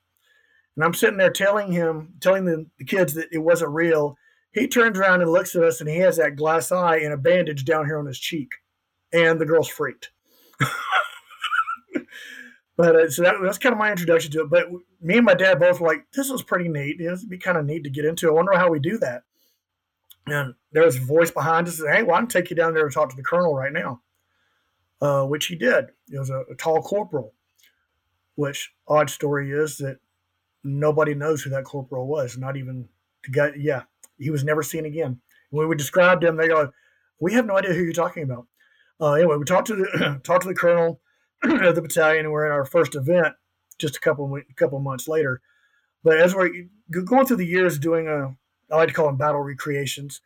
And 0.76 0.84
I'm 0.84 0.94
sitting 0.94 1.18
there 1.18 1.30
telling 1.30 1.72
him, 1.72 2.14
telling 2.20 2.44
the, 2.44 2.66
the 2.78 2.84
kids 2.84 3.14
that 3.14 3.28
it 3.32 3.38
wasn't 3.38 3.72
real. 3.72 4.16
He 4.52 4.66
turns 4.68 4.98
around 4.98 5.22
and 5.22 5.30
looks 5.30 5.54
at 5.56 5.62
us, 5.64 5.80
and 5.80 5.88
he 5.88 5.98
has 5.98 6.16
that 6.16 6.36
glass 6.36 6.70
eye 6.72 6.98
and 6.98 7.12
a 7.12 7.16
bandage 7.16 7.64
down 7.64 7.86
here 7.86 7.98
on 7.98 8.06
his 8.06 8.18
cheek. 8.18 8.50
And 9.12 9.40
the 9.40 9.46
girl's 9.46 9.68
freaked. 9.68 10.10
but 12.76 12.96
uh, 12.96 13.10
so 13.10 13.22
that, 13.22 13.36
that's 13.42 13.58
kind 13.58 13.72
of 13.72 13.78
my 13.78 13.90
introduction 13.90 14.30
to 14.32 14.42
it. 14.42 14.50
But 14.50 14.68
me 15.00 15.16
and 15.16 15.26
my 15.26 15.34
dad 15.34 15.60
both 15.60 15.80
were 15.80 15.88
like, 15.88 16.06
this 16.12 16.30
was 16.30 16.42
pretty 16.42 16.68
neat. 16.68 17.00
It 17.00 17.08
would 17.08 17.28
be 17.28 17.38
kind 17.38 17.58
of 17.58 17.66
neat 17.66 17.84
to 17.84 17.90
get 17.90 18.04
into. 18.04 18.28
I 18.28 18.32
wonder 18.32 18.52
how 18.52 18.70
we 18.70 18.80
do 18.80 18.98
that. 18.98 19.22
And 20.26 20.54
there 20.72 20.84
was 20.84 20.96
a 20.96 21.00
voice 21.00 21.30
behind 21.30 21.68
us. 21.68 21.80
Hey, 21.80 22.02
well, 22.02 22.16
I 22.16 22.20
can 22.20 22.28
take 22.28 22.50
you 22.50 22.56
down 22.56 22.74
there 22.74 22.84
and 22.84 22.92
talk 22.92 23.10
to 23.10 23.16
the 23.16 23.22
colonel 23.22 23.54
right 23.54 23.72
now, 23.72 24.00
uh, 25.00 25.24
which 25.24 25.46
he 25.46 25.54
did. 25.54 25.86
It 26.10 26.18
was 26.18 26.30
a, 26.30 26.44
a 26.50 26.54
tall 26.56 26.82
corporal, 26.82 27.34
which 28.34 28.72
odd 28.88 29.10
story 29.10 29.52
is 29.52 29.76
that 29.78 29.98
nobody 30.64 31.14
knows 31.14 31.42
who 31.42 31.50
that 31.50 31.64
corporal 31.64 32.06
was. 32.06 32.36
Not 32.36 32.56
even 32.56 32.88
the 33.24 33.30
guy. 33.30 33.52
Yeah, 33.56 33.82
he 34.18 34.30
was 34.30 34.44
never 34.44 34.62
seen 34.62 34.86
again. 34.86 35.20
When 35.50 35.68
we 35.68 35.76
described 35.76 36.24
him, 36.24 36.36
they 36.36 36.48
go, 36.48 36.72
"We 37.20 37.34
have 37.34 37.46
no 37.46 37.56
idea 37.56 37.74
who 37.74 37.82
you're 37.82 37.92
talking 37.92 38.24
about." 38.24 38.46
Uh, 39.00 39.12
anyway, 39.12 39.36
we 39.36 39.44
talked 39.44 39.68
to 39.68 39.76
the 39.76 40.20
talked 40.24 40.42
to 40.42 40.48
the 40.48 40.54
colonel 40.54 41.00
of 41.42 41.74
the 41.74 41.82
battalion, 41.82 42.30
we're 42.30 42.46
in 42.46 42.52
our 42.52 42.64
first 42.64 42.94
event 42.94 43.34
just 43.78 43.96
a 43.96 44.00
couple 44.00 44.40
couple 44.56 44.78
months 44.78 45.08
later. 45.08 45.40
But 46.02 46.18
as 46.18 46.34
we're 46.34 46.50
going 46.90 47.26
through 47.26 47.38
the 47.38 47.46
years 47.46 47.78
doing 47.78 48.08
a, 48.08 48.34
I 48.72 48.76
like 48.76 48.88
to 48.88 48.94
call 48.94 49.06
them 49.06 49.16
battle 49.16 49.40
recreations, 49.40 50.20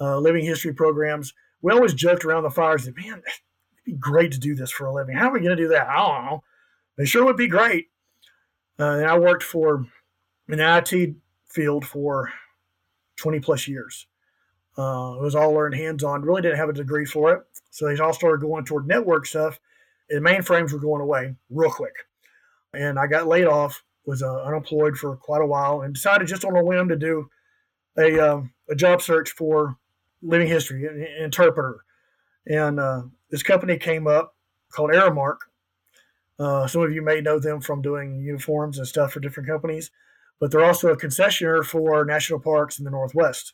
uh, 0.00 0.18
living 0.18 0.44
history 0.44 0.72
programs, 0.72 1.32
we 1.62 1.72
always 1.72 1.94
joked 1.94 2.24
around 2.24 2.42
the 2.44 2.50
fires 2.50 2.84
that 2.84 2.96
man, 2.96 3.22
it'd 3.24 3.40
be 3.84 3.92
great 3.92 4.32
to 4.32 4.40
do 4.40 4.54
this 4.54 4.70
for 4.70 4.86
a 4.86 4.94
living. 4.94 5.16
How 5.16 5.28
are 5.28 5.32
we 5.32 5.40
going 5.40 5.56
to 5.56 5.62
do 5.62 5.68
that? 5.68 5.88
I 5.88 5.96
don't 5.96 6.24
know. 6.24 6.42
It 6.98 7.08
sure 7.08 7.24
would 7.24 7.36
be 7.36 7.48
great. 7.48 7.86
Uh, 8.78 8.98
and 8.98 9.06
I 9.06 9.18
worked 9.18 9.42
for 9.42 9.86
an 10.48 10.60
IT 10.60 11.14
field 11.48 11.86
for 11.86 12.32
20 13.16 13.40
plus 13.40 13.68
years. 13.68 14.06
Uh, 14.76 15.16
it 15.18 15.22
was 15.22 15.34
all 15.34 15.52
learned 15.52 15.74
hands 15.74 16.02
on. 16.02 16.22
Really 16.22 16.42
didn't 16.42 16.56
have 16.56 16.70
a 16.70 16.74
degree 16.74 17.04
for 17.04 17.32
it. 17.34 17.42
So 17.70 17.86
they 17.86 17.98
all 17.98 18.12
started 18.12 18.40
going 18.40 18.64
toward 18.64 18.86
network 18.86 19.26
stuff. 19.26 19.60
And 20.10 20.24
mainframes 20.24 20.72
were 20.72 20.78
going 20.78 21.00
away 21.00 21.34
real 21.50 21.70
quick. 21.70 21.94
And 22.74 22.98
I 22.98 23.06
got 23.06 23.26
laid 23.26 23.46
off, 23.46 23.82
was 24.06 24.22
uh, 24.22 24.42
unemployed 24.42 24.96
for 24.96 25.16
quite 25.16 25.42
a 25.42 25.46
while, 25.46 25.82
and 25.82 25.94
decided 25.94 26.28
just 26.28 26.44
on 26.44 26.56
a 26.56 26.64
whim 26.64 26.88
to 26.88 26.96
do 26.96 27.28
a, 27.98 28.18
um, 28.18 28.52
a 28.68 28.74
job 28.74 29.02
search 29.02 29.30
for 29.30 29.76
living 30.22 30.48
history, 30.48 30.86
an 30.86 31.24
interpreter. 31.24 31.84
And 32.46 32.80
uh, 32.80 33.02
this 33.30 33.42
company 33.42 33.76
came 33.76 34.06
up 34.06 34.34
called 34.70 34.90
Aramark. 34.90 35.36
Uh, 36.42 36.66
some 36.66 36.82
of 36.82 36.92
you 36.92 37.02
may 37.02 37.20
know 37.20 37.38
them 37.38 37.60
from 37.60 37.80
doing 37.80 38.20
uniforms 38.20 38.78
and 38.78 38.86
stuff 38.86 39.12
for 39.12 39.20
different 39.20 39.48
companies 39.48 39.90
but 40.42 40.50
they're 40.50 40.64
also 40.64 40.88
a 40.88 40.96
concessionaire 40.96 41.64
for 41.64 42.04
national 42.04 42.40
parks 42.40 42.80
in 42.80 42.84
the 42.84 42.90
Northwest. 42.90 43.52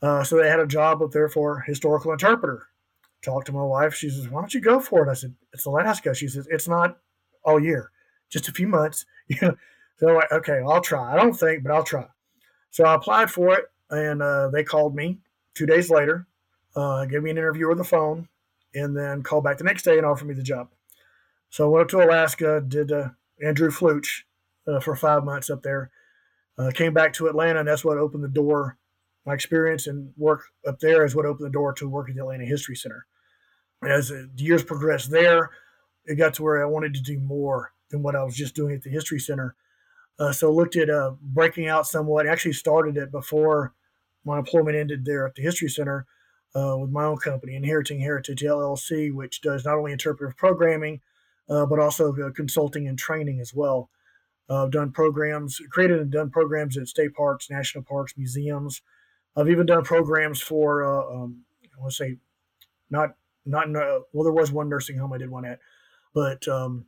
Uh, 0.00 0.22
so 0.22 0.36
they 0.36 0.48
had 0.48 0.60
a 0.60 0.66
job 0.66 1.02
up 1.02 1.10
there 1.10 1.28
for 1.28 1.58
historical 1.66 2.12
interpreter. 2.12 2.68
Talked 3.20 3.46
to 3.46 3.52
my 3.52 3.64
wife. 3.64 3.96
She 3.96 4.08
says, 4.08 4.28
"Why 4.28 4.40
don't 4.40 4.54
you 4.54 4.60
go 4.60 4.78
for 4.78 5.04
it?" 5.04 5.10
I 5.10 5.14
said, 5.14 5.34
"It's 5.52 5.64
Alaska." 5.64 6.14
She 6.14 6.28
says, 6.28 6.46
"It's 6.52 6.68
not 6.68 6.98
all 7.42 7.58
year, 7.58 7.90
just 8.28 8.46
a 8.46 8.52
few 8.52 8.68
months." 8.68 9.06
so 9.40 10.06
like, 10.06 10.30
okay, 10.30 10.60
I'll 10.64 10.80
try. 10.80 11.12
I 11.12 11.16
don't 11.16 11.32
think, 11.32 11.64
but 11.64 11.72
I'll 11.72 11.82
try. 11.82 12.06
So 12.70 12.84
I 12.84 12.94
applied 12.94 13.28
for 13.28 13.58
it, 13.58 13.64
and 13.90 14.22
uh, 14.22 14.50
they 14.50 14.62
called 14.62 14.94
me 14.94 15.18
two 15.54 15.66
days 15.66 15.90
later, 15.90 16.28
uh, 16.76 17.06
gave 17.06 17.24
me 17.24 17.30
an 17.30 17.38
interview 17.38 17.66
over 17.66 17.74
the 17.74 17.82
phone, 17.82 18.28
and 18.72 18.96
then 18.96 19.24
called 19.24 19.42
back 19.42 19.58
the 19.58 19.64
next 19.64 19.82
day 19.82 19.96
and 19.96 20.06
offered 20.06 20.28
me 20.28 20.34
the 20.34 20.44
job. 20.44 20.68
So 21.50 21.64
I 21.64 21.68
went 21.68 21.82
up 21.82 21.88
to 21.90 22.04
Alaska, 22.04 22.62
did 22.66 22.92
uh, 22.92 23.10
Andrew 23.42 23.70
Fluch, 23.70 24.24
uh, 24.66 24.80
for 24.80 24.94
five 24.94 25.24
months 25.24 25.50
up 25.50 25.62
there. 25.62 25.90
Uh, 26.58 26.70
came 26.72 26.92
back 26.92 27.12
to 27.14 27.28
Atlanta, 27.28 27.60
and 27.60 27.68
that's 27.68 27.84
what 27.84 27.98
opened 27.98 28.24
the 28.24 28.28
door. 28.28 28.76
My 29.24 29.34
experience 29.34 29.86
and 29.86 30.12
work 30.16 30.42
up 30.66 30.80
there 30.80 31.04
is 31.04 31.14
what 31.14 31.26
opened 31.26 31.46
the 31.46 31.52
door 31.52 31.72
to 31.74 31.88
work 31.88 32.08
at 32.08 32.16
the 32.16 32.22
Atlanta 32.22 32.44
History 32.44 32.76
Center. 32.76 33.06
As 33.82 34.08
the 34.08 34.28
years 34.36 34.64
progressed 34.64 35.10
there, 35.10 35.50
it 36.04 36.16
got 36.16 36.34
to 36.34 36.42
where 36.42 36.62
I 36.62 36.68
wanted 36.68 36.94
to 36.94 37.02
do 37.02 37.18
more 37.20 37.72
than 37.90 38.02
what 38.02 38.16
I 38.16 38.24
was 38.24 38.36
just 38.36 38.54
doing 38.54 38.74
at 38.74 38.82
the 38.82 38.90
History 38.90 39.20
Center. 39.20 39.54
Uh, 40.18 40.32
so 40.32 40.52
looked 40.52 40.76
at 40.76 40.90
uh, 40.90 41.12
breaking 41.22 41.68
out 41.68 41.86
somewhat. 41.86 42.26
Actually 42.26 42.54
started 42.54 42.96
it 42.96 43.12
before 43.12 43.72
my 44.24 44.38
employment 44.38 44.76
ended 44.76 45.04
there 45.04 45.26
at 45.26 45.34
the 45.36 45.42
History 45.42 45.68
Center 45.68 46.06
uh, 46.56 46.76
with 46.76 46.90
my 46.90 47.04
own 47.04 47.18
company, 47.18 47.54
Inheriting 47.54 48.00
Heritage 48.00 48.42
LLC, 48.42 49.12
which 49.12 49.40
does 49.40 49.64
not 49.64 49.76
only 49.76 49.92
interpretive 49.92 50.36
programming, 50.36 51.00
uh, 51.48 51.66
but 51.66 51.78
also 51.78 52.14
uh, 52.16 52.30
consulting 52.32 52.88
and 52.88 52.98
training 52.98 53.40
as 53.40 53.54
well. 53.54 53.90
Uh, 54.50 54.64
I've 54.64 54.70
done 54.70 54.92
programs, 54.92 55.60
created 55.70 56.00
and 56.00 56.10
done 56.10 56.30
programs 56.30 56.76
at 56.76 56.88
state 56.88 57.14
parks, 57.14 57.50
national 57.50 57.84
parks, 57.84 58.14
museums. 58.16 58.82
I've 59.36 59.48
even 59.50 59.66
done 59.66 59.84
programs 59.84 60.40
for, 60.40 60.84
uh, 60.84 61.14
um, 61.14 61.44
I 61.64 61.80
want 61.80 61.92
to 61.92 61.96
say, 61.96 62.16
not 62.90 63.10
not 63.44 63.68
uh, 63.74 64.00
well. 64.12 64.24
There 64.24 64.32
was 64.32 64.50
one 64.52 64.68
nursing 64.68 64.98
home 64.98 65.12
I 65.12 65.18
did 65.18 65.30
one 65.30 65.44
at, 65.44 65.58
but 66.14 66.46
um, 66.48 66.86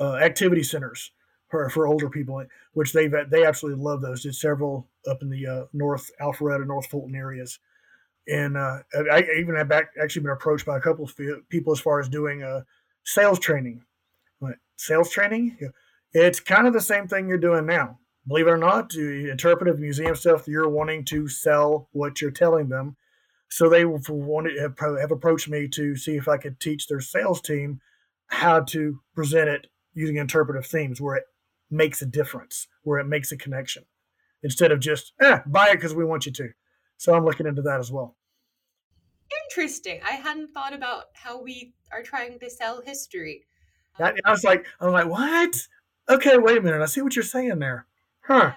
uh, 0.00 0.16
activity 0.16 0.62
centers 0.62 1.12
for, 1.48 1.68
for 1.70 1.86
older 1.86 2.08
people, 2.08 2.44
which 2.72 2.92
they 2.92 3.06
they 3.06 3.44
absolutely 3.44 3.82
love 3.82 4.00
those. 4.00 4.22
Did 4.22 4.34
several 4.34 4.88
up 5.08 5.22
in 5.22 5.28
the 5.28 5.46
uh, 5.46 5.64
North 5.72 6.10
Alpharetta, 6.20 6.66
North 6.66 6.86
Fulton 6.86 7.14
areas, 7.14 7.58
and 8.26 8.56
uh, 8.56 8.78
I 8.94 9.24
even 9.38 9.54
have 9.56 9.68
back, 9.68 9.90
actually 10.02 10.22
been 10.22 10.32
approached 10.32 10.66
by 10.66 10.78
a 10.78 10.80
couple 10.80 11.04
of 11.04 11.14
people 11.50 11.72
as 11.72 11.80
far 11.80 12.00
as 12.00 12.08
doing 12.08 12.42
sales 13.04 13.38
training. 13.38 13.84
Sales 14.82 15.10
training? 15.10 15.56
It's 16.12 16.40
kind 16.40 16.66
of 16.66 16.72
the 16.72 16.80
same 16.80 17.06
thing 17.06 17.28
you're 17.28 17.38
doing 17.38 17.66
now. 17.66 17.98
Believe 18.26 18.46
it 18.46 18.50
or 18.50 18.56
not, 18.56 18.94
interpretive 18.94 19.78
museum 19.78 20.14
stuff, 20.14 20.46
you're 20.46 20.68
wanting 20.68 21.04
to 21.06 21.28
sell 21.28 21.88
what 21.92 22.20
you're 22.20 22.30
telling 22.30 22.68
them. 22.68 22.96
So 23.48 23.68
they 23.68 23.84
wanted 23.84 24.58
have, 24.58 24.76
have 24.78 25.10
approached 25.10 25.48
me 25.48 25.68
to 25.68 25.96
see 25.96 26.16
if 26.16 26.28
I 26.28 26.36
could 26.36 26.58
teach 26.58 26.86
their 26.86 27.00
sales 27.00 27.40
team 27.40 27.80
how 28.26 28.60
to 28.60 29.00
present 29.14 29.48
it 29.48 29.66
using 29.94 30.16
interpretive 30.16 30.66
themes 30.66 31.00
where 31.00 31.16
it 31.16 31.24
makes 31.70 32.00
a 32.02 32.06
difference, 32.06 32.66
where 32.82 32.98
it 32.98 33.06
makes 33.06 33.30
a 33.30 33.36
connection, 33.36 33.84
instead 34.42 34.72
of 34.72 34.80
just 34.80 35.12
eh, 35.20 35.40
buy 35.46 35.68
it 35.68 35.74
because 35.74 35.94
we 35.94 36.04
want 36.04 36.26
you 36.26 36.32
to. 36.32 36.48
So 36.96 37.14
I'm 37.14 37.24
looking 37.24 37.46
into 37.46 37.62
that 37.62 37.80
as 37.80 37.92
well. 37.92 38.16
Interesting. 39.48 40.00
I 40.04 40.12
hadn't 40.12 40.52
thought 40.52 40.72
about 40.72 41.06
how 41.14 41.40
we 41.42 41.74
are 41.92 42.02
trying 42.02 42.38
to 42.38 42.50
sell 42.50 42.80
history. 42.80 43.44
I, 43.98 44.12
I 44.24 44.30
was 44.30 44.44
like, 44.44 44.66
I'm 44.80 44.92
like, 44.92 45.08
what? 45.08 45.56
Okay, 46.08 46.38
wait 46.38 46.58
a 46.58 46.60
minute. 46.60 46.82
I 46.82 46.86
see 46.86 47.02
what 47.02 47.14
you're 47.14 47.22
saying 47.22 47.58
there. 47.58 47.86
Huh. 48.22 48.52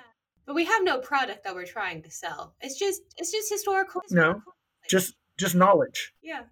But 0.45 0.56
we 0.56 0.65
have 0.65 0.84
no 0.84 1.00
product 1.00 1.43
that 1.43 1.56
we're 1.56 1.65
trying 1.65 2.04
to 2.04 2.12
sell. 2.12 2.54
It's 2.62 2.78
just 2.78 3.02
it's 3.17 3.32
just 3.32 3.52
historical. 3.52 4.02
historical 4.02 4.43
no, 4.45 4.54
just 4.89 5.15
just 5.38 5.56
knowledge. 5.56 6.13
Yeah, 6.21 6.43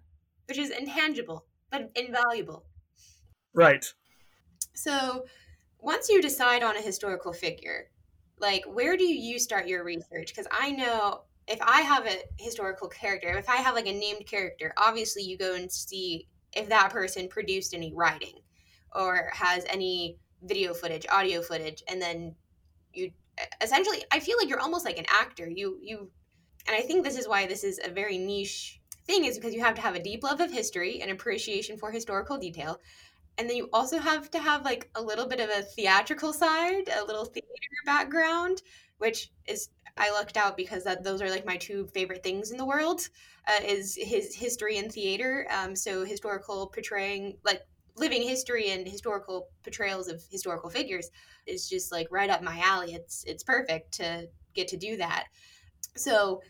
which 0.46 0.58
is 0.58 0.70
intangible 0.70 1.46
but 1.74 1.90
invaluable. 1.96 2.64
Right. 3.52 3.84
So, 4.74 5.24
once 5.78 6.08
you 6.08 6.22
decide 6.22 6.62
on 6.62 6.76
a 6.76 6.80
historical 6.80 7.32
figure, 7.32 7.90
like 8.38 8.64
where 8.66 8.96
do 8.96 9.04
you 9.04 9.38
start 9.38 9.66
your 9.66 9.84
research? 9.84 10.28
Because 10.28 10.46
I 10.50 10.70
know 10.70 11.22
if 11.48 11.60
I 11.60 11.80
have 11.80 12.06
a 12.06 12.18
historical 12.38 12.88
character, 12.88 13.36
if 13.36 13.48
I 13.48 13.56
have 13.56 13.74
like 13.74 13.86
a 13.86 13.92
named 13.92 14.26
character, 14.26 14.72
obviously 14.76 15.22
you 15.22 15.36
go 15.36 15.54
and 15.54 15.70
see 15.70 16.28
if 16.54 16.68
that 16.68 16.90
person 16.90 17.28
produced 17.28 17.74
any 17.74 17.92
writing 17.94 18.38
or 18.94 19.30
has 19.32 19.64
any 19.68 20.18
video 20.42 20.74
footage, 20.74 21.06
audio 21.10 21.42
footage, 21.42 21.82
and 21.88 22.00
then 22.00 22.34
you 22.92 23.10
essentially 23.60 24.04
I 24.12 24.20
feel 24.20 24.36
like 24.38 24.48
you're 24.48 24.60
almost 24.60 24.84
like 24.84 24.98
an 24.98 25.06
actor. 25.08 25.48
You 25.48 25.78
you 25.82 26.10
and 26.66 26.76
I 26.76 26.80
think 26.80 27.04
this 27.04 27.18
is 27.18 27.28
why 27.28 27.46
this 27.46 27.64
is 27.64 27.80
a 27.84 27.90
very 27.90 28.18
niche 28.18 28.80
thing 29.06 29.24
is 29.24 29.36
because 29.36 29.54
you 29.54 29.60
have 29.62 29.74
to 29.74 29.82
have 29.82 29.94
a 29.94 30.02
deep 30.02 30.22
love 30.22 30.40
of 30.40 30.50
history 30.50 31.02
and 31.02 31.10
appreciation 31.10 31.76
for 31.76 31.90
historical 31.90 32.38
detail. 32.38 32.80
And 33.36 33.50
then 33.50 33.56
you 33.56 33.68
also 33.72 33.98
have 33.98 34.30
to 34.30 34.38
have 34.38 34.64
like 34.64 34.88
a 34.94 35.02
little 35.02 35.26
bit 35.26 35.40
of 35.40 35.50
a 35.50 35.62
theatrical 35.62 36.32
side, 36.32 36.88
a 36.88 37.04
little 37.04 37.24
theater 37.24 37.48
background, 37.84 38.62
which 38.98 39.30
is 39.46 39.70
I 39.96 40.10
lucked 40.10 40.36
out 40.36 40.56
because 40.56 40.84
that 40.84 41.04
those 41.04 41.20
are 41.22 41.30
like 41.30 41.46
my 41.46 41.56
two 41.56 41.86
favorite 41.88 42.22
things 42.22 42.50
in 42.50 42.56
the 42.56 42.64
world, 42.64 43.08
uh, 43.46 43.62
is 43.64 43.96
his 44.00 44.34
history 44.34 44.78
and 44.78 44.90
theater. 44.90 45.46
Um, 45.50 45.76
so 45.76 46.04
historical 46.04 46.68
portraying 46.68 47.36
like 47.44 47.62
living 47.96 48.22
history 48.22 48.70
and 48.70 48.86
historical 48.86 49.48
portrayals 49.62 50.08
of 50.08 50.22
historical 50.30 50.70
figures 50.70 51.10
is 51.46 51.68
just 51.68 51.92
like 51.92 52.06
right 52.10 52.30
up 52.30 52.42
my 52.42 52.58
alley. 52.64 52.94
It's 52.94 53.24
it's 53.24 53.42
perfect 53.42 53.92
to 53.94 54.28
get 54.54 54.68
to 54.68 54.76
do 54.76 54.96
that. 54.96 55.26
So 55.96 56.40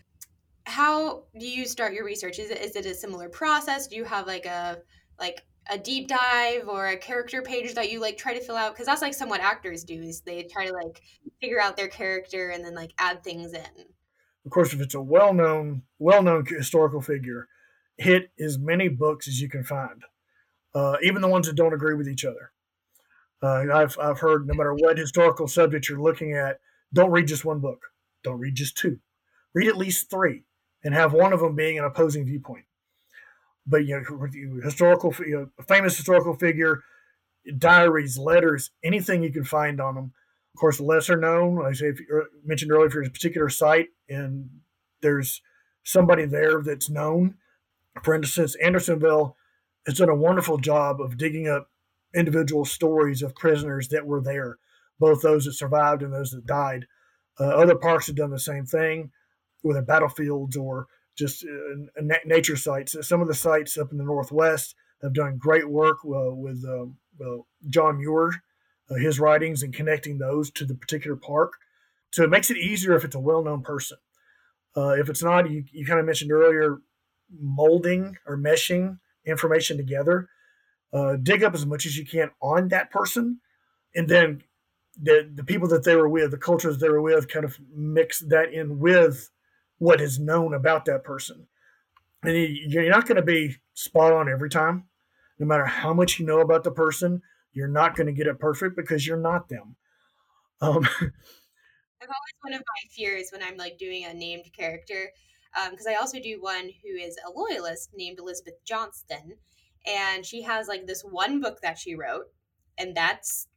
how 0.64 1.24
do 1.38 1.46
you 1.46 1.66
start 1.66 1.92
your 1.92 2.04
research? 2.04 2.38
Is 2.38 2.50
it 2.50 2.58
is 2.58 2.76
it 2.76 2.86
a 2.86 2.94
similar 2.94 3.28
process? 3.28 3.86
Do 3.86 3.96
you 3.96 4.04
have 4.04 4.26
like 4.26 4.46
a 4.46 4.78
like 5.18 5.44
a 5.70 5.78
deep 5.78 6.08
dive 6.08 6.68
or 6.68 6.88
a 6.88 6.96
character 6.96 7.42
page 7.42 7.74
that 7.74 7.90
you 7.90 8.00
like 8.00 8.16
try 8.16 8.34
to 8.34 8.40
fill 8.40 8.56
out 8.56 8.74
because 8.74 8.86
that's 8.86 9.02
like 9.02 9.14
somewhat 9.14 9.40
actors 9.40 9.84
do 9.84 9.94
is 9.94 10.20
they 10.20 10.42
try 10.44 10.66
to 10.66 10.72
like 10.72 11.00
figure 11.40 11.60
out 11.60 11.76
their 11.76 11.88
character 11.88 12.50
and 12.50 12.64
then 12.64 12.74
like 12.74 12.92
add 12.98 13.24
things 13.24 13.52
in 13.52 13.64
of 14.44 14.50
course 14.50 14.74
if 14.74 14.80
it's 14.80 14.94
a 14.94 15.00
well-known 15.00 15.82
well-known 15.98 16.44
historical 16.44 17.00
figure 17.00 17.48
hit 17.96 18.30
as 18.38 18.58
many 18.58 18.88
books 18.88 19.26
as 19.26 19.40
you 19.40 19.48
can 19.48 19.64
find 19.64 20.04
uh, 20.74 20.96
even 21.02 21.22
the 21.22 21.28
ones 21.28 21.46
that 21.46 21.56
don't 21.56 21.74
agree 21.74 21.94
with 21.94 22.08
each 22.08 22.24
other. 22.24 22.52
Uh, 23.42 23.66
I've, 23.74 23.98
I've 23.98 24.20
heard 24.20 24.46
no 24.46 24.54
matter 24.54 24.74
what 24.74 24.98
historical 24.98 25.46
subject 25.46 25.88
you're 25.88 26.00
looking 26.00 26.32
at, 26.32 26.60
don't 26.92 27.10
read 27.10 27.28
just 27.28 27.44
one 27.44 27.60
book. 27.60 27.80
Don't 28.22 28.38
read 28.38 28.54
just 28.54 28.76
two. 28.76 28.98
read 29.54 29.68
at 29.68 29.76
least 29.76 30.10
three 30.10 30.44
and 30.82 30.94
have 30.94 31.12
one 31.12 31.32
of 31.32 31.40
them 31.40 31.54
being 31.54 31.78
an 31.78 31.84
opposing 31.84 32.24
viewpoint. 32.24 32.64
But 33.66 33.86
you 33.86 34.00
know, 34.00 34.60
historical, 34.62 35.14
you 35.20 35.50
know, 35.58 35.64
famous 35.66 35.96
historical 35.96 36.34
figure, 36.34 36.82
diaries, 37.58 38.18
letters, 38.18 38.70
anything 38.82 39.22
you 39.22 39.32
can 39.32 39.44
find 39.44 39.80
on 39.80 39.94
them. 39.94 40.12
Of 40.54 40.60
course, 40.60 40.80
lesser 40.80 41.16
known, 41.16 41.64
I 41.64 41.72
say, 41.72 41.86
if 41.86 41.98
you 41.98 42.26
mentioned 42.44 42.70
earlier, 42.70 42.86
if 42.86 42.94
you're 42.94 43.02
a 43.02 43.10
particular 43.10 43.48
site 43.48 43.88
and 44.08 44.48
there's 45.00 45.42
somebody 45.82 46.26
there 46.26 46.62
that's 46.62 46.88
known, 46.88 47.34
for 48.02 48.14
instance, 48.14 48.54
Andersonville 48.56 49.36
has 49.86 49.98
done 49.98 50.08
a 50.08 50.14
wonderful 50.14 50.58
job 50.58 51.00
of 51.00 51.16
digging 51.16 51.48
up 51.48 51.68
individual 52.14 52.64
stories 52.64 53.22
of 53.22 53.34
prisoners 53.34 53.88
that 53.88 54.06
were 54.06 54.20
there, 54.20 54.58
both 54.98 55.22
those 55.22 55.44
that 55.44 55.52
survived 55.52 56.02
and 56.02 56.12
those 56.12 56.30
that 56.30 56.46
died. 56.46 56.86
Uh, 57.38 57.48
other 57.48 57.74
parks 57.74 58.06
have 58.06 58.16
done 58.16 58.30
the 58.30 58.38
same 58.38 58.64
thing, 58.64 59.10
whether 59.62 59.82
battlefields 59.82 60.56
or 60.56 60.86
just 61.16 61.44
uh, 61.44 62.02
nature 62.24 62.56
sites. 62.56 62.96
Some 63.06 63.20
of 63.20 63.28
the 63.28 63.34
sites 63.34 63.76
up 63.76 63.90
in 63.92 63.98
the 63.98 64.04
Northwest 64.04 64.74
have 65.02 65.14
done 65.14 65.38
great 65.38 65.68
work 65.68 65.98
uh, 66.04 66.34
with 66.34 66.64
um, 66.64 66.96
John 67.68 67.98
Muir, 67.98 68.30
uh, 68.90 68.94
his 68.94 69.20
writings, 69.20 69.62
and 69.62 69.74
connecting 69.74 70.18
those 70.18 70.50
to 70.52 70.64
the 70.64 70.74
particular 70.74 71.16
park. 71.16 71.54
So 72.10 72.22
it 72.22 72.30
makes 72.30 72.50
it 72.50 72.56
easier 72.56 72.94
if 72.94 73.04
it's 73.04 73.14
a 73.14 73.20
well 73.20 73.42
known 73.42 73.62
person. 73.62 73.98
Uh, 74.76 74.90
if 74.90 75.08
it's 75.08 75.22
not, 75.22 75.50
you, 75.50 75.64
you 75.72 75.86
kind 75.86 76.00
of 76.00 76.06
mentioned 76.06 76.32
earlier 76.32 76.78
molding 77.40 78.16
or 78.26 78.36
meshing 78.36 78.98
information 79.26 79.76
together. 79.76 80.28
Uh, 80.92 81.16
dig 81.16 81.42
up 81.42 81.54
as 81.54 81.66
much 81.66 81.86
as 81.86 81.96
you 81.96 82.06
can 82.06 82.30
on 82.40 82.68
that 82.68 82.90
person, 82.90 83.40
and 83.94 84.08
then 84.08 84.42
the 85.00 85.30
the 85.34 85.44
people 85.44 85.68
that 85.68 85.84
they 85.84 85.96
were 85.96 86.08
with, 86.08 86.30
the 86.30 86.38
cultures 86.38 86.78
they 86.78 86.88
were 86.88 87.02
with, 87.02 87.28
kind 87.28 87.44
of 87.44 87.58
mix 87.74 88.20
that 88.20 88.52
in 88.52 88.78
with 88.78 89.30
what 89.78 90.00
is 90.00 90.18
known 90.18 90.54
about 90.54 90.84
that 90.84 91.02
person. 91.04 91.46
And 92.22 92.36
you're 92.36 92.88
not 92.88 93.06
going 93.06 93.16
to 93.16 93.22
be 93.22 93.56
spot 93.74 94.12
on 94.12 94.28
every 94.28 94.48
time, 94.48 94.84
no 95.38 95.46
matter 95.46 95.66
how 95.66 95.92
much 95.92 96.18
you 96.18 96.26
know 96.26 96.40
about 96.40 96.64
the 96.64 96.70
person. 96.70 97.20
You're 97.52 97.68
not 97.68 97.94
going 97.96 98.06
to 98.06 98.12
get 98.12 98.26
it 98.26 98.38
perfect 98.38 98.76
because 98.76 99.06
you're 99.06 99.16
not 99.16 99.48
them. 99.48 99.76
Um, 100.60 100.84
I've 102.02 102.10
always 102.10 102.34
one 102.42 102.54
of 102.54 102.60
my 102.60 102.88
fears 102.90 103.28
when 103.32 103.42
I'm 103.42 103.56
like 103.56 103.78
doing 103.78 104.04
a 104.04 104.14
named 104.14 104.46
character, 104.56 105.10
because 105.70 105.86
um, 105.86 105.92
I 105.92 105.96
also 105.96 106.18
do 106.20 106.40
one 106.40 106.70
who 106.82 106.96
is 106.98 107.16
a 107.26 107.30
loyalist 107.30 107.90
named 107.94 108.18
Elizabeth 108.18 108.54
Johnston, 108.64 109.36
and 109.86 110.24
she 110.24 110.42
has 110.42 110.68
like 110.68 110.86
this 110.86 111.02
one 111.02 111.40
book 111.40 111.60
that 111.62 111.78
she 111.78 111.94
wrote, 111.94 112.26
and 112.78 112.94
that's 112.94 113.48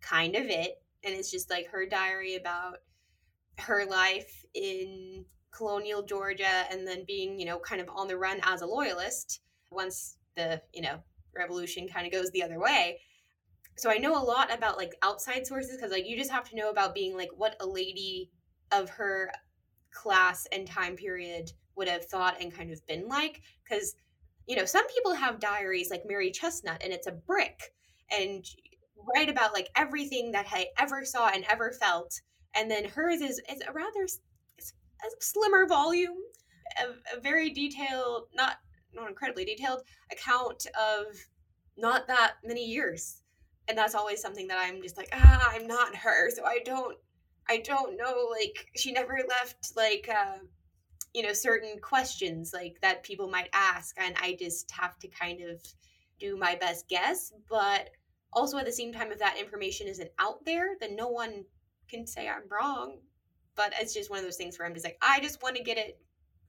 kind 0.00 0.36
of 0.36 0.46
it. 0.46 0.82
And 1.04 1.14
it's 1.14 1.30
just 1.30 1.50
like 1.50 1.68
her 1.68 1.86
diary 1.86 2.36
about 2.36 2.78
her 3.58 3.84
life 3.86 4.44
in 4.54 5.24
colonial 5.50 6.02
Georgia 6.02 6.64
and 6.70 6.86
then 6.86 7.04
being, 7.06 7.38
you 7.38 7.44
know, 7.44 7.58
kind 7.58 7.80
of 7.80 7.88
on 7.94 8.08
the 8.08 8.16
run 8.16 8.40
as 8.42 8.62
a 8.62 8.66
loyalist 8.66 9.40
once 9.70 10.16
the, 10.36 10.60
you 10.72 10.82
know, 10.82 10.98
revolution 11.34 11.88
kind 11.88 12.06
of 12.06 12.12
goes 12.12 12.30
the 12.30 12.42
other 12.42 12.58
way. 12.58 13.00
So 13.76 13.90
I 13.90 13.98
know 13.98 14.14
a 14.14 14.22
lot 14.22 14.52
about 14.52 14.76
like 14.76 14.92
outside 15.02 15.46
sources 15.46 15.76
because 15.76 15.90
like 15.90 16.06
you 16.06 16.16
just 16.16 16.30
have 16.30 16.48
to 16.50 16.56
know 16.56 16.70
about 16.70 16.94
being 16.94 17.16
like 17.16 17.30
what 17.36 17.56
a 17.60 17.66
lady 17.66 18.30
of 18.70 18.90
her 18.90 19.30
class 19.92 20.46
and 20.52 20.66
time 20.66 20.96
period 20.96 21.50
would 21.76 21.88
have 21.88 22.04
thought 22.06 22.40
and 22.40 22.54
kind 22.54 22.70
of 22.70 22.86
been 22.86 23.08
like 23.08 23.42
because 23.62 23.94
you 24.46 24.56
know 24.56 24.64
some 24.64 24.86
people 24.88 25.14
have 25.14 25.40
diaries 25.40 25.90
like 25.90 26.02
mary 26.06 26.30
Chesnut 26.30 26.82
and 26.82 26.92
it's 26.92 27.06
a 27.06 27.12
brick 27.12 27.72
and 28.10 28.44
write 29.14 29.28
about 29.28 29.52
like 29.52 29.68
everything 29.76 30.32
that 30.32 30.46
i 30.52 30.66
ever 30.78 31.04
saw 31.04 31.28
and 31.28 31.44
ever 31.50 31.72
felt. 31.72 32.20
And 32.54 32.70
then 32.70 32.84
hers 32.84 33.20
is, 33.22 33.40
is 33.50 33.62
a 33.66 33.72
rather 33.72 34.04
a 34.04 35.08
slimmer 35.20 35.66
volume 35.66 36.18
a, 36.78 37.16
a 37.16 37.20
very 37.20 37.50
detailed 37.50 38.24
not 38.34 38.56
not 38.94 39.08
incredibly 39.08 39.44
detailed 39.44 39.82
account 40.10 40.66
of 40.78 41.16
not 41.76 42.06
that 42.06 42.34
many 42.44 42.64
years. 42.64 43.22
And 43.68 43.76
that's 43.76 43.94
always 43.94 44.20
something 44.20 44.46
that 44.48 44.58
i'm 44.60 44.82
just 44.82 44.96
like 44.96 45.08
ah 45.12 45.48
i'm 45.50 45.66
not 45.66 45.94
her 45.96 46.30
so 46.30 46.44
i 46.44 46.58
don't 46.64 46.96
i 47.48 47.58
don't 47.58 47.96
know 47.96 48.28
like 48.30 48.66
she 48.76 48.92
never 48.92 49.18
left 49.28 49.72
like 49.76 50.08
uh 50.10 50.38
you 51.14 51.22
know 51.22 51.32
certain 51.32 51.78
questions 51.80 52.52
like 52.52 52.78
that 52.80 53.02
people 53.02 53.28
might 53.28 53.48
ask 53.52 53.96
and 54.00 54.14
i 54.22 54.36
just 54.38 54.70
have 54.70 54.98
to 54.98 55.08
kind 55.08 55.40
of 55.42 55.60
do 56.18 56.36
my 56.36 56.54
best 56.54 56.88
guess 56.88 57.32
but 57.48 57.90
also 58.32 58.56
at 58.58 58.64
the 58.64 58.72
same 58.72 58.92
time 58.92 59.12
if 59.12 59.18
that 59.18 59.36
information 59.38 59.86
isn't 59.86 60.10
out 60.18 60.44
there 60.44 60.76
then 60.80 60.96
no 60.96 61.08
one 61.08 61.44
can 61.88 62.06
say 62.06 62.28
i'm 62.28 62.48
wrong 62.50 62.98
but 63.54 63.72
it's 63.78 63.92
just 63.92 64.08
one 64.08 64.18
of 64.18 64.24
those 64.24 64.36
things 64.36 64.58
where 64.58 64.66
i'm 64.66 64.74
just 64.74 64.86
like 64.86 64.98
i 65.02 65.20
just 65.20 65.42
want 65.42 65.56
to 65.56 65.62
get 65.62 65.76
it 65.76 65.98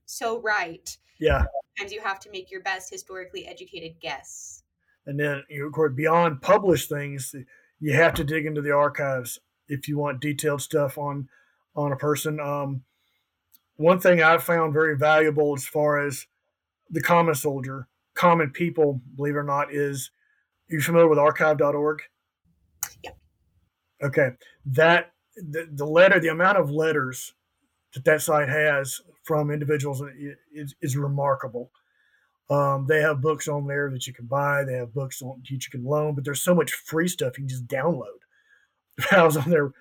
so 0.06 0.40
right. 0.40 0.96
Yeah. 1.18 1.44
Sometimes 1.76 1.92
you 1.92 2.00
have 2.02 2.20
to 2.20 2.30
make 2.30 2.50
your 2.50 2.60
best 2.62 2.90
historically 2.90 3.46
educated 3.46 4.00
guess. 4.00 4.62
And 5.06 5.18
then 5.18 5.42
you 5.48 5.66
of 5.66 5.72
course 5.72 5.92
beyond 5.94 6.40
published 6.40 6.88
things 6.88 7.34
you 7.78 7.92
have 7.92 8.14
to 8.14 8.24
dig 8.24 8.46
into 8.46 8.62
the 8.62 8.72
archives 8.72 9.38
if 9.68 9.88
you 9.88 9.98
want 9.98 10.20
detailed 10.20 10.62
stuff 10.62 10.98
on 10.98 11.28
on 11.76 11.92
a 11.92 11.96
person 11.96 12.38
um, 12.40 12.82
one 13.76 13.98
thing 13.98 14.22
I've 14.22 14.44
found 14.44 14.72
very 14.72 14.96
valuable 14.96 15.54
as 15.54 15.66
far 15.66 16.06
as 16.06 16.26
the 16.90 17.00
common 17.00 17.34
soldier, 17.34 17.88
common 18.14 18.50
people, 18.50 19.00
believe 19.16 19.34
it 19.34 19.38
or 19.38 19.42
not, 19.42 19.72
is 19.72 20.10
you 20.68 20.80
familiar 20.80 21.08
with 21.08 21.18
archive.org? 21.18 22.02
Yeah. 23.02 23.10
Okay. 24.02 24.30
That 24.66 25.12
the, 25.36 25.68
the 25.70 25.86
letter, 25.86 26.20
the 26.20 26.28
amount 26.28 26.58
of 26.58 26.70
letters 26.70 27.34
that 27.94 28.04
that 28.04 28.22
site 28.22 28.48
has 28.48 29.00
from 29.24 29.50
individuals 29.50 30.02
is, 30.52 30.74
is 30.80 30.96
remarkable. 30.96 31.70
Um, 32.50 32.86
they 32.86 33.00
have 33.00 33.22
books 33.22 33.48
on 33.48 33.66
there 33.66 33.90
that 33.90 34.06
you 34.06 34.12
can 34.12 34.26
buy. 34.26 34.64
They 34.64 34.74
have 34.74 34.94
books 34.94 35.22
on, 35.22 35.40
that 35.40 35.50
you 35.50 35.58
can 35.70 35.84
loan, 35.84 36.14
but 36.14 36.24
there's 36.24 36.42
so 36.42 36.54
much 36.54 36.72
free 36.72 37.08
stuff 37.08 37.38
you 37.38 37.44
can 37.44 37.48
just 37.48 37.66
download. 37.66 38.20
I 39.12 39.24
was 39.24 39.36
on 39.36 39.50
there 39.50 39.72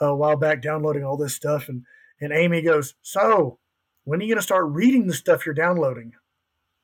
a 0.00 0.14
while 0.14 0.36
back 0.36 0.62
downloading 0.62 1.04
all 1.04 1.16
this 1.16 1.34
stuff, 1.34 1.68
and 1.68 1.84
and 2.22 2.32
Amy 2.32 2.62
goes, 2.62 2.94
So, 3.02 3.58
when 4.04 4.20
are 4.20 4.22
you 4.22 4.28
going 4.28 4.38
to 4.38 4.42
start 4.42 4.66
reading 4.66 5.06
the 5.06 5.14
stuff 5.14 5.44
you're 5.44 5.54
downloading? 5.54 6.12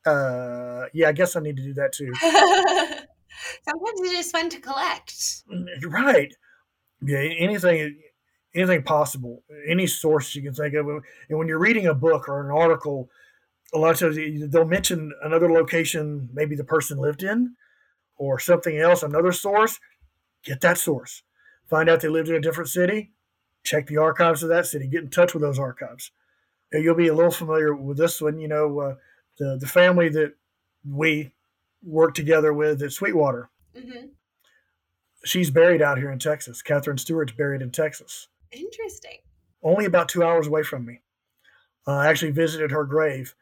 Uh, 0.04 0.86
yeah, 0.92 1.08
I 1.08 1.12
guess 1.12 1.36
I 1.36 1.40
need 1.40 1.56
to 1.56 1.62
do 1.62 1.74
that 1.74 1.92
too. 1.92 2.12
Sometimes 3.62 4.00
it's 4.00 4.12
just 4.12 4.32
fun 4.32 4.48
to 4.50 4.60
collect. 4.60 5.12
Mm, 5.52 5.66
right. 5.86 6.34
Yeah, 7.02 7.18
anything, 7.18 8.00
anything 8.54 8.82
possible, 8.82 9.44
any 9.68 9.86
source 9.86 10.34
you 10.34 10.42
can 10.42 10.54
think 10.54 10.74
of. 10.74 10.88
And 10.88 11.38
when 11.38 11.46
you're 11.46 11.60
reading 11.60 11.86
a 11.86 11.94
book 11.94 12.28
or 12.28 12.44
an 12.44 12.56
article, 12.56 13.08
a 13.72 13.78
lot 13.78 13.90
of 13.90 13.98
times 14.00 14.50
they'll 14.50 14.64
mention 14.64 15.12
another 15.22 15.52
location 15.52 16.28
maybe 16.32 16.56
the 16.56 16.64
person 16.64 16.98
lived 16.98 17.22
in 17.22 17.54
or 18.16 18.40
something 18.40 18.78
else, 18.78 19.04
another 19.04 19.32
source. 19.32 19.78
Get 20.42 20.60
that 20.62 20.78
source. 20.78 21.22
Find 21.68 21.88
out 21.88 22.00
they 22.00 22.08
lived 22.08 22.28
in 22.28 22.34
a 22.34 22.40
different 22.40 22.70
city 22.70 23.12
check 23.68 23.86
the 23.86 23.98
archives 23.98 24.42
of 24.42 24.48
that 24.48 24.66
city, 24.66 24.86
get 24.86 25.02
in 25.02 25.10
touch 25.10 25.34
with 25.34 25.42
those 25.42 25.58
archives. 25.58 26.10
You'll 26.72 26.94
be 26.94 27.08
a 27.08 27.14
little 27.14 27.30
familiar 27.30 27.74
with 27.74 27.96
this 27.96 28.20
one. 28.20 28.38
You 28.38 28.48
know, 28.48 28.80
uh, 28.80 28.94
the 29.38 29.56
the 29.58 29.66
family 29.66 30.08
that 30.10 30.34
we 30.86 31.32
work 31.82 32.14
together 32.14 32.52
with 32.52 32.82
at 32.82 32.92
Sweetwater. 32.92 33.50
Mm-hmm. 33.76 34.08
She's 35.24 35.50
buried 35.50 35.82
out 35.82 35.98
here 35.98 36.10
in 36.10 36.18
Texas. 36.18 36.62
Catherine 36.62 36.98
Stewart's 36.98 37.32
buried 37.32 37.62
in 37.62 37.70
Texas. 37.70 38.28
Interesting. 38.52 39.18
Only 39.62 39.84
about 39.84 40.08
two 40.08 40.22
hours 40.22 40.46
away 40.46 40.62
from 40.62 40.84
me. 40.84 41.00
Uh, 41.86 41.92
I 41.92 42.06
actually 42.06 42.30
visited 42.32 42.70
her 42.70 42.84
grave, 42.84 43.34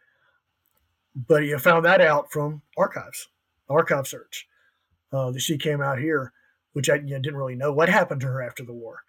but 1.14 1.44
you 1.44 1.58
found 1.58 1.84
that 1.84 2.00
out 2.00 2.32
from 2.32 2.62
archives, 2.76 3.28
archive 3.68 4.06
search. 4.06 4.46
Uh, 5.12 5.30
that 5.30 5.40
she 5.40 5.56
came 5.56 5.80
out 5.80 5.98
here, 5.98 6.32
which 6.76 6.90
I 6.90 6.96
you 6.96 7.14
know, 7.14 7.18
didn't 7.18 7.38
really 7.38 7.56
know 7.56 7.72
what 7.72 7.88
happened 7.88 8.20
to 8.20 8.26
her 8.26 8.42
after 8.42 8.64
the 8.64 8.74
war 8.74 9.00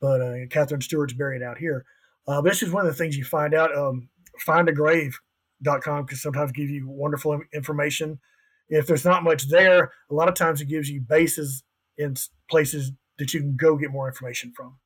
but 0.00 0.20
uh, 0.20 0.34
Catherine 0.50 0.80
Stewart's 0.80 1.14
buried 1.14 1.42
out 1.42 1.58
here. 1.58 1.84
Uh, 2.28 2.40
this 2.40 2.62
is 2.62 2.70
one 2.70 2.86
of 2.86 2.92
the 2.92 2.96
things 2.96 3.16
you 3.16 3.24
find 3.24 3.54
out. 3.54 3.76
Um, 3.76 4.08
findagrave.com 4.46 6.06
can 6.06 6.16
sometimes 6.16 6.52
give 6.52 6.68
you 6.68 6.88
wonderful 6.88 7.40
information. 7.54 8.18
If 8.68 8.86
there's 8.86 9.04
not 9.04 9.24
much 9.24 9.48
there, 9.48 9.92
a 10.10 10.14
lot 10.14 10.28
of 10.28 10.34
times 10.34 10.60
it 10.60 10.68
gives 10.68 10.90
you 10.90 11.00
bases 11.00 11.62
in 11.96 12.16
places 12.50 12.92
that 13.18 13.32
you 13.32 13.40
can 13.40 13.56
go 13.56 13.76
get 13.76 13.90
more 13.90 14.08
information 14.08 14.52
from. 14.54 14.78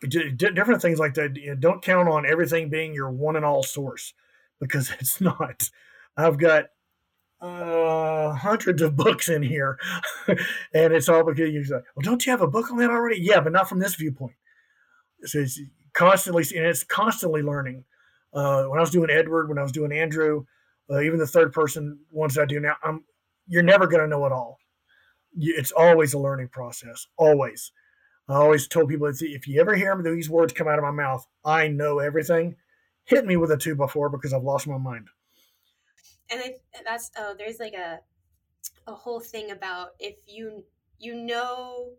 Different 0.00 0.82
things 0.82 0.98
like 0.98 1.14
that. 1.14 1.36
You 1.36 1.50
know, 1.50 1.56
don't 1.56 1.82
count 1.82 2.08
on 2.08 2.26
everything 2.26 2.68
being 2.68 2.94
your 2.94 3.10
one 3.10 3.36
and 3.36 3.44
all 3.44 3.62
source 3.62 4.14
because 4.60 4.90
it's 4.98 5.20
not. 5.20 5.70
I've 6.16 6.38
got 6.38 6.66
uh, 7.40 8.32
hundreds 8.34 8.82
of 8.82 8.96
books 8.96 9.28
in 9.28 9.42
here, 9.42 9.78
and 10.28 10.92
it's 10.92 11.08
all 11.08 11.24
because 11.24 11.50
you 11.52 11.64
say, 11.64 11.76
"Well, 11.94 12.02
don't 12.02 12.24
you 12.26 12.32
have 12.32 12.42
a 12.42 12.46
book 12.48 12.70
on 12.70 12.78
that 12.78 12.90
already?" 12.90 13.20
Yeah, 13.20 13.40
but 13.40 13.52
not 13.52 13.68
from 13.68 13.78
this 13.78 13.94
viewpoint. 13.96 14.34
So 15.24 15.40
it's 15.40 15.60
constantly, 15.94 16.44
and 16.56 16.66
it's 16.66 16.84
constantly 16.84 17.42
learning. 17.42 17.84
Uh, 18.32 18.64
when 18.64 18.78
I 18.78 18.82
was 18.82 18.90
doing 18.90 19.10
Edward, 19.10 19.48
when 19.48 19.58
I 19.58 19.62
was 19.62 19.72
doing 19.72 19.92
Andrew, 19.92 20.44
uh, 20.90 21.00
even 21.00 21.18
the 21.18 21.26
third 21.26 21.52
person 21.52 21.98
ones 22.10 22.38
I 22.38 22.44
do 22.44 22.60
now, 22.60 22.76
I'm 22.82 23.04
you're 23.46 23.62
never 23.62 23.86
going 23.86 24.02
to 24.02 24.08
know 24.08 24.26
it 24.26 24.32
all. 24.32 24.58
It's 25.36 25.72
always 25.72 26.14
a 26.14 26.18
learning 26.18 26.48
process. 26.48 27.06
Always. 27.16 27.72
I 28.28 28.34
always 28.34 28.66
told 28.66 28.88
people 28.88 29.06
if 29.08 29.46
you 29.46 29.60
ever 29.60 29.74
hear 29.76 30.00
these 30.02 30.28
words 30.30 30.52
come 30.52 30.66
out 30.68 30.78
of 30.78 30.84
my 30.84 30.90
mouth, 30.90 31.26
I 31.44 31.68
know 31.68 32.00
everything. 32.00 32.56
hit 33.04 33.24
me 33.24 33.36
with 33.36 33.52
a 33.52 33.56
two 33.56 33.76
before 33.76 34.08
because 34.08 34.32
I've 34.32 34.42
lost 34.42 34.66
my 34.66 34.78
mind. 34.78 35.08
And 36.30 36.40
I, 36.42 36.54
that's 36.84 37.10
oh, 37.16 37.34
there's 37.38 37.58
like 37.60 37.74
a 37.74 38.00
a 38.86 38.94
whole 38.94 39.20
thing 39.20 39.50
about 39.50 39.90
if 39.98 40.16
you 40.26 40.64
you 40.98 41.14
know 41.14 41.90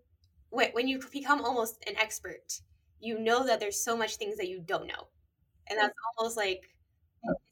when, 0.50 0.72
when 0.72 0.88
you 0.88 1.02
become 1.12 1.42
almost 1.44 1.84
an 1.88 1.96
expert, 1.98 2.62
you 3.00 3.20
know 3.20 3.46
that 3.46 3.60
there's 3.60 3.84
so 3.84 3.96
much 3.98 4.16
things 4.18 4.38
that 4.38 4.50
you 4.50 4.62
don't 4.66 4.88
know, 4.88 5.08
and 5.70 5.80
that's 5.80 5.94
almost 6.20 6.38
like 6.38 6.64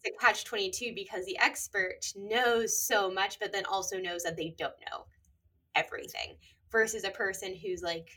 it's 0.03 0.15
a 0.15 0.25
catch 0.25 0.45
22 0.45 0.93
because 0.95 1.25
the 1.25 1.37
expert 1.39 2.13
knows 2.15 2.79
so 2.81 3.11
much 3.11 3.39
but 3.39 3.51
then 3.51 3.65
also 3.65 3.99
knows 3.99 4.23
that 4.23 4.37
they 4.37 4.55
don't 4.57 4.75
know 4.91 5.05
everything 5.75 6.35
versus 6.71 7.03
a 7.03 7.11
person 7.11 7.55
who's 7.55 7.81
like 7.83 8.09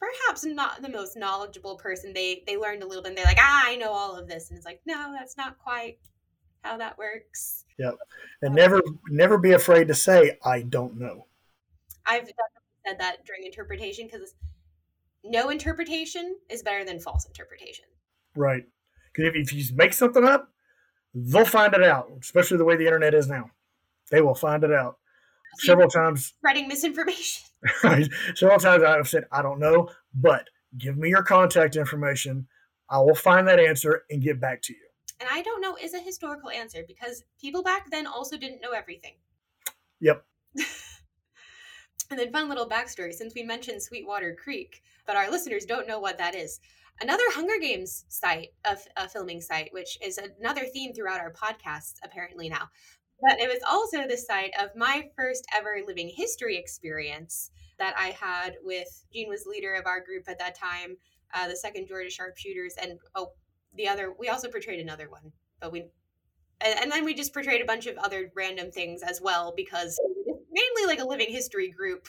perhaps 0.00 0.44
not 0.44 0.82
the 0.82 0.88
most 0.88 1.16
knowledgeable 1.16 1.76
person. 1.76 2.12
They 2.12 2.42
they 2.46 2.56
learned 2.56 2.82
a 2.82 2.86
little 2.86 3.02
bit 3.02 3.10
and 3.10 3.18
they're 3.18 3.24
like 3.24 3.38
ah 3.40 3.64
i 3.66 3.76
know 3.76 3.92
all 3.92 4.16
of 4.16 4.28
this. 4.28 4.50
And 4.50 4.56
it's 4.56 4.66
like 4.66 4.80
no 4.86 5.12
that's 5.18 5.36
not 5.36 5.58
quite 5.58 5.98
how 6.62 6.76
that 6.78 6.98
works 6.98 7.64
yep. 7.78 7.94
And 8.42 8.54
never 8.54 8.82
never 9.08 9.38
be 9.38 9.52
afraid 9.52 9.88
to 9.88 9.94
say 9.94 10.38
i 10.44 10.62
don't 10.62 10.98
know. 10.98 11.26
I've 12.06 12.22
definitely 12.22 12.36
said 12.86 12.98
that 13.00 13.24
during 13.26 13.44
interpretation 13.44 14.08
because 14.10 14.34
no 15.24 15.50
interpretation 15.50 16.36
is 16.48 16.62
better 16.62 16.84
than 16.84 17.00
false 17.00 17.26
interpretation. 17.26 17.84
Right. 18.34 18.64
Because 19.12 19.34
if, 19.34 19.36
if 19.36 19.52
you 19.52 19.76
make 19.76 19.92
something 19.92 20.24
up 20.24 20.50
they'll 21.14 21.44
find 21.44 21.74
it 21.74 21.82
out 21.82 22.10
especially 22.20 22.58
the 22.58 22.64
way 22.64 22.76
the 22.76 22.86
internet 22.86 23.14
is 23.14 23.28
now. 23.28 23.50
They 24.10 24.20
will 24.20 24.34
find 24.34 24.64
it 24.64 24.72
out. 24.72 24.98
Several 25.58 25.88
times 25.88 26.26
spreading 26.38 26.68
misinformation. 26.68 27.44
Several 28.34 28.58
times 28.58 28.82
i've 28.82 29.08
said 29.08 29.24
i 29.32 29.42
don't 29.42 29.58
know 29.58 29.90
but 30.14 30.48
give 30.76 30.96
me 30.96 31.08
your 31.08 31.22
contact 31.22 31.76
information. 31.76 32.46
I 32.90 32.98
will 33.00 33.14
find 33.14 33.46
that 33.48 33.60
answer 33.60 34.04
and 34.10 34.22
get 34.22 34.40
back 34.40 34.62
to 34.62 34.72
you 34.72 34.87
and 35.20 35.28
i 35.32 35.42
don't 35.42 35.60
know 35.60 35.76
is 35.76 35.94
a 35.94 36.00
historical 36.00 36.50
answer 36.50 36.84
because 36.86 37.24
people 37.40 37.62
back 37.62 37.90
then 37.90 38.06
also 38.06 38.36
didn't 38.36 38.60
know 38.60 38.72
everything. 38.72 39.14
Yep. 40.00 40.24
And 42.10 42.18
then 42.18 42.32
fun 42.32 42.48
little 42.48 42.66
backstory 42.66 43.12
since 43.12 43.34
we 43.34 43.42
mentioned 43.42 43.82
sweetwater 43.82 44.34
creek 44.34 44.82
but 45.04 45.16
our 45.16 45.30
listeners 45.30 45.64
don't 45.64 45.86
know 45.86 45.98
what 45.98 46.18
that 46.18 46.34
is. 46.34 46.60
Another 47.00 47.24
hunger 47.30 47.58
games 47.60 48.04
site 48.08 48.48
of 48.64 48.78
a 48.96 49.08
filming 49.08 49.40
site 49.42 49.70
which 49.72 49.98
is 50.02 50.18
another 50.18 50.64
theme 50.64 50.94
throughout 50.94 51.20
our 51.20 51.32
podcasts 51.32 51.96
apparently 52.02 52.48
now. 52.48 52.70
But 53.20 53.40
it 53.40 53.48
was 53.48 53.62
also 53.68 54.06
the 54.06 54.16
site 54.16 54.52
of 54.58 54.76
my 54.76 55.10
first 55.16 55.44
ever 55.54 55.82
living 55.86 56.08
history 56.08 56.56
experience 56.56 57.50
that 57.78 57.94
I 57.96 58.08
had 58.08 58.56
with 58.62 59.04
Gene 59.12 59.28
was 59.28 59.46
leader 59.46 59.74
of 59.74 59.86
our 59.86 60.00
group 60.00 60.28
at 60.28 60.38
that 60.38 60.54
time, 60.54 60.96
uh, 61.34 61.48
the 61.48 61.56
second 61.56 61.88
Georgia 61.88 62.10
Sharpshooters, 62.10 62.74
and 62.80 62.98
oh, 63.14 63.32
the 63.78 63.88
other. 63.88 64.12
We 64.18 64.28
also 64.28 64.48
portrayed 64.48 64.80
another 64.80 65.08
one, 65.08 65.32
but 65.60 65.72
we, 65.72 65.86
and, 66.60 66.78
and 66.80 66.92
then 66.92 67.04
we 67.04 67.14
just 67.14 67.32
portrayed 67.32 67.62
a 67.62 67.66
bunch 67.66 67.86
of 67.86 67.96
other 67.96 68.30
random 68.36 68.70
things 68.70 69.02
as 69.02 69.20
well 69.22 69.54
because 69.56 69.98
mainly 70.26 70.86
like 70.86 71.00
a 71.00 71.08
living 71.08 71.30
history 71.30 71.70
group 71.70 72.08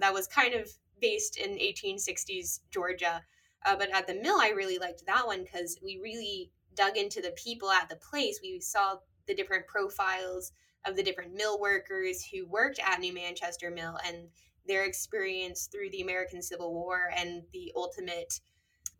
that 0.00 0.14
was 0.14 0.26
kind 0.26 0.54
of 0.54 0.70
based 1.00 1.36
in 1.36 1.58
1860s 1.58 2.60
Georgia. 2.70 3.22
Uh, 3.66 3.76
but 3.76 3.94
at 3.94 4.06
the 4.06 4.14
mill, 4.14 4.38
I 4.40 4.50
really 4.50 4.78
liked 4.78 5.04
that 5.06 5.26
one 5.26 5.42
because 5.42 5.78
we 5.82 6.00
really 6.02 6.50
dug 6.74 6.96
into 6.96 7.20
the 7.20 7.32
people 7.32 7.70
at 7.70 7.88
the 7.88 7.96
place. 7.96 8.38
We 8.40 8.60
saw 8.60 8.96
the 9.26 9.34
different 9.34 9.66
profiles 9.66 10.52
of 10.86 10.96
the 10.96 11.02
different 11.02 11.34
mill 11.34 11.60
workers 11.60 12.24
who 12.24 12.46
worked 12.46 12.78
at 12.78 13.00
New 13.00 13.12
Manchester 13.12 13.70
Mill 13.70 13.98
and 14.06 14.28
their 14.66 14.84
experience 14.84 15.66
through 15.66 15.90
the 15.90 16.02
American 16.02 16.40
Civil 16.40 16.72
War 16.72 17.10
and 17.16 17.42
the 17.52 17.72
ultimate 17.74 18.40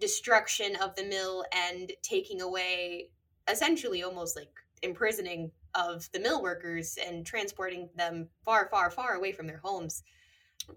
destruction 0.01 0.77
of 0.77 0.95
the 0.97 1.05
mill 1.05 1.45
and 1.53 1.93
taking 2.03 2.41
away 2.41 3.11
essentially 3.51 4.03
almost 4.03 4.37
like 4.37 4.51
imprisoning 4.83 5.51
of 5.75 6.09
the 6.13 6.21
mill 6.21 6.43
workers 6.43 6.99
and 7.07 7.27
transporting 7.27 7.89
them 7.97 8.29
far 8.45 8.69
far 8.71 8.91
far 8.91 9.15
away 9.15 9.33
from 9.33 9.47
their 9.47 9.59
homes 9.59 10.03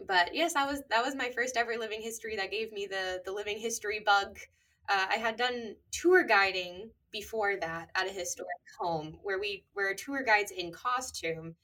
but 0.07 0.33
yes 0.33 0.53
that 0.53 0.67
was 0.67 0.81
that 0.89 1.03
was 1.03 1.15
my 1.15 1.29
first 1.29 1.55
ever 1.55 1.77
living 1.77 2.01
history 2.01 2.35
that 2.35 2.51
gave 2.51 2.71
me 2.71 2.87
the 2.87 3.21
the 3.25 3.31
living 3.31 3.59
history 3.59 4.01
bug 4.03 4.39
uh, 4.89 5.05
i 5.09 5.15
had 5.15 5.35
done 5.35 5.75
tour 5.91 6.23
guiding 6.23 6.89
before 7.11 7.57
that 7.57 7.89
at 7.95 8.07
a 8.07 8.11
historic 8.11 8.49
home 8.79 9.17
where 9.21 9.39
we 9.39 9.65
were 9.75 9.93
tour 9.93 10.23
guides 10.23 10.51
in 10.51 10.71
costume. 10.71 11.55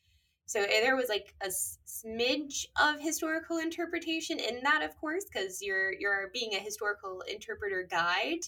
So 0.47 0.61
eh, 0.61 0.81
there 0.81 0.95
was 0.95 1.09
like 1.09 1.35
a 1.41 1.47
smidge 1.49 2.65
of 2.81 2.99
historical 3.01 3.59
interpretation 3.59 4.39
in 4.39 4.61
that, 4.63 4.81
of 4.83 4.97
course, 4.97 5.25
because 5.25 5.61
you're 5.61 5.93
you're 5.93 6.29
being 6.33 6.55
a 6.55 6.59
historical 6.59 7.21
interpreter 7.31 7.83
guide 7.89 8.39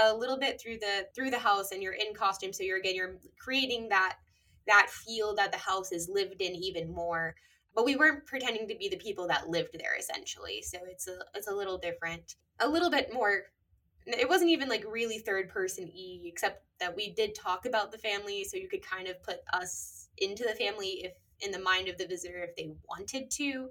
a 0.00 0.14
little 0.14 0.38
bit 0.38 0.60
through 0.60 0.78
the 0.78 1.08
through 1.14 1.30
the 1.30 1.38
house, 1.38 1.72
and 1.72 1.82
you're 1.82 1.94
in 1.94 2.14
costume. 2.14 2.52
So 2.52 2.62
you're 2.62 2.78
again 2.78 2.94
you're 2.94 3.16
creating 3.40 3.88
that 3.88 4.18
that 4.66 4.90
feel 4.90 5.34
that 5.36 5.52
the 5.52 5.58
house 5.58 5.92
is 5.92 6.08
lived 6.12 6.42
in 6.42 6.54
even 6.54 6.92
more. 6.92 7.34
But 7.74 7.84
we 7.86 7.96
weren't 7.96 8.26
pretending 8.26 8.68
to 8.68 8.74
be 8.76 8.88
the 8.88 8.96
people 8.98 9.26
that 9.28 9.48
lived 9.48 9.76
there 9.78 9.96
essentially. 9.98 10.62
So 10.62 10.78
it's 10.86 11.08
a 11.08 11.20
it's 11.34 11.48
a 11.48 11.54
little 11.54 11.78
different, 11.78 12.36
a 12.60 12.68
little 12.68 12.90
bit 12.90 13.12
more 13.12 13.44
it 14.06 14.28
wasn't 14.28 14.50
even 14.50 14.68
like 14.68 14.84
really 14.90 15.18
third 15.18 15.48
person 15.48 15.88
e 15.88 16.22
except 16.26 16.64
that 16.80 16.96
we 16.96 17.12
did 17.12 17.34
talk 17.34 17.66
about 17.66 17.92
the 17.92 17.98
family 17.98 18.44
so 18.44 18.56
you 18.56 18.68
could 18.68 18.82
kind 18.82 19.08
of 19.08 19.22
put 19.22 19.38
us 19.52 20.08
into 20.18 20.44
the 20.44 20.54
family 20.54 21.04
if 21.04 21.12
in 21.42 21.50
the 21.50 21.58
mind 21.58 21.88
of 21.88 21.98
the 21.98 22.06
visitor 22.06 22.38
if 22.38 22.54
they 22.56 22.70
wanted 22.88 23.30
to 23.30 23.68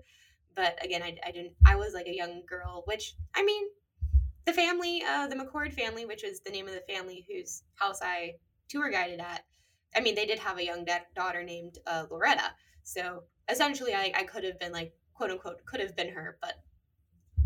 but 0.55 0.83
again 0.83 1.03
i, 1.03 1.15
I 1.25 1.31
didn't 1.31 1.53
i 1.65 1.75
was 1.75 1.93
like 1.93 2.07
a 2.07 2.15
young 2.15 2.43
girl 2.47 2.83
which 2.85 3.15
i 3.35 3.43
mean 3.43 3.67
the 4.45 4.53
family 4.53 5.03
uh, 5.07 5.27
the 5.27 5.35
mccord 5.35 5.73
family 5.73 6.05
which 6.05 6.23
is 6.23 6.39
the 6.41 6.51
name 6.51 6.67
of 6.67 6.73
the 6.73 6.93
family 6.93 7.25
whose 7.29 7.63
house 7.75 7.99
i 8.01 8.33
tour 8.67 8.89
guided 8.89 9.19
at 9.19 9.45
i 9.95 9.99
mean 9.99 10.15
they 10.15 10.25
did 10.25 10.39
have 10.39 10.57
a 10.57 10.65
young 10.65 10.85
da- 10.85 10.99
daughter 11.15 11.43
named 11.43 11.77
uh, 11.87 12.05
loretta 12.09 12.51
so 12.83 13.23
essentially 13.49 13.93
I, 13.93 14.11
I 14.15 14.23
could 14.23 14.43
have 14.43 14.59
been 14.59 14.71
like 14.71 14.93
quote 15.13 15.31
unquote 15.31 15.65
could 15.65 15.79
have 15.79 15.95
been 15.95 16.09
her 16.09 16.37
but 16.41 16.55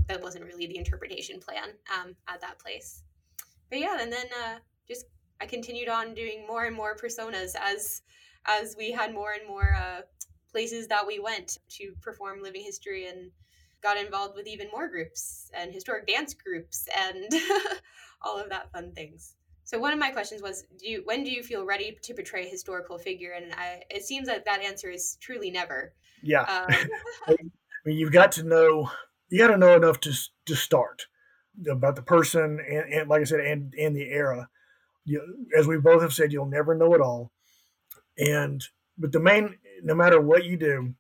that 0.08 0.22
wasn't 0.22 0.46
really 0.46 0.68
the 0.68 0.78
interpretation 0.78 1.40
plan 1.40 1.70
um, 1.94 2.16
at 2.28 2.42
that 2.42 2.60
place. 2.60 3.04
But 3.70 3.80
yeah, 3.80 3.98
and 4.00 4.12
then 4.12 4.26
uh, 4.44 4.58
just 4.88 5.06
I 5.42 5.46
continued 5.46 5.90
on 5.90 6.14
doing 6.14 6.46
more 6.48 6.66
and 6.66 6.76
more 6.76 6.96
personas 6.96 7.56
as 7.60 8.02
as 8.46 8.76
we 8.78 8.92
had 8.92 9.14
more 9.14 9.32
and 9.32 9.48
more 9.48 9.76
uh, 9.78 10.02
places 10.52 10.88
that 10.88 11.06
we 11.06 11.20
went 11.20 11.58
to 11.70 11.94
perform 12.02 12.42
living 12.42 12.64
history 12.64 13.08
and 13.08 13.32
got 13.82 13.98
involved 13.98 14.36
with 14.36 14.48
even 14.48 14.68
more 14.72 14.88
groups 14.88 15.52
and 15.54 15.74
historic 15.74 16.08
dance 16.08 16.34
groups 16.34 16.88
and 16.98 17.34
all 18.22 18.40
of 18.40 18.50
that 18.50 18.72
fun 18.72 18.92
things. 18.94 19.36
So 19.66 19.80
one 19.80 19.94
of 19.94 20.00
my 20.00 20.10
questions 20.12 20.42
was, 20.42 20.66
do 20.78 20.90
you, 20.90 21.02
when 21.06 21.24
do 21.24 21.32
you 21.32 21.44
feel 21.44 21.66
ready 21.66 21.98
to 22.02 22.14
portray 22.14 22.46
a 22.46 22.50
historical 22.50 22.98
figure? 22.98 23.32
And 23.32 23.54
I, 23.54 23.84
it 23.90 24.04
seems 24.04 24.28
that 24.28 24.46
that 24.46 24.62
answer 24.62 24.90
is 24.90 25.18
truly 25.22 25.52
never. 25.52 25.94
Yeah, 26.22 26.42
um, 26.44 26.68
I 27.28 27.36
mean, 27.86 27.98
you've 27.98 28.12
got 28.12 28.32
to 28.34 28.44
know 28.44 28.90
you 29.30 29.40
got 29.40 29.48
to 29.48 29.58
know 29.58 29.76
enough 29.76 30.00
to 30.02 30.14
to 30.46 30.56
start 30.56 31.08
about 31.70 31.96
the 31.96 32.02
person 32.02 32.60
and, 32.60 32.94
and 32.94 33.10
like 33.10 33.22
I 33.22 33.26
said, 33.26 33.42
and 33.42 33.74
and 33.78 33.96
the 33.96 34.10
era. 34.10 34.48
You, 35.06 35.48
as 35.58 35.68
we 35.68 35.78
both 35.78 36.02
have 36.02 36.14
said, 36.14 36.32
you'll 36.32 36.46
never 36.46 36.76
know 36.76 36.94
it 36.94 37.02
all. 37.02 37.33
And 38.18 38.64
but 38.98 39.12
the 39.12 39.20
main, 39.20 39.58
no 39.84 39.96
matter 39.96 40.22
what 40.22 40.46
you 40.46 40.58
do, 40.58 40.94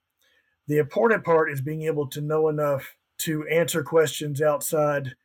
the 0.67 0.77
important 0.77 1.23
part 1.23 1.51
is 1.51 1.61
being 1.61 1.83
able 1.83 2.07
to 2.07 2.21
know 2.21 2.47
enough 2.49 2.95
to 3.19 3.47
answer 3.47 3.83
questions 3.83 4.41
outside. 4.41 5.15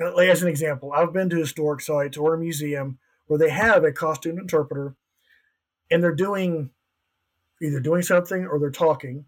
As 0.00 0.42
an 0.42 0.48
example, 0.48 0.92
I've 0.92 1.12
been 1.12 1.28
to 1.30 1.36
historic 1.36 1.82
sites 1.82 2.16
or 2.16 2.34
a 2.34 2.38
museum 2.38 2.98
where 3.26 3.38
they 3.38 3.50
have 3.50 3.84
a 3.84 3.92
costume 3.92 4.38
interpreter, 4.38 4.94
and 5.90 6.02
they're 6.02 6.14
doing 6.14 6.70
either 7.60 7.80
doing 7.80 8.02
something 8.02 8.46
or 8.46 8.58
they're 8.58 8.70
talking. 8.70 9.26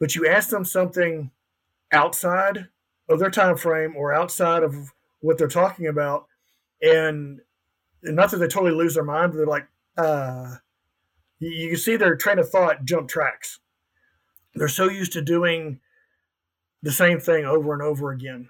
But 0.00 0.14
you 0.14 0.26
ask 0.26 0.48
them 0.50 0.64
something 0.64 1.30
outside 1.92 2.68
of 3.08 3.18
their 3.18 3.30
time 3.30 3.56
frame 3.56 3.94
or 3.96 4.12
outside 4.12 4.62
of 4.62 4.92
what 5.20 5.38
they're 5.38 5.48
talking 5.48 5.86
about 5.86 6.26
and, 6.82 7.40
and 8.02 8.16
not 8.16 8.30
that 8.30 8.38
they 8.38 8.46
totally 8.46 8.72
lose 8.72 8.94
their 8.94 9.04
mind 9.04 9.32
but 9.32 9.38
they're 9.38 9.46
like 9.46 9.66
uh 9.96 10.56
you, 11.38 11.68
can 11.68 11.78
see 11.78 11.96
their 11.96 12.16
train 12.16 12.38
of 12.38 12.48
thought 12.48 12.84
jump 12.84 13.08
tracks 13.08 13.60
they're 14.54 14.68
so 14.68 14.88
used 14.88 15.12
to 15.12 15.22
doing 15.22 15.80
the 16.82 16.92
same 16.92 17.20
thing 17.20 17.44
over 17.44 17.72
and 17.72 17.82
over 17.82 18.10
again 18.10 18.48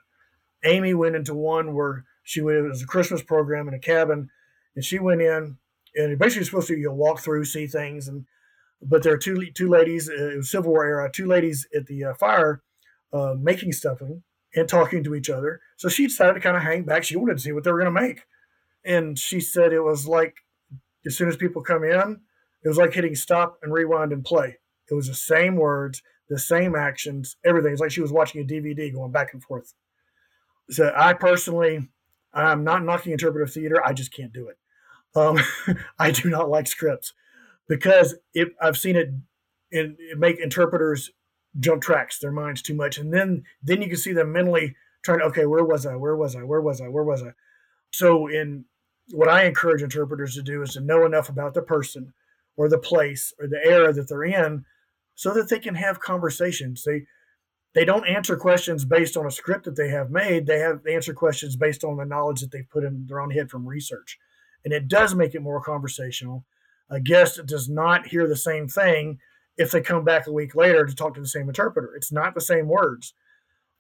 amy 0.64 0.95
went 0.95 1.16
into 1.16 1.34
one 1.34 1.74
where 1.74 2.05
she 2.22 2.41
went, 2.41 2.59
it 2.59 2.62
was 2.62 2.82
a 2.82 2.86
christmas 2.86 3.22
program 3.22 3.68
in 3.68 3.74
a 3.74 3.78
cabin 3.78 4.30
and 4.74 4.84
she 4.84 4.99
went 4.99 5.20
in 5.20 5.57
and 5.95 6.18
basically 6.18 6.45
supposed 6.45 6.68
to 6.68 6.76
you 6.76 6.86
know, 6.86 6.95
walk 6.95 7.20
through 7.20 7.45
see 7.45 7.66
things 7.66 8.09
and 8.09 8.26
but 8.80 9.03
there 9.03 9.12
are 9.12 9.18
two 9.18 9.51
two 9.53 9.68
ladies 9.68 10.09
uh, 10.09 10.30
it 10.30 10.36
was 10.36 10.51
civil 10.51 10.70
war 10.70 10.84
era 10.84 11.11
two 11.12 11.26
ladies 11.26 11.66
at 11.74 11.86
the 11.86 12.05
uh, 12.05 12.14
fire 12.14 12.62
uh, 13.12 13.34
making 13.39 13.72
stuffing 13.72 14.22
and 14.55 14.68
talking 14.68 15.05
to 15.05 15.14
each 15.14 15.30
other. 15.30 15.61
So 15.76 15.89
she 15.89 16.07
decided 16.07 16.34
to 16.34 16.41
kind 16.41 16.57
of 16.57 16.62
hang 16.62 16.84
back. 16.84 17.05
She 17.05 17.16
wanted 17.16 17.36
to 17.36 17.43
see 17.43 17.53
what 17.53 17.64
they 17.64 17.72
were 17.72 17.80
going 17.82 17.95
to 17.95 18.01
make. 18.01 18.22
And 18.84 19.18
she 19.18 19.41
said 19.41 19.72
it 19.72 19.80
was 19.80 20.07
like, 20.07 20.36
as 21.07 21.16
soon 21.16 21.28
as 21.28 21.36
people 21.36 21.62
come 21.62 21.84
in, 21.84 22.20
it 22.64 22.68
was 22.68 22.78
like 22.78 22.92
hitting 22.92 23.14
stop 23.14 23.59
and 23.62 23.72
rewind 23.72 24.12
and 24.12 24.24
play. 24.24 24.59
It 24.90 24.94
was 24.94 25.06
the 25.06 25.14
same 25.14 25.56
words, 25.56 26.02
the 26.28 26.38
same 26.38 26.74
actions, 26.74 27.36
everything. 27.44 27.72
It's 27.72 27.80
like 27.80 27.90
she 27.90 28.00
was 28.00 28.12
watching 28.12 28.40
a 28.40 28.44
DVD 28.44 28.92
going 28.92 29.12
back 29.12 29.32
and 29.32 29.42
forth. 29.42 29.74
So 30.70 30.92
I 30.96 31.14
personally, 31.14 31.88
I'm 32.32 32.64
not 32.64 32.84
knocking 32.84 33.12
interpretive 33.12 33.52
theater. 33.52 33.84
I 33.84 33.92
just 33.92 34.12
can't 34.12 34.32
do 34.32 34.48
it. 34.48 34.59
Um, 35.16 35.38
I 35.98 36.11
do 36.11 36.28
not 36.28 36.50
like 36.50 36.66
scripts 36.66 37.14
because 37.68 38.14
it, 38.34 38.48
I've 38.61 38.78
seen 38.78 38.96
it, 38.96 39.09
in, 39.70 39.96
it 39.98 40.18
make 40.18 40.38
interpreters 40.40 41.11
jump 41.59 41.82
tracks, 41.82 42.18
their 42.18 42.32
minds 42.32 42.62
too 42.62 42.74
much, 42.74 42.98
and 42.98 43.12
then 43.12 43.42
then 43.62 43.82
you 43.82 43.88
can 43.88 43.96
see 43.96 44.12
them 44.12 44.32
mentally 44.32 44.76
trying 45.02 45.18
to 45.20 45.24
okay, 45.26 45.46
where 45.46 45.64
was 45.64 45.86
I? 45.86 45.96
Where 45.96 46.16
was 46.16 46.36
I? 46.36 46.42
Where 46.42 46.61
was 46.61 46.80
I? 46.80 46.88
Where 46.88 47.04
was 47.04 47.22
I? 47.22 47.32
So 47.92 48.26
in 48.26 48.64
what 49.11 49.28
I 49.28 49.44
encourage 49.44 49.82
interpreters 49.82 50.34
to 50.34 50.42
do 50.42 50.62
is 50.62 50.74
to 50.74 50.80
know 50.80 51.06
enough 51.06 51.28
about 51.28 51.54
the 51.54 51.62
person 51.62 52.12
or 52.59 52.68
the 52.68 52.76
place 52.76 53.32
or 53.40 53.46
the 53.46 53.64
era 53.64 53.92
that 53.94 54.09
they're 54.09 54.24
in 54.24 54.64
so 55.14 55.32
that 55.32 55.48
they 55.48 55.61
can 55.61 55.76
have 55.76 56.00
conversations. 56.00 56.84
They 56.84 57.06
they 57.74 57.84
don't 57.84 58.09
answer 58.09 58.36
questions 58.36 58.84
based 58.84 59.16
on 59.16 59.26
a 59.26 59.30
script 59.30 59.64
that 59.64 59.76
they 59.76 59.88
have 59.88 60.11
made. 60.11 60.46
They 60.46 60.59
have 60.59 60.82
they 60.82 60.94
answer 60.94 61.14
questions 61.14 61.56
based 61.56 61.84
on 61.84 61.96
the 61.96 62.04
knowledge 62.04 62.40
that 62.40 62.50
they've 62.50 62.68
put 62.68 62.84
in 62.84 63.06
their 63.06 63.20
own 63.20 63.30
head 63.30 63.48
from 63.48 63.66
research. 63.66 64.18
And 64.64 64.74
it 64.74 64.88
does 64.88 65.14
make 65.14 65.34
it 65.34 65.42
more 65.42 65.62
conversational. 65.62 66.44
A 66.90 67.00
guest 67.00 67.40
does 67.46 67.68
not 67.68 68.09
hear 68.09 68.26
the 68.26 68.36
same 68.36 68.66
thing 68.66 69.20
if 69.56 69.70
they 69.70 69.80
come 69.80 70.04
back 70.04 70.26
a 70.26 70.32
week 70.32 70.54
later 70.54 70.84
to 70.84 70.94
talk 70.94 71.14
to 71.14 71.20
the 71.20 71.28
same 71.28 71.48
interpreter. 71.48 71.94
It's 71.94 72.11
not 72.11 72.34
the 72.34 72.40
same 72.40 72.66
words. 72.66 73.14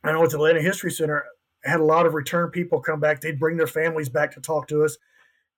I 0.04 0.12
know 0.12 0.22
at 0.22 0.30
the 0.30 0.36
Atlanta 0.36 0.62
History 0.62 0.92
Center, 0.92 1.24
I 1.66 1.70
had 1.70 1.80
a 1.80 1.84
lot 1.84 2.06
of 2.06 2.14
return 2.14 2.50
people 2.50 2.80
come 2.80 3.00
back. 3.00 3.20
They'd 3.20 3.40
bring 3.40 3.56
their 3.56 3.66
families 3.66 4.08
back 4.08 4.32
to 4.34 4.40
talk 4.40 4.68
to 4.68 4.84
us. 4.84 4.96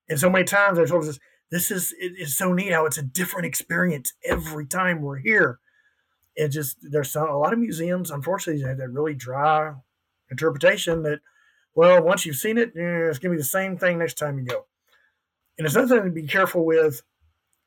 And 0.08 0.18
so 0.18 0.30
many 0.30 0.44
times 0.44 0.78
I 0.78 0.86
told 0.86 1.04
us, 1.04 1.18
this 1.50 1.70
is 1.70 1.94
it's 1.98 2.36
so 2.36 2.52
neat 2.52 2.72
how 2.72 2.86
it's 2.86 2.98
a 2.98 3.02
different 3.02 3.46
experience 3.46 4.12
every 4.24 4.66
time 4.66 5.02
we're 5.02 5.18
here. 5.18 5.58
It 6.36 6.48
just 6.48 6.78
there's 6.82 7.16
a 7.16 7.24
lot 7.24 7.52
of 7.52 7.58
museums, 7.58 8.10
unfortunately, 8.10 8.62
have 8.62 8.78
that 8.78 8.90
really 8.90 9.14
dry 9.14 9.74
interpretation 10.30 11.02
that, 11.02 11.20
well, 11.74 12.02
once 12.02 12.24
you've 12.24 12.36
seen 12.36 12.56
it, 12.56 12.72
eh, 12.76 13.08
it's 13.08 13.18
gonna 13.18 13.34
be 13.34 13.38
the 13.38 13.44
same 13.44 13.76
thing 13.76 13.98
next 13.98 14.14
time 14.14 14.38
you 14.38 14.44
go. 14.44 14.66
And 15.58 15.66
it's 15.66 15.74
something 15.74 16.04
to 16.04 16.10
be 16.10 16.26
careful 16.26 16.64
with 16.64 17.02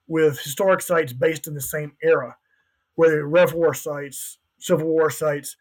with 0.08 0.40
historic 0.40 0.82
sites 0.82 1.14
based 1.14 1.48
in 1.48 1.54
the 1.54 1.62
same 1.62 1.94
era, 2.02 2.38
whether 2.96 3.28
Rev 3.28 3.54
War 3.54 3.74
sites, 3.74 4.38
Civil 4.60 4.88
War 4.88 5.10
sites. 5.10 5.58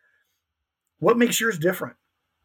What 1.01 1.19
makes 1.19 1.41
yours 1.41 1.59
different? 1.59 1.97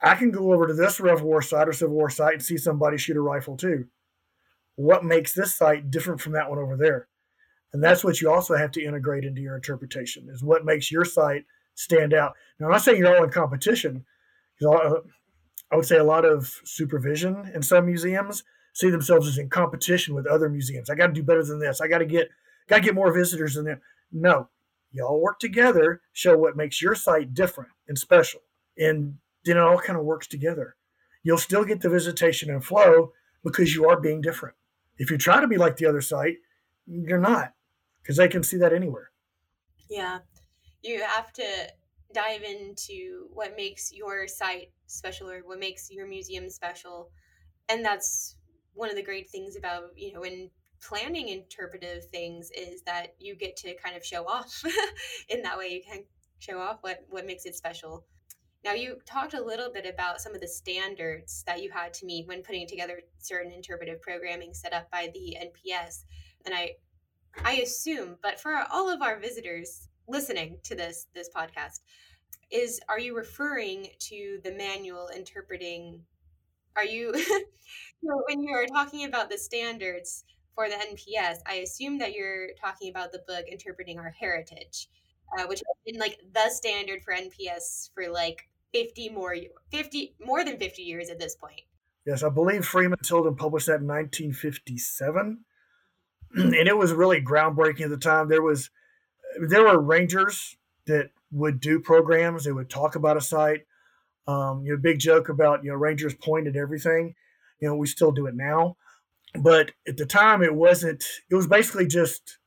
I 0.01 0.15
can 0.15 0.31
go 0.31 0.53
over 0.53 0.67
to 0.67 0.73
this 0.73 0.99
Rev 0.99 1.21
War 1.21 1.43
site 1.43 1.67
or 1.67 1.73
Civil 1.73 1.95
War 1.95 2.09
site 2.09 2.33
and 2.33 2.43
see 2.43 2.57
somebody 2.57 2.97
shoot 2.97 3.17
a 3.17 3.21
rifle 3.21 3.57
too. 3.57 3.85
What 4.77 5.03
makes 5.03 5.33
this 5.33 5.55
site 5.55 5.91
different 5.91 6.21
from 6.21 6.33
that 6.33 6.49
one 6.49 6.59
over 6.59 6.77
there? 6.77 7.07
And 7.73 7.83
that's 7.83 8.03
what 8.03 8.21
you 8.21 8.31
also 8.31 8.55
have 8.55 8.71
to 8.71 8.83
integrate 8.83 9.25
into 9.25 9.41
your 9.41 9.55
interpretation 9.55 10.29
is 10.31 10.43
what 10.43 10.65
makes 10.65 10.91
your 10.91 11.03
site 11.03 11.45
stand 11.75 12.13
out. 12.13 12.33
Now, 12.59 12.67
I'm 12.67 12.71
not 12.71 12.81
saying 12.81 12.97
you're 12.97 13.17
all 13.17 13.23
in 13.23 13.29
competition, 13.29 14.05
because 14.57 15.01
I 15.71 15.75
would 15.75 15.85
say 15.85 15.97
a 15.97 16.03
lot 16.03 16.25
of 16.25 16.61
supervision 16.63 17.51
in 17.53 17.61
some 17.61 17.85
museums 17.87 18.43
see 18.73 18.89
themselves 18.89 19.27
as 19.27 19.39
in 19.39 19.49
competition 19.49 20.13
with 20.13 20.27
other 20.27 20.47
museums. 20.47 20.89
I 20.89 20.95
got 20.95 21.07
to 21.07 21.13
do 21.13 21.23
better 21.23 21.43
than 21.43 21.59
this. 21.59 21.81
I 21.81 21.87
got 21.87 21.97
to 21.97 22.05
get 22.05 22.29
got 22.67 22.77
to 22.77 22.83
get 22.83 22.95
more 22.95 23.11
visitors 23.11 23.55
than 23.55 23.65
them. 23.65 23.81
No, 24.11 24.49
y'all 24.91 25.19
work 25.19 25.39
together, 25.39 26.01
show 26.13 26.37
what 26.37 26.55
makes 26.55 26.81
your 26.81 26.95
site 26.95 27.33
different 27.33 27.71
and 27.87 27.97
special, 27.97 28.41
and 28.77 29.17
then 29.43 29.57
it 29.57 29.61
all 29.61 29.79
kind 29.79 29.97
of 29.97 30.05
works 30.05 30.27
together. 30.27 30.75
You'll 31.23 31.37
still 31.37 31.65
get 31.65 31.81
the 31.81 31.89
visitation 31.89 32.49
and 32.49 32.63
flow 32.63 33.11
because 33.43 33.73
you 33.73 33.89
are 33.89 33.99
being 33.99 34.21
different. 34.21 34.55
If 34.97 35.11
you 35.11 35.17
try 35.17 35.41
to 35.41 35.47
be 35.47 35.57
like 35.57 35.77
the 35.77 35.85
other 35.85 36.01
site, 36.01 36.37
you're 36.85 37.19
not 37.19 37.53
because 38.01 38.17
they 38.17 38.27
can 38.27 38.43
see 38.43 38.57
that 38.57 38.73
anywhere. 38.73 39.11
Yeah, 39.89 40.19
you 40.81 41.01
have 41.01 41.31
to 41.33 41.43
dive 42.13 42.43
into 42.43 43.27
what 43.33 43.55
makes 43.55 43.91
your 43.93 44.27
site 44.27 44.71
special 44.87 45.29
or 45.29 45.41
what 45.41 45.59
makes 45.59 45.91
your 45.91 46.07
museum 46.07 46.49
special, 46.49 47.09
and 47.69 47.83
that's 47.83 48.35
one 48.73 48.89
of 48.89 48.95
the 48.95 49.03
great 49.03 49.29
things 49.29 49.55
about 49.55 49.89
you 49.95 50.13
know 50.13 50.23
in 50.23 50.49
planning 50.81 51.29
interpretive 51.29 52.05
things 52.05 52.51
is 52.51 52.83
that 52.83 53.15
you 53.19 53.35
get 53.35 53.55
to 53.57 53.75
kind 53.75 53.95
of 53.95 54.05
show 54.05 54.23
off 54.25 54.63
in 55.29 55.41
that 55.41 55.57
way. 55.57 55.67
You 55.69 55.81
can 55.87 56.03
show 56.39 56.59
off 56.59 56.77
what 56.81 57.05
what 57.09 57.25
makes 57.25 57.45
it 57.45 57.55
special 57.55 58.05
now 58.67 58.73
you 58.73 58.97
talked 59.05 59.33
a 59.33 59.41
little 59.41 59.71
bit 59.71 59.85
about 59.85 60.19
some 60.19 60.35
of 60.35 60.41
the 60.41 60.47
standards 60.47 61.43
that 61.47 61.63
you 61.63 61.71
had 61.71 61.93
to 61.93 62.05
meet 62.05 62.27
when 62.27 62.43
putting 62.43 62.67
together 62.67 63.01
certain 63.17 63.51
interpretive 63.51 64.01
programming 64.01 64.53
set 64.53 64.73
up 64.73 64.91
by 64.91 65.09
the 65.13 65.37
nps 65.41 66.03
and 66.45 66.53
i 66.53 66.71
i 67.45 67.53
assume 67.53 68.17
but 68.21 68.39
for 68.39 68.63
all 68.71 68.89
of 68.89 69.01
our 69.01 69.19
visitors 69.19 69.87
listening 70.07 70.57
to 70.63 70.75
this 70.75 71.07
this 71.13 71.29
podcast 71.35 71.79
is 72.51 72.79
are 72.87 72.99
you 72.99 73.15
referring 73.15 73.87
to 73.99 74.39
the 74.43 74.51
manual 74.51 75.09
interpreting? 75.15 76.01
Are 76.75 76.85
you 76.85 77.13
so 77.23 78.23
when 78.27 78.41
you 78.41 78.53
are 78.53 78.65
talking 78.67 79.05
about 79.05 79.29
the 79.29 79.37
standards 79.37 80.23
for 80.55 80.69
the 80.69 80.75
NPS, 80.75 81.37
I 81.45 81.55
assume 81.55 81.97
that 81.99 82.13
you're 82.13 82.49
talking 82.59 82.89
about 82.89 83.11
the 83.11 83.23
book 83.27 83.45
Interpreting 83.47 83.99
Our 83.99 84.13
Heritage, 84.17 84.89
uh, 85.37 85.45
which 85.47 85.59
has 85.59 85.77
been 85.85 85.99
like 85.99 86.19
the 86.33 86.49
standard 86.49 87.03
for 87.03 87.13
NPS 87.13 87.89
for 87.93 88.09
like 88.09 88.47
50 88.73 89.09
more 89.09 89.35
50 89.71 90.15
more 90.25 90.43
than 90.43 90.57
50 90.57 90.81
years 90.81 91.09
at 91.09 91.19
this 91.19 91.35
point. 91.35 91.61
Yes, 92.05 92.23
I 92.23 92.29
believe 92.29 92.65
Freeman 92.65 92.99
Tilden 92.99 93.35
published 93.35 93.67
that 93.67 93.81
in 93.81 93.87
1957. 93.87 95.39
and 96.35 96.53
it 96.53 96.77
was 96.77 96.93
really 96.93 97.21
groundbreaking 97.21 97.81
at 97.81 97.89
the 97.89 97.97
time. 97.97 98.29
There 98.29 98.41
was 98.41 98.69
there 99.39 99.63
were 99.63 99.79
rangers 99.79 100.57
that 100.85 101.11
would 101.31 101.59
do 101.59 101.79
programs, 101.79 102.45
they 102.45 102.51
would 102.51 102.69
talk 102.69 102.95
about 102.95 103.17
a 103.17 103.21
site 103.21 103.65
um, 104.27 104.63
you 104.65 104.73
know, 104.73 104.77
big 104.77 104.99
joke 104.99 105.29
about 105.29 105.63
you 105.63 105.71
know 105.71 105.77
Rangers 105.77 106.13
point 106.13 106.47
at 106.47 106.55
everything. 106.55 107.15
You 107.59 107.69
know, 107.69 107.75
we 107.75 107.87
still 107.87 108.11
do 108.11 108.27
it 108.27 108.35
now, 108.35 108.75
but 109.41 109.71
at 109.87 109.97
the 109.97 110.05
time 110.05 110.43
it 110.43 110.53
wasn't. 110.53 111.03
It 111.29 111.35
was 111.35 111.47
basically 111.47 111.87
just 111.87 112.37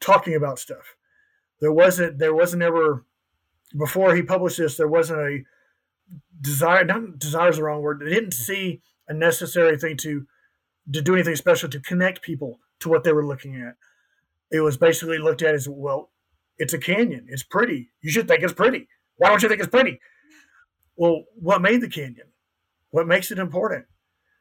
talking 0.00 0.34
about 0.34 0.58
stuff. 0.58 0.96
There 1.60 1.72
wasn't. 1.72 2.18
There 2.18 2.34
wasn't 2.34 2.62
ever 2.62 3.04
before 3.76 4.14
he 4.14 4.22
published 4.22 4.58
this. 4.58 4.76
There 4.76 4.88
wasn't 4.88 5.20
a 5.20 5.44
desire. 6.40 6.84
Not 6.84 7.18
desire 7.18 7.50
is 7.50 7.56
the 7.56 7.64
wrong 7.64 7.82
word. 7.82 8.00
They 8.00 8.10
didn't 8.10 8.34
mm-hmm. 8.34 8.42
see 8.42 8.82
a 9.08 9.14
necessary 9.14 9.78
thing 9.78 9.96
to 9.98 10.26
to 10.92 11.02
do 11.02 11.14
anything 11.14 11.36
special 11.36 11.68
to 11.68 11.80
connect 11.80 12.22
people 12.22 12.60
to 12.80 12.88
what 12.88 13.04
they 13.04 13.12
were 13.12 13.26
looking 13.26 13.60
at. 13.60 13.74
It 14.50 14.60
was 14.60 14.78
basically 14.78 15.18
looked 15.18 15.42
at 15.42 15.54
as 15.54 15.68
well. 15.68 16.10
It's 16.56 16.72
a 16.72 16.78
canyon. 16.78 17.26
It's 17.28 17.42
pretty. 17.42 17.90
You 18.00 18.10
should 18.10 18.26
think 18.26 18.42
it's 18.42 18.52
pretty. 18.52 18.88
Why 19.16 19.28
don't 19.28 19.42
you 19.42 19.48
think 19.48 19.60
it's 19.60 19.70
pretty? 19.70 20.00
Well, 20.96 21.24
what 21.34 21.62
made 21.62 21.80
the 21.80 21.88
canyon? 21.88 22.28
What 22.90 23.06
makes 23.06 23.30
it 23.30 23.38
important? 23.38 23.84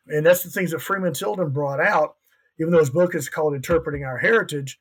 And 0.07 0.25
that's 0.25 0.43
the 0.43 0.49
things 0.49 0.71
that 0.71 0.79
Freeman 0.79 1.13
Tilden 1.13 1.49
brought 1.49 1.81
out, 1.81 2.15
even 2.59 2.71
though 2.71 2.79
his 2.79 2.89
book 2.89 3.13
is 3.13 3.29
called 3.29 3.53
Interpreting 3.53 4.05
Our 4.05 4.17
Heritage. 4.17 4.79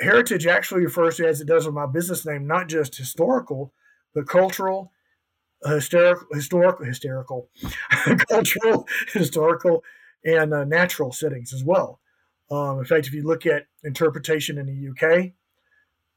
Heritage 0.00 0.46
actually 0.46 0.82
refers 0.82 1.16
to, 1.16 1.26
as 1.26 1.40
it 1.40 1.46
does 1.46 1.64
with 1.64 1.74
my 1.74 1.86
business 1.86 2.26
name, 2.26 2.46
not 2.46 2.68
just 2.68 2.96
historical, 2.96 3.72
but 4.14 4.28
cultural, 4.28 4.92
hysterical, 5.66 6.26
historical, 6.32 6.86
hysterical, 6.86 7.48
cultural, 8.28 8.86
historical, 9.12 9.84
and 10.24 10.52
uh, 10.52 10.64
natural 10.64 11.12
settings 11.12 11.52
as 11.52 11.64
well. 11.64 12.00
Um, 12.50 12.78
in 12.78 12.84
fact, 12.84 13.06
if 13.06 13.12
you 13.12 13.24
look 13.24 13.46
at 13.46 13.66
interpretation 13.84 14.58
in 14.58 14.66
the 14.66 14.88
UK, 14.90 15.32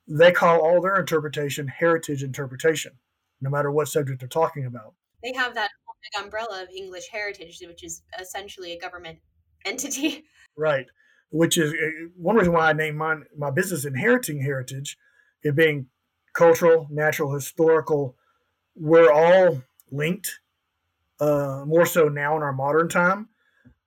they 0.07 0.31
call 0.31 0.59
all 0.59 0.81
their 0.81 0.99
interpretation 0.99 1.67
heritage 1.67 2.23
interpretation 2.23 2.93
no 3.41 3.49
matter 3.49 3.71
what 3.71 3.87
subject 3.87 4.19
they're 4.19 4.29
talking 4.29 4.65
about. 4.65 4.93
They 5.23 5.33
have 5.33 5.53
that 5.55 5.69
big 6.01 6.23
umbrella 6.23 6.63
of 6.63 6.69
English 6.75 7.09
heritage, 7.11 7.59
which 7.65 7.83
is 7.83 8.01
essentially 8.19 8.73
a 8.73 8.79
government 8.79 9.19
entity. 9.65 10.25
Right. 10.57 10.87
Which 11.29 11.57
is 11.57 11.71
eh, 11.71 12.07
one 12.17 12.35
reason 12.35 12.51
why 12.51 12.69
I 12.69 12.73
named 12.73 12.97
my, 12.97 13.15
my 13.37 13.49
business 13.49 13.85
Inheriting 13.85 14.41
Heritage, 14.41 14.97
it 15.41 15.55
being 15.55 15.85
cultural, 16.33 16.87
natural, 16.89 17.33
historical. 17.33 18.17
We're 18.79 19.11
all 19.11 19.61
linked, 19.91 20.39
uh, 21.19 21.63
more 21.67 21.85
so 21.85 22.07
now 22.07 22.37
in 22.37 22.43
our 22.43 22.53
modern 22.53 22.87
time, 22.87 23.27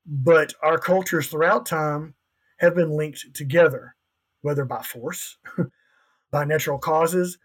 but 0.05 0.53
our 0.63 0.77
cultures 0.77 1.29
throughout 1.29 1.65
time 1.65 2.15
have 2.59 2.75
been 2.75 2.91
linked 2.91 3.35
together, 3.35 3.95
whether 4.43 4.67
by 4.67 4.83
force, 4.83 5.39
by 6.31 6.45
natural 6.45 6.79
causes, 6.79 7.39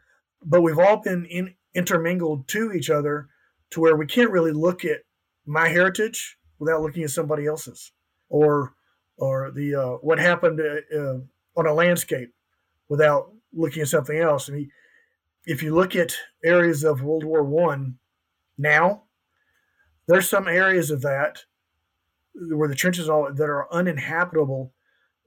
but 0.44 0.62
we've 0.62 0.78
all 0.78 0.98
been 0.98 1.26
in, 1.26 1.56
intermingled 1.74 2.48
to 2.50 2.74
each 2.74 2.90
other 2.90 3.30
to 3.70 3.80
where 3.80 3.96
we 3.96 4.06
can't 4.06 4.32
really 4.32 4.52
look 4.52 4.84
at 4.84 5.04
my 5.46 5.70
heritage 5.70 6.38
without 6.60 6.82
looking 6.82 7.04
at 7.04 7.10
somebody 7.10 7.46
else's 7.46 7.92
or 8.30 8.74
or 9.18 9.52
the 9.52 9.74
uh, 9.74 9.92
what 10.02 10.20
happened 10.20 10.60
uh, 10.60 10.98
uh, 10.98 11.20
on 11.56 11.66
a 11.66 11.74
landscape 11.74 12.34
without 12.90 13.32
looking 13.54 13.82
at 13.82 13.88
something 13.88 14.20
else. 14.20 14.50
I 14.50 14.54
mean, 14.54 14.72
if 15.48 15.64
you 15.64 15.74
look 15.74 15.96
at 15.96 16.14
areas 16.44 16.84
of 16.84 17.02
World 17.02 17.24
War 17.24 17.42
One 17.42 17.98
now, 18.58 19.04
there's 20.08 20.30
some 20.30 20.48
areas 20.48 20.92
of 20.92 21.02
that 21.02 21.46
where 22.36 22.68
the 22.68 22.76
trenches 22.76 23.10
all 23.10 23.34
that 23.34 23.50
are 23.50 23.74
uninhabitable 23.74 24.74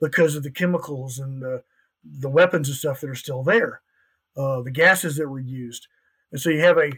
because 0.01 0.37
of 0.37 0.43
the 0.43 0.51
chemicals 0.51 1.18
and 1.18 1.43
the 1.43 1.64
the 2.05 2.29
weapons 2.29 2.68
and 2.68 2.77
stuff 2.77 3.01
that 3.01 3.11
are 3.11 3.14
still 3.14 3.43
there, 3.43 3.81
uh, 4.37 4.61
the 4.62 4.71
gases 4.71 5.16
that 5.16 5.29
were 5.29 5.41
used. 5.41 5.87
And 6.33 6.41
so 6.41 6.51
you 6.51 6.61
have 6.61 6.79
a 6.79 6.93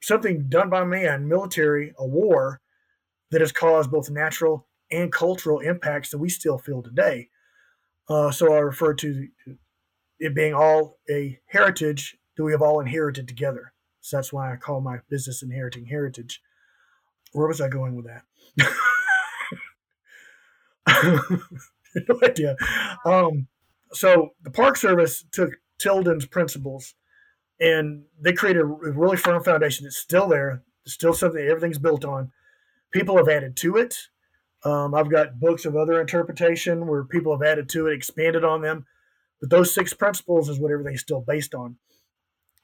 something 0.00 0.48
done 0.48 0.70
by 0.70 0.84
man, 0.84 1.28
military, 1.28 1.92
a 1.98 2.06
war 2.06 2.60
that 3.32 3.40
has 3.40 3.52
caused 3.52 3.90
both 3.90 4.10
natural 4.10 4.68
and 4.92 5.12
cultural 5.12 5.58
impacts 5.58 6.10
that 6.10 6.18
we 6.18 6.28
still 6.28 6.58
feel 6.58 6.82
today. 6.82 7.28
Uh, 8.08 8.30
so 8.30 8.54
I 8.54 8.58
refer 8.58 8.94
to 8.94 9.28
it 10.20 10.34
being 10.34 10.54
all 10.54 10.98
a 11.10 11.40
heritage 11.46 12.16
that 12.40 12.44
we 12.44 12.52
have 12.52 12.62
all 12.62 12.80
inherited 12.80 13.28
together. 13.28 13.74
So 14.00 14.16
that's 14.16 14.32
why 14.32 14.50
I 14.50 14.56
call 14.56 14.80
my 14.80 15.00
business 15.10 15.42
Inheriting 15.42 15.84
Heritage. 15.84 16.40
Where 17.32 17.46
was 17.46 17.60
I 17.60 17.68
going 17.68 17.94
with 17.94 18.06
that? 18.06 18.22
no 22.08 22.18
idea. 22.22 22.56
Um, 23.04 23.46
so 23.92 24.30
the 24.42 24.50
Park 24.50 24.78
Service 24.78 25.22
took 25.32 25.50
Tilden's 25.78 26.24
principles 26.24 26.94
and 27.60 28.04
they 28.18 28.32
created 28.32 28.62
a 28.62 28.64
really 28.64 29.18
firm 29.18 29.44
foundation 29.44 29.84
that's 29.84 29.98
still 29.98 30.26
there. 30.26 30.62
It's 30.86 30.94
still 30.94 31.12
something 31.12 31.46
everything's 31.46 31.78
built 31.78 32.06
on. 32.06 32.32
People 32.90 33.18
have 33.18 33.28
added 33.28 33.54
to 33.58 33.76
it. 33.76 33.98
Um, 34.64 34.94
I've 34.94 35.10
got 35.10 35.38
books 35.38 35.66
of 35.66 35.76
other 35.76 36.00
interpretation 36.00 36.86
where 36.86 37.04
people 37.04 37.36
have 37.36 37.46
added 37.46 37.68
to 37.70 37.88
it, 37.88 37.92
expanded 37.92 38.44
on 38.44 38.62
them. 38.62 38.86
But 39.42 39.50
those 39.50 39.74
six 39.74 39.92
principles 39.92 40.48
is 40.48 40.58
what 40.58 40.72
everything's 40.72 41.02
still 41.02 41.20
based 41.20 41.54
on. 41.54 41.76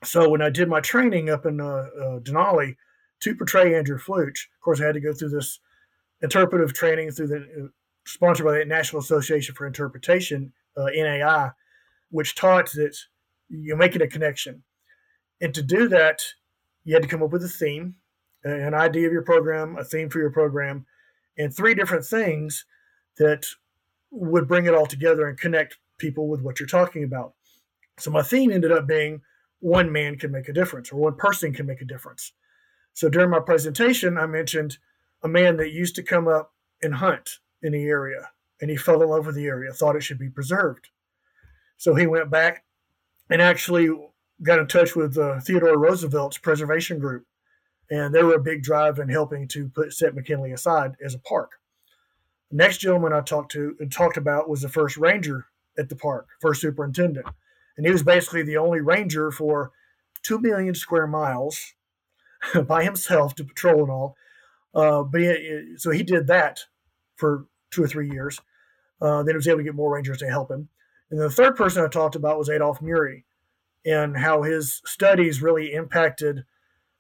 So 0.07 0.29
when 0.29 0.43
I 0.43 0.51
did 0.51 0.69
my 0.69 0.81
training 0.81 1.31
up 1.31 1.47
in 1.47 1.61
uh, 1.61 1.65
uh, 1.67 2.19
Denali 2.21 2.77
to 3.21 3.35
portray 3.35 3.75
Andrew 3.75 3.99
Fluch, 3.99 4.29
of 4.29 4.61
course, 4.61 4.81
I 4.81 4.87
had 4.87 4.95
to 4.95 5.01
go 5.01 5.13
through 5.13 5.31
this 5.31 5.59
interpretive 6.23 6.73
training 6.75 7.11
through 7.11 7.27
the 7.27 7.37
uh, 7.37 7.69
sponsored 8.07 8.47
by 8.47 8.59
the 8.59 8.65
National 8.65 9.01
Association 9.01 9.55
for 9.55 9.67
Interpretation, 9.67 10.53
NAI, 10.77 11.51
which 12.11 12.37
taught 12.37 12.71
that 12.73 12.97
you're 13.49 13.77
making 13.77 14.03
a 14.03 14.07
connection. 14.07 14.63
And 15.41 15.53
to 15.55 15.63
do 15.63 15.89
that, 15.89 16.23
you 16.85 16.95
had 16.95 17.03
to 17.03 17.09
come 17.09 17.23
up 17.23 17.31
with 17.31 17.45
a 17.45 17.49
theme, 17.49 17.97
an 18.45 18.75
idea 18.75 19.07
of 19.09 19.13
your 19.13 19.23
program, 19.23 19.77
a 19.77 19.85
theme 19.85 20.09
for 20.09 20.21
your 20.21 20.31
program, 20.31 20.87
and 21.37 21.55
three 21.55 21.75
different 21.75 22.05
things 22.05 22.65
that 23.19 23.47
would 24.11 24.47
bring 24.47 24.67
it 24.67 24.75
all 24.75 24.87
together 24.87 25.27
and 25.29 25.39
connect 25.39 25.79
people 25.99 26.29
with 26.29 26.43
what 26.43 26.61
you're 26.61 26.69
talking 26.69 27.03
about. 27.03 27.35
So 27.99 28.11
my 28.11 28.23
theme 28.23 28.53
ended 28.53 28.71
up 28.71 28.87
being 28.87 29.23
one 29.61 29.91
man 29.91 30.17
can 30.17 30.31
make 30.31 30.49
a 30.49 30.53
difference 30.53 30.93
or 30.93 30.97
one 30.97 31.17
person 31.17 31.53
can 31.53 31.67
make 31.67 31.81
a 31.81 31.87
difference. 31.87 32.33
So 32.95 33.09
during 33.09 33.31
my 33.31 33.41
presentation, 33.41 34.19
I 34.19 34.27
mentioned 34.27 34.79
a 35.23 35.29
man 35.29 35.57
that 35.57 35.73
used 35.73 35.97
to 35.97 36.03
come 36.03 36.29
up 36.29 36.53
and 36.83 36.95
hunt 36.95 37.39
in 37.63 37.73
the 37.73 37.85
area 37.85 38.31
and 38.61 38.71
he 38.71 38.77
fell 38.77 39.03
in 39.03 39.09
love 39.09 39.27
with 39.27 39.35
the 39.35 39.47
area, 39.47 39.73
thought 39.73 39.97
it 39.97 40.03
should 40.03 40.19
be 40.19 40.31
preserved. 40.31 40.89
So 41.77 41.95
he 41.95 42.07
went 42.07 42.31
back 42.31 42.65
and 43.29 43.43
actually 43.43 43.91
got 44.43 44.59
in 44.59 44.67
touch 44.67 44.97
with 44.97 45.17
uh, 45.19 45.41
Theodore 45.41 45.79
Roosevelt's 45.79 46.39
preservation 46.39 46.99
group, 46.99 47.27
and 47.91 48.15
they 48.15 48.23
were 48.23 48.37
a 48.37 48.43
big 48.43 48.63
drive 48.63 48.99
in 48.99 49.09
helping 49.09 49.49
to 49.49 49.69
put 49.69 49.93
set 49.93 50.15
McKinley 50.15 50.53
aside 50.53 50.93
as 51.05 51.15
a 51.15 51.19
park. 51.19 51.53
The 52.51 52.57
next 52.57 52.79
gentleman 52.79 53.13
I 53.13 53.21
talked 53.21 53.53
to 53.53 53.77
and 53.81 53.91
talked 53.91 54.17
about 54.17 54.49
was 54.49 54.63
the 54.63 54.69
first 54.69 54.97
ranger 54.97 55.47
at 55.79 55.89
the 55.89 55.97
park, 55.97 56.29
first 56.41 56.61
superintendent, 56.61 57.27
and 57.77 57.87
he 57.87 57.93
was 57.93 58.03
basically 58.03 58.43
the 58.43 58.57
only 58.57 58.81
ranger 58.81 59.31
for 59.31 59.73
two 60.23 60.39
million 60.39 60.75
square 60.75 61.07
miles 61.07 61.75
by 62.67 62.85
himself 62.85 63.35
to 63.35 63.45
patrol 63.45 63.83
and 63.83 63.91
all. 63.91 64.17
Uh, 64.75 65.03
but 65.03 65.21
he, 65.21 65.75
so 65.77 65.91
he 65.91 66.03
did 66.03 66.27
that 66.27 66.61
for 67.17 67.47
two 67.71 67.83
or 67.83 67.89
three 67.89 68.11
years. 68.11 68.41
Uh, 69.01 69.23
then 69.23 69.35
he 69.35 69.37
was 69.37 69.49
able 69.49 69.59
to 69.59 69.65
get 69.65 69.75
more 69.75 69.95
rangers 69.95 70.19
to 70.19 70.29
help 70.29 70.51
him. 70.51 70.69
And 71.11 71.21
the 71.21 71.31
third 71.31 71.57
person 71.57 71.85
I 71.85 71.89
talked 71.89 72.17
about 72.17 72.39
was 72.39 72.49
Adolph 72.49 72.83
Murie 72.83 73.25
and 73.85 74.17
how 74.17 74.43
his 74.43 74.83
studies 74.85 75.43
really 75.43 75.73
impacted 75.73 76.45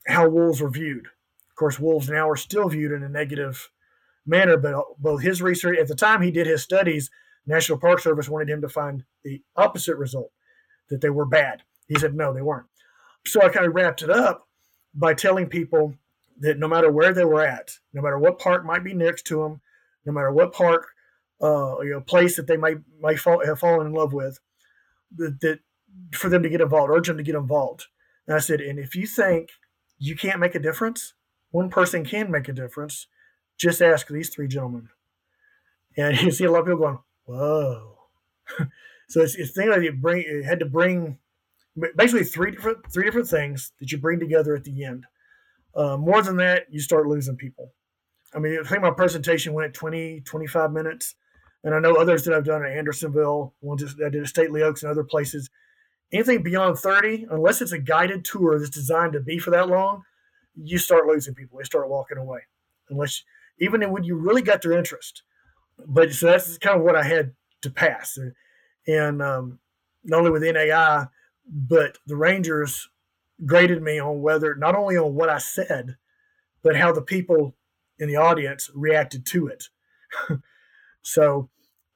how 0.07 0.29
wolves 0.29 0.61
were 0.61 0.70
viewed. 0.70 1.07
Of 1.07 1.57
course, 1.57 1.81
wolves 1.81 2.09
now 2.09 2.29
are 2.29 2.37
still 2.37 2.68
viewed 2.68 2.93
in 2.93 3.03
a 3.03 3.09
negative 3.09 3.70
manner, 4.24 4.57
but 4.57 4.85
both 4.99 5.22
his 5.22 5.43
research 5.43 5.79
at 5.79 5.89
the 5.89 5.95
time 5.95 6.22
he 6.22 6.31
did 6.31 6.47
his 6.47 6.62
studies, 6.62 7.11
National 7.47 7.79
Park 7.79 8.01
Service 8.01 8.29
wanted 8.29 8.51
him 8.51 8.61
to 8.61 8.68
find 8.68 9.05
the 9.24 9.43
opposite 9.57 9.97
result 9.97 10.31
that 10.89 11.01
they 11.01 11.11
were 11.11 11.26
bad. 11.26 11.62
He 11.89 11.99
said 11.99 12.14
no, 12.14 12.32
they 12.32 12.43
weren't. 12.43 12.66
So 13.26 13.43
I 13.43 13.49
kind 13.49 13.66
of 13.66 13.74
wrapped 13.74 14.03
it 14.03 14.11
up 14.11 14.47
by 14.95 15.14
telling 15.14 15.47
people 15.47 15.95
that 16.41 16.59
no 16.59 16.68
matter 16.68 16.91
where 16.91 17.12
they 17.12 17.24
were 17.24 17.45
at, 17.45 17.78
no 17.93 18.03
matter 18.03 18.18
what 18.18 18.39
park 18.39 18.64
might 18.64 18.84
be 18.84 18.95
next 18.95 19.26
to 19.26 19.43
them, 19.43 19.61
no 20.05 20.12
matter 20.12 20.32
what 20.32 20.53
park, 20.53 20.89
uh, 21.43 21.80
you 21.80 21.91
know, 21.91 22.01
place 22.01 22.37
that 22.37 22.47
they 22.47 22.57
might 22.57 22.78
might 23.01 23.18
fall, 23.18 23.45
have 23.45 23.59
fallen 23.59 23.87
in 23.87 23.93
love 23.93 24.12
with, 24.12 24.39
that, 25.16 25.41
that 25.41 25.61
for 26.12 26.28
them 26.28 26.43
to 26.43 26.49
get 26.49 26.61
involved, 26.61 26.93
urge 26.93 27.09
them 27.09 27.16
to 27.16 27.22
get 27.22 27.34
involved. 27.34 27.87
And 28.26 28.37
I 28.37 28.41
said, 28.41 28.61
and 28.61 28.78
if 28.78 28.95
you 28.95 29.07
think 29.07 29.51
you 29.99 30.16
can't 30.16 30.41
make 30.41 30.55
a 30.55 30.61
difference, 30.61 31.14
one 31.51 31.70
person 31.70 32.05
can 32.05 32.30
make 32.30 32.49
a 32.49 32.53
difference. 32.53 33.07
Just 33.57 33.80
ask 33.80 34.09
these 34.09 34.28
three 34.28 34.49
gentlemen. 34.49 34.89
And 35.97 36.20
you 36.22 36.30
see 36.30 36.45
a 36.45 36.51
lot 36.51 36.61
of 36.61 36.66
people 36.66 36.80
going, 36.80 36.99
whoa. 37.24 37.99
so 39.09 39.21
it's, 39.21 39.35
it's 39.35 39.53
thing 39.53 39.71
like 39.71 39.83
you 39.83 39.93
bring, 39.93 40.25
it 40.27 40.45
had 40.45 40.61
to 40.61 40.67
bring 40.67 41.19
basically 41.97 42.25
three 42.25 42.51
different 42.51 42.79
three 42.93 43.05
different 43.05 43.29
things 43.29 43.73
that 43.81 43.93
you 43.93 43.99
bring 43.99 44.19
together 44.19 44.55
at 44.55 44.65
the 44.65 44.85
end. 44.85 45.05
Uh, 45.75 45.97
more 45.97 46.23
than 46.23 46.37
that, 46.37 46.65
you 46.71 46.81
start 46.81 47.07
losing 47.07 47.37
people. 47.37 47.73
I 48.35 48.39
mean, 48.39 48.59
I 48.59 48.69
think 48.69 48.83
my 48.83 48.91
presentation 48.91 49.53
went 49.53 49.75
20, 49.75 50.23
25 50.23 50.73
minutes. 50.73 51.15
And 51.65 51.75
I 51.75 51.81
know 51.81 51.97
others 51.97 52.25
that 52.25 52.35
I've 52.35 52.45
done 52.45 52.65
at 52.65 52.77
Andersonville, 52.77 53.55
ones 53.61 53.83
that 53.97 54.07
I 54.07 54.09
did 54.09 54.23
at 54.23 54.29
Stately 54.29 54.63
Oaks 54.63 54.83
and 54.83 54.91
other 54.91 55.03
places, 55.03 55.51
anything 56.13 56.43
beyond 56.43 56.79
30, 56.79 57.27
unless 57.31 57.61
it's 57.61 57.73
a 57.73 57.79
guided 57.79 58.25
tour 58.25 58.59
that's 58.59 58.71
designed 58.71 59.15
to 59.15 59.21
be 59.21 59.39
for 59.39 59.51
that 59.51 59.69
long, 59.69 60.03
you 60.55 60.79
start 60.79 61.07
losing 61.07 61.35
people. 61.35 61.59
They 61.59 61.65
start 61.65 61.91
walking 61.91 62.19
away. 62.19 62.41
Unless, 62.89 63.25
even 63.59 63.83
when 63.91 64.05
you 64.05 64.17
really 64.17 64.43
got 64.43 64.63
their 64.63 64.73
interest. 64.73 65.23
But 65.87 66.13
so 66.13 66.27
that's 66.27 66.57
kind 66.59 66.79
of 66.79 66.85
what 66.85 66.97
I 66.97 67.03
had 67.03 67.35
to 67.63 67.71
pass. 67.71 68.17
And 68.87 69.20
um, 69.22 69.59
not 70.05 70.18
only 70.18 70.30
with 70.30 70.43
NAI, 70.43 71.07
but 71.47 71.99
the 72.07 72.16
Rangers 72.16 72.89
graded 73.45 73.82
me 73.82 73.99
on 73.99 74.22
whether, 74.22 74.55
not 74.55 74.74
only 74.74 74.97
on 74.97 75.14
what 75.14 75.28
I 75.28 75.39
said, 75.39 75.97
but 76.62 76.76
how 76.76 76.93
the 76.93 77.03
people 77.03 77.55
in 77.99 78.09
the 78.09 78.16
audience 78.16 78.70
reacted 78.74 79.26
to 79.26 79.49
it. 79.49 79.68
so 81.03 81.49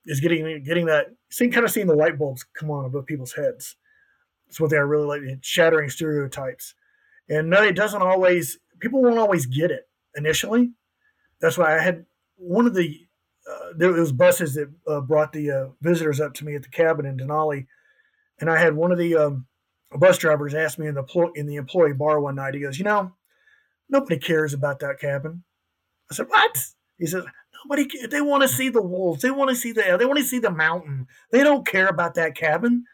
it's 0.04 0.20
getting 0.20 0.62
getting 0.64 0.86
that 0.86 1.08
seeing 1.30 1.50
kind 1.50 1.64
of 1.64 1.70
seeing 1.70 1.86
the 1.86 1.94
light 1.94 2.18
bulbs 2.18 2.44
come 2.54 2.70
on 2.70 2.84
above 2.84 3.06
people's 3.06 3.34
heads. 3.34 3.76
That's 4.46 4.60
what 4.60 4.70
they 4.70 4.76
are 4.76 4.86
really 4.86 5.20
like 5.20 5.38
shattering 5.42 5.90
stereotypes. 5.90 6.74
And 7.28 7.48
no, 7.48 7.62
it 7.62 7.76
doesn't 7.76 8.02
always, 8.02 8.58
people 8.80 9.00
won't 9.00 9.18
always 9.18 9.46
get 9.46 9.70
it 9.70 9.88
initially. 10.16 10.72
That's 11.40 11.56
why 11.56 11.76
I 11.76 11.80
had 11.80 12.04
one 12.36 12.66
of 12.66 12.74
the, 12.74 13.06
uh, 13.48 13.72
there 13.76 13.92
was 13.92 14.12
buses 14.12 14.54
that 14.54 14.70
uh, 14.86 15.00
brought 15.00 15.32
the 15.32 15.50
uh, 15.50 15.66
visitors 15.80 16.20
up 16.20 16.34
to 16.34 16.44
me 16.44 16.54
at 16.54 16.62
the 16.62 16.68
cabin 16.68 17.06
in 17.06 17.16
Denali. 17.16 17.66
And 18.40 18.50
I 18.50 18.58
had 18.58 18.74
one 18.74 18.92
of 18.92 18.98
the 18.98 19.16
um, 19.16 19.46
bus 19.92 20.18
drivers 20.18 20.54
ask 20.54 20.78
me 20.78 20.86
in 20.86 20.94
the, 20.94 21.32
in 21.34 21.46
the 21.46 21.56
employee 21.56 21.92
bar 21.92 22.20
one 22.20 22.36
night, 22.36 22.54
he 22.54 22.60
goes, 22.60 22.78
you 22.78 22.84
know, 22.84 23.12
nobody 23.88 24.18
cares 24.18 24.54
about 24.54 24.80
that 24.80 25.00
cabin. 25.00 25.44
I 26.10 26.14
said, 26.14 26.28
what? 26.28 26.58
He 26.98 27.06
says, 27.06 27.24
nobody, 27.64 27.88
they 28.06 28.20
want 28.20 28.42
to 28.42 28.48
see 28.48 28.68
the 28.68 28.82
wolves. 28.82 29.22
They 29.22 29.30
want 29.30 29.50
to 29.50 29.56
see 29.56 29.72
the, 29.72 29.96
they 29.98 30.04
want 30.04 30.18
to 30.18 30.24
see 30.24 30.38
the 30.38 30.50
mountain. 30.50 31.06
They 31.32 31.42
don't 31.42 31.66
care 31.66 31.88
about 31.88 32.14
that 32.14 32.36
cabin. 32.36 32.84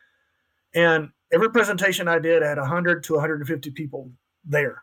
And 0.74 1.10
every 1.32 1.50
presentation 1.50 2.08
I 2.08 2.18
did, 2.18 2.42
I 2.42 2.48
had 2.48 2.58
100 2.58 3.04
to 3.04 3.14
150 3.14 3.70
people 3.70 4.12
there. 4.44 4.82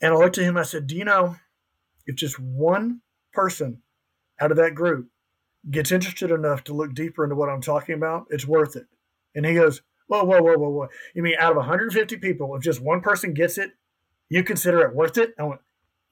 And 0.00 0.12
I 0.12 0.16
looked 0.16 0.38
at 0.38 0.44
him, 0.44 0.56
I 0.56 0.62
said, 0.62 0.86
Do 0.86 0.96
you 0.96 1.04
know 1.04 1.36
if 2.06 2.16
just 2.16 2.38
one 2.38 3.00
person 3.32 3.82
out 4.40 4.50
of 4.50 4.56
that 4.56 4.74
group 4.74 5.08
gets 5.70 5.90
interested 5.92 6.30
enough 6.30 6.64
to 6.64 6.74
look 6.74 6.94
deeper 6.94 7.24
into 7.24 7.36
what 7.36 7.48
I'm 7.48 7.60
talking 7.60 7.94
about, 7.94 8.26
it's 8.30 8.46
worth 8.46 8.76
it? 8.76 8.86
And 9.34 9.44
he 9.44 9.54
goes, 9.54 9.82
Whoa, 10.08 10.22
whoa, 10.22 10.40
whoa, 10.40 10.56
whoa, 10.56 10.68
whoa. 10.68 10.88
You 11.14 11.22
mean 11.22 11.34
out 11.38 11.50
of 11.50 11.56
150 11.56 12.16
people, 12.18 12.54
if 12.54 12.62
just 12.62 12.80
one 12.80 13.00
person 13.00 13.34
gets 13.34 13.58
it, 13.58 13.72
you 14.28 14.44
consider 14.44 14.82
it 14.82 14.94
worth 14.94 15.18
it? 15.18 15.34
I 15.38 15.44
went, 15.44 15.60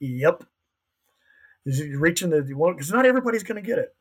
Yep. 0.01 0.45
Is 1.67 1.81
it 1.81 1.97
reaching 1.97 2.31
the 2.31 2.43
one? 2.55 2.75
Because 2.75 2.93
not 2.93 3.07
everybody's 3.07 3.43
going 3.43 3.63
to 3.63 3.67
get 3.67 3.79
it. 3.79 3.95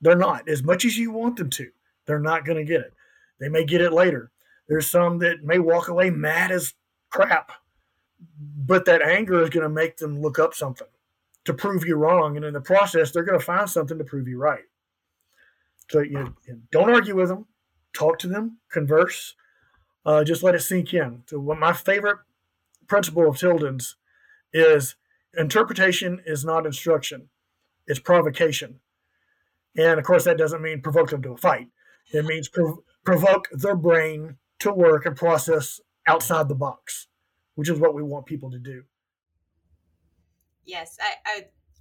They're 0.00 0.16
not. 0.16 0.48
As 0.48 0.62
much 0.62 0.84
as 0.84 0.96
you 0.96 1.10
want 1.10 1.36
them 1.36 1.50
to, 1.50 1.70
they're 2.06 2.18
not 2.18 2.44
going 2.44 2.58
to 2.58 2.64
get 2.64 2.80
it. 2.80 2.94
They 3.38 3.48
may 3.48 3.64
get 3.64 3.82
it 3.82 3.92
later. 3.92 4.30
There's 4.68 4.90
some 4.90 5.18
that 5.18 5.44
may 5.44 5.58
walk 5.58 5.88
away 5.88 6.10
mad 6.10 6.50
as 6.50 6.74
crap, 7.10 7.52
but 8.38 8.86
that 8.86 9.02
anger 9.02 9.42
is 9.42 9.50
going 9.50 9.62
to 9.62 9.68
make 9.68 9.98
them 9.98 10.20
look 10.20 10.38
up 10.38 10.54
something 10.54 10.86
to 11.46 11.54
prove 11.54 11.86
you 11.86 11.96
wrong. 11.96 12.36
And 12.36 12.44
in 12.44 12.52
the 12.52 12.60
process, 12.60 13.10
they're 13.10 13.24
going 13.24 13.38
to 13.38 13.44
find 13.44 13.68
something 13.68 13.98
to 13.98 14.04
prove 14.04 14.28
you 14.28 14.38
right. 14.38 14.64
So 15.90 16.00
you, 16.00 16.34
you 16.46 16.60
don't 16.70 16.90
argue 16.90 17.16
with 17.16 17.28
them, 17.28 17.46
talk 17.94 18.18
to 18.20 18.28
them, 18.28 18.58
converse, 18.70 19.34
uh, 20.04 20.24
just 20.24 20.42
let 20.42 20.54
it 20.54 20.60
sink 20.60 20.92
in. 20.92 21.22
So, 21.26 21.38
what 21.38 21.58
my 21.58 21.72
favorite 21.72 22.18
principle 22.88 23.28
of 23.28 23.38
Tilden's 23.38 23.96
is 24.52 24.96
interpretation 25.36 26.20
is 26.26 26.44
not 26.44 26.66
instruction, 26.66 27.28
it's 27.86 28.00
provocation. 28.00 28.80
And 29.76 29.98
of 30.00 30.04
course, 30.04 30.24
that 30.24 30.38
doesn't 30.38 30.62
mean 30.62 30.80
provoke 30.80 31.10
them 31.10 31.22
to 31.22 31.32
a 31.32 31.36
fight. 31.36 31.68
It 32.12 32.24
means 32.24 32.48
prov- 32.48 32.78
provoke 33.04 33.48
their 33.52 33.76
brain 33.76 34.36
to 34.60 34.72
work 34.72 35.06
and 35.06 35.16
process 35.16 35.80
outside 36.08 36.48
the 36.48 36.54
box, 36.54 37.08
which 37.54 37.68
is 37.68 37.78
what 37.78 37.94
we 37.94 38.02
want 38.02 38.26
people 38.26 38.50
to 38.50 38.58
do. 38.58 38.84
Yes, 40.66 40.96
I, 41.00 41.14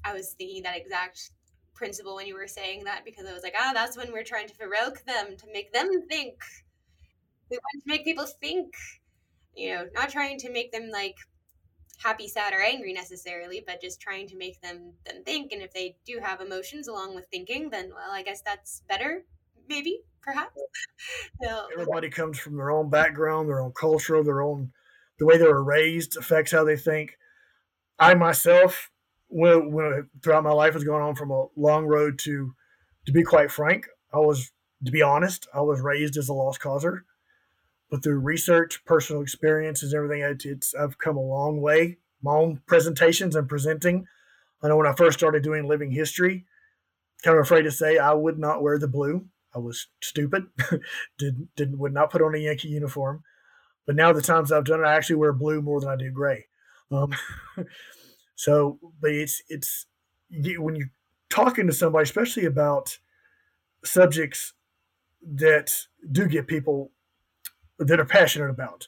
I, 0.05 0.11
I 0.11 0.13
was 0.13 0.33
thinking 0.37 0.63
that 0.63 0.77
exact 0.77 1.31
principle 1.73 2.15
when 2.15 2.27
you 2.27 2.35
were 2.35 2.47
saying 2.47 2.85
that 2.85 3.03
because 3.03 3.25
I 3.25 3.33
was 3.33 3.43
like, 3.43 3.55
ah, 3.57 3.71
that's 3.73 3.97
when 3.97 4.11
we're 4.11 4.23
trying 4.23 4.47
to 4.47 4.55
provoke 4.55 5.03
them 5.05 5.35
to 5.37 5.45
make 5.51 5.73
them 5.73 5.89
think. 6.07 6.35
We 7.49 7.57
want 7.57 7.83
to 7.83 7.89
make 7.89 8.05
people 8.05 8.25
think, 8.25 8.73
you 9.55 9.73
know, 9.73 9.85
not 9.93 10.09
trying 10.09 10.39
to 10.39 10.51
make 10.51 10.71
them 10.71 10.89
like 10.91 11.15
happy, 11.97 12.27
sad, 12.27 12.53
or 12.53 12.61
angry 12.61 12.93
necessarily, 12.93 13.63
but 13.65 13.81
just 13.81 14.01
trying 14.01 14.27
to 14.27 14.37
make 14.37 14.61
them 14.61 14.93
them 15.05 15.23
think. 15.23 15.51
And 15.51 15.61
if 15.61 15.73
they 15.73 15.97
do 16.05 16.19
have 16.21 16.41
emotions 16.41 16.87
along 16.87 17.15
with 17.15 17.27
thinking, 17.31 17.69
then 17.69 17.91
well, 17.93 18.11
I 18.11 18.23
guess 18.23 18.41
that's 18.41 18.81
better, 18.87 19.23
maybe, 19.67 20.01
perhaps. 20.21 20.55
so, 21.43 21.67
Everybody 21.73 22.09
comes 22.09 22.39
from 22.39 22.57
their 22.57 22.71
own 22.71 22.89
background, 22.89 23.49
their 23.49 23.61
own 23.61 23.73
culture, 23.73 24.23
their 24.23 24.41
own 24.41 24.71
the 25.17 25.25
way 25.25 25.37
they 25.37 25.47
were 25.47 25.63
raised 25.63 26.17
affects 26.17 26.51
how 26.51 26.63
they 26.63 26.75
think. 26.75 27.17
I 27.99 28.13
myself, 28.13 28.89
when, 29.27 29.71
when 29.71 30.09
throughout 30.21 30.43
my 30.43 30.51
life, 30.51 30.73
has 30.73 30.83
gone 30.83 31.01
on 31.01 31.15
from 31.15 31.31
a 31.31 31.45
long 31.55 31.85
road 31.85 32.19
to, 32.19 32.53
to 33.05 33.11
be 33.11 33.23
quite 33.23 33.51
frank, 33.51 33.87
I 34.13 34.17
was, 34.17 34.51
to 34.85 34.91
be 34.91 35.01
honest, 35.01 35.47
I 35.53 35.61
was 35.61 35.81
raised 35.81 36.17
as 36.17 36.29
a 36.29 36.33
lost 36.33 36.59
causer 36.59 37.05
but 37.89 38.03
through 38.03 38.19
research, 38.19 38.83
personal 38.85 39.21
experiences, 39.21 39.93
everything, 39.93 40.21
it's 40.43 40.73
I've 40.73 40.97
come 40.97 41.17
a 41.17 41.21
long 41.21 41.61
way. 41.61 41.97
My 42.21 42.33
own 42.33 42.61
presentations 42.65 43.35
and 43.35 43.47
presenting. 43.47 44.07
I 44.63 44.67
know 44.67 44.77
when 44.77 44.87
I 44.87 44.93
first 44.93 45.17
started 45.17 45.43
doing 45.43 45.67
living 45.67 45.91
history, 45.91 46.45
kind 47.23 47.37
of 47.37 47.43
afraid 47.43 47.63
to 47.63 47.71
say 47.71 47.97
I 47.97 48.13
would 48.13 48.39
not 48.39 48.63
wear 48.63 48.79
the 48.79 48.87
blue. 48.87 49.27
I 49.53 49.59
was 49.59 49.87
stupid. 50.01 50.47
did 51.17 51.47
did 51.55 51.77
would 51.77 51.93
not 51.93 52.11
put 52.11 52.21
on 52.21 52.35
a 52.35 52.39
Yankee 52.39 52.69
uniform. 52.69 53.23
But 53.85 53.95
now 53.95 54.11
the 54.11 54.21
times 54.21 54.51
I've 54.51 54.65
done 54.65 54.79
it, 54.79 54.87
I 54.87 54.95
actually 54.95 55.17
wear 55.17 55.31
blue 55.31 55.61
more 55.61 55.79
than 55.79 55.89
I 55.89 55.95
do 55.95 56.09
gray. 56.09 56.47
Um, 56.91 57.13
so, 58.35 58.79
but 59.01 59.11
it's 59.11 59.41
it's 59.49 59.85
when 60.57 60.75
you're 60.75 60.91
talking 61.29 61.67
to 61.67 61.73
somebody, 61.73 62.03
especially 62.03 62.45
about 62.45 62.99
subjects 63.83 64.53
that 65.21 65.87
do 66.11 66.27
get 66.27 66.47
people 66.47 66.91
that 67.79 67.99
are 67.99 68.05
passionate 68.05 68.49
about. 68.49 68.87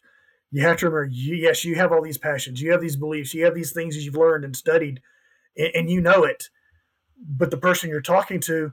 You 0.51 0.61
have 0.63 0.77
to 0.77 0.89
remember, 0.89 1.11
yes, 1.11 1.65
you 1.65 1.75
have 1.75 1.91
all 1.91 2.01
these 2.01 2.17
passions, 2.17 2.61
you 2.61 2.71
have 2.71 2.81
these 2.81 2.95
beliefs, 2.95 3.33
you 3.33 3.43
have 3.45 3.55
these 3.55 3.73
things 3.73 3.95
that 3.95 4.01
you've 4.01 4.15
learned 4.15 4.45
and 4.45 4.55
studied, 4.55 5.01
and, 5.57 5.71
and 5.75 5.89
you 5.89 5.99
know 5.99 6.23
it. 6.23 6.49
But 7.17 7.51
the 7.51 7.57
person 7.57 7.89
you're 7.89 8.01
talking 8.01 8.39
to, 8.41 8.71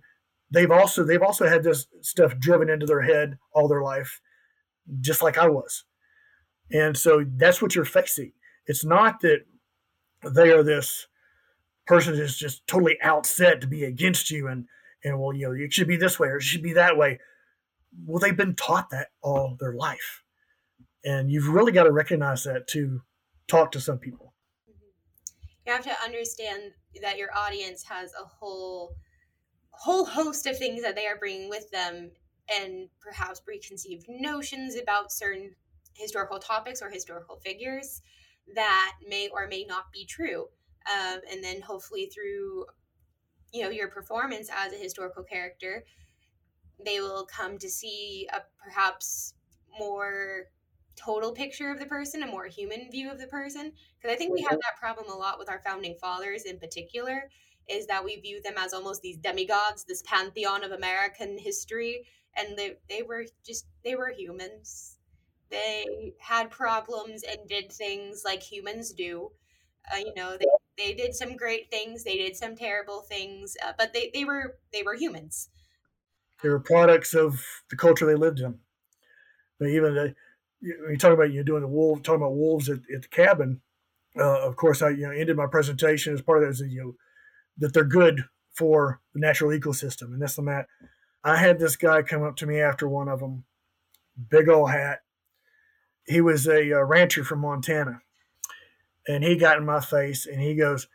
they've 0.51 0.71
also 0.71 1.05
they've 1.05 1.23
also 1.23 1.49
had 1.49 1.63
this 1.65 1.87
stuff 2.01 2.39
driven 2.39 2.71
into 2.71 2.87
their 2.87 3.03
head 3.03 3.39
all 3.53 3.67
their 3.67 3.83
life, 3.83 4.21
just 5.01 5.23
like 5.23 5.39
I 5.39 5.49
was. 5.49 5.85
And 6.71 6.97
so 6.97 7.25
that's 7.37 7.61
what 7.61 7.75
you're 7.75 7.85
facing. 7.85 8.33
It's 8.67 8.85
not 8.85 9.21
that 9.21 9.41
they 10.35 10.51
are 10.51 10.63
this 10.63 11.07
person 11.87 12.15
is 12.15 12.37
just 12.37 12.67
totally 12.67 12.97
outset 13.03 13.61
to 13.61 13.67
be 13.67 13.85
against 13.85 14.31
you 14.31 14.49
and 14.49 14.67
and 15.03 15.21
well, 15.21 15.35
you 15.35 15.47
know, 15.47 15.53
it 15.53 15.73
should 15.73 15.89
be 15.89 15.99
this 15.99 16.19
way 16.19 16.29
or 16.29 16.39
it 16.39 16.43
should 16.43 16.63
be 16.63 16.73
that 16.73 16.97
way 16.97 17.19
well, 18.07 18.19
they've 18.19 18.37
been 18.37 18.55
taught 18.55 18.91
that 18.91 19.09
all 19.23 19.57
their 19.61 19.75
life. 19.75 20.23
And 21.05 21.31
you've 21.31 21.49
really 21.49 21.73
got 21.73 21.85
to 21.85 21.93
recognize 21.93 22.45
that 22.45 22.67
to 22.69 23.03
talk 23.47 23.73
to 23.73 23.81
some 23.81 23.99
people. 23.99 24.35
You 25.67 25.73
have 25.73 25.85
to 25.85 26.03
understand 26.03 26.73
that 27.03 27.19
your 27.19 27.29
audience 27.37 27.85
has 27.85 28.13
a 28.13 28.25
whole 28.25 28.95
whole 29.71 30.05
host 30.05 30.47
of 30.47 30.57
things 30.57 30.83
that 30.83 30.95
they 30.95 31.07
are 31.07 31.19
bringing 31.19 31.49
with 31.49 31.69
them 31.73 32.11
and 32.49 32.89
perhaps 33.01 33.41
preconceived 33.41 34.07
notions 34.09 34.77
about 34.77 35.11
certain 35.11 35.53
historical 35.95 36.39
topics 36.39 36.81
or 36.81 36.89
historical 36.89 37.37
figures 37.37 38.01
that 38.55 38.93
may 39.09 39.29
or 39.29 39.47
may 39.47 39.65
not 39.65 39.93
be 39.93 40.05
true. 40.05 40.49
Um, 40.93 41.21
and 41.31 41.43
then 41.43 41.63
hopefully 41.63 42.07
through 42.07 42.67
you 43.53 43.63
know 43.63 43.71
your 43.71 43.89
performance 43.89 44.51
as 44.55 44.73
a 44.73 44.77
historical 44.77 45.23
character 45.23 45.85
they 46.85 47.01
will 47.01 47.27
come 47.27 47.59
to 47.59 47.69
see 47.69 48.29
a 48.33 48.43
perhaps 48.63 49.35
more 49.79 50.49
total 50.97 51.33
picture 51.33 51.71
of 51.71 51.79
the 51.79 51.87
person, 51.87 52.23
a 52.23 52.27
more 52.27 52.47
human 52.47 52.91
view 52.91 53.11
of 53.11 53.19
the 53.19 53.27
person. 53.27 53.73
Because 53.97 54.15
I 54.15 54.17
think 54.17 54.33
we 54.33 54.43
have 54.43 54.59
that 54.59 54.79
problem 54.79 55.11
a 55.11 55.17
lot 55.17 55.39
with 55.39 55.51
our 55.51 55.61
founding 55.65 55.97
fathers 56.01 56.45
in 56.45 56.59
particular, 56.59 57.31
is 57.69 57.87
that 57.87 58.05
we 58.05 58.17
view 58.17 58.41
them 58.43 58.55
as 58.59 58.73
almost 58.73 59.03
these 59.03 59.17
demigods, 59.17 59.85
this 59.85 60.03
pantheon 60.03 60.65
of 60.65 60.73
American 60.73 61.39
history. 61.39 62.07
And 62.37 62.57
they, 62.59 62.77
they 62.89 63.03
were 63.03 63.27
just, 63.47 63.67
they 63.85 63.95
were 63.95 64.13
humans. 64.17 64.94
They 65.51 66.15
had 66.19 66.51
problems 66.51 67.23
and 67.23 67.49
did 67.49 67.73
things 67.73 68.23
like 68.25 68.43
humans 68.43 68.93
do. 68.93 69.31
Uh, 69.93 69.99
you 69.99 70.13
know, 70.17 70.37
they, 70.39 70.47
they 70.79 70.95
did 70.95 71.15
some 71.15 71.37
great 71.37 71.71
things, 71.71 72.05
they 72.05 72.17
did 72.17 72.37
some 72.37 72.57
terrible 72.57 73.03
things, 73.03 73.57
uh, 73.65 73.73
but 73.77 73.93
they, 73.93 74.11
they 74.15 74.25
were 74.25 74.57
they 74.73 74.83
were 74.83 74.95
humans. 74.95 75.51
They 76.43 76.49
were 76.49 76.61
products 76.61 77.15
of 77.15 77.45
the 77.71 77.77
culture 77.77 78.07
they 78.07 78.15
lived 78.15 78.41
in. 78.41 78.59
But 79.59 79.69
even 79.69 79.95
the, 79.95 80.15
when 80.61 80.91
you 80.91 80.99
talk 80.99 81.13
about 81.13 81.33
you 81.33 81.45
doing 81.45 81.63
the 81.63 81.69
wolf, 81.69 82.03
talking 82.03 82.23
about 82.23 82.35
wolves 82.35 82.69
at, 82.69 82.81
at 82.95 83.03
the 83.03 83.09
cabin, 83.09 83.61
uh, 84.19 84.47
of 84.47 84.57
course, 84.57 84.83
I 84.83 84.91
you 84.91 85.07
know 85.07 85.11
ended 85.11 85.37
my 85.37 85.47
presentation 85.47 86.15
as 86.15 86.23
part 86.23 86.43
of 86.43 86.45
that 86.45 86.65
is 86.65 86.73
you 86.73 86.83
know, 86.83 86.95
that 87.59 87.73
they're 87.73 87.85
good 87.85 88.25
for 88.55 89.01
the 89.13 89.21
natural 89.21 89.51
ecosystem 89.51 90.13
and 90.13 90.23
this 90.23 90.39
and 90.39 90.49
that. 90.49 90.67
I 91.23 91.37
had 91.37 91.59
this 91.59 91.77
guy 91.77 92.03
come 92.03 92.23
up 92.23 92.37
to 92.37 92.47
me 92.47 92.61
after 92.61 92.89
one 92.89 93.09
of 93.09 93.21
them, 93.21 93.45
big 94.29 94.49
old 94.49 94.71
hat. 94.71 95.01
He 96.07 96.21
was 96.21 96.47
a, 96.47 96.71
a 96.71 96.85
rancher 96.85 97.25
from 97.25 97.41
Montana, 97.41 98.03
and 99.09 99.25
he 99.25 99.37
got 99.37 99.59
in 99.59 99.65
my 99.65 99.81
face 99.81 100.27
and 100.27 100.41
he 100.41 100.55
goes, 100.55 100.89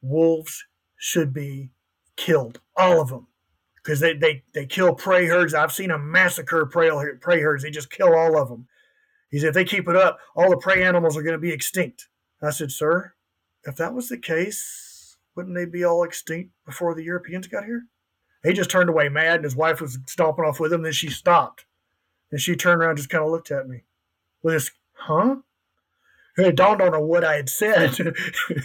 "Wolves 0.00 0.66
should 0.96 1.32
be 1.32 1.70
killed, 2.16 2.60
all 2.76 3.00
of 3.00 3.08
them." 3.08 3.26
because 3.82 4.00
they, 4.00 4.14
they, 4.14 4.42
they 4.54 4.66
kill 4.66 4.94
prey 4.94 5.26
herds. 5.26 5.54
I've 5.54 5.72
seen 5.72 5.90
a 5.90 5.98
massacre 5.98 6.66
prey, 6.66 6.90
prey 7.20 7.40
herds. 7.40 7.62
They 7.62 7.70
just 7.70 7.90
kill 7.90 8.14
all 8.14 8.40
of 8.40 8.48
them. 8.48 8.68
He 9.30 9.38
said, 9.38 9.48
if 9.48 9.54
they 9.54 9.64
keep 9.64 9.88
it 9.88 9.96
up, 9.96 10.18
all 10.36 10.50
the 10.50 10.56
prey 10.56 10.84
animals 10.84 11.16
are 11.16 11.22
going 11.22 11.32
to 11.32 11.38
be 11.38 11.52
extinct. 11.52 12.08
I 12.42 12.50
said, 12.50 12.70
sir, 12.70 13.14
if 13.64 13.76
that 13.76 13.94
was 13.94 14.08
the 14.08 14.18
case, 14.18 15.16
wouldn't 15.34 15.54
they 15.54 15.64
be 15.64 15.84
all 15.84 16.04
extinct 16.04 16.52
before 16.66 16.94
the 16.94 17.04
Europeans 17.04 17.46
got 17.46 17.64
here? 17.64 17.84
He 18.44 18.52
just 18.52 18.70
turned 18.70 18.90
away 18.90 19.08
mad, 19.08 19.36
and 19.36 19.44
his 19.44 19.56
wife 19.56 19.80
was 19.80 19.98
stomping 20.06 20.44
off 20.44 20.58
with 20.58 20.72
him. 20.72 20.82
Then 20.82 20.92
she 20.92 21.08
stopped, 21.08 21.64
and 22.30 22.40
she 22.40 22.56
turned 22.56 22.80
around, 22.80 22.90
and 22.90 22.98
just 22.98 23.08
kind 23.10 23.24
of 23.24 23.30
looked 23.30 23.52
at 23.52 23.68
me 23.68 23.84
with 24.42 24.54
this, 24.54 24.70
huh? 24.94 25.36
it 26.36 26.56
dawned 26.56 26.80
on 26.80 26.92
her 26.92 27.00
what 27.00 27.24
I 27.24 27.36
had 27.36 27.48
said, 27.48 27.98
and 28.00 28.60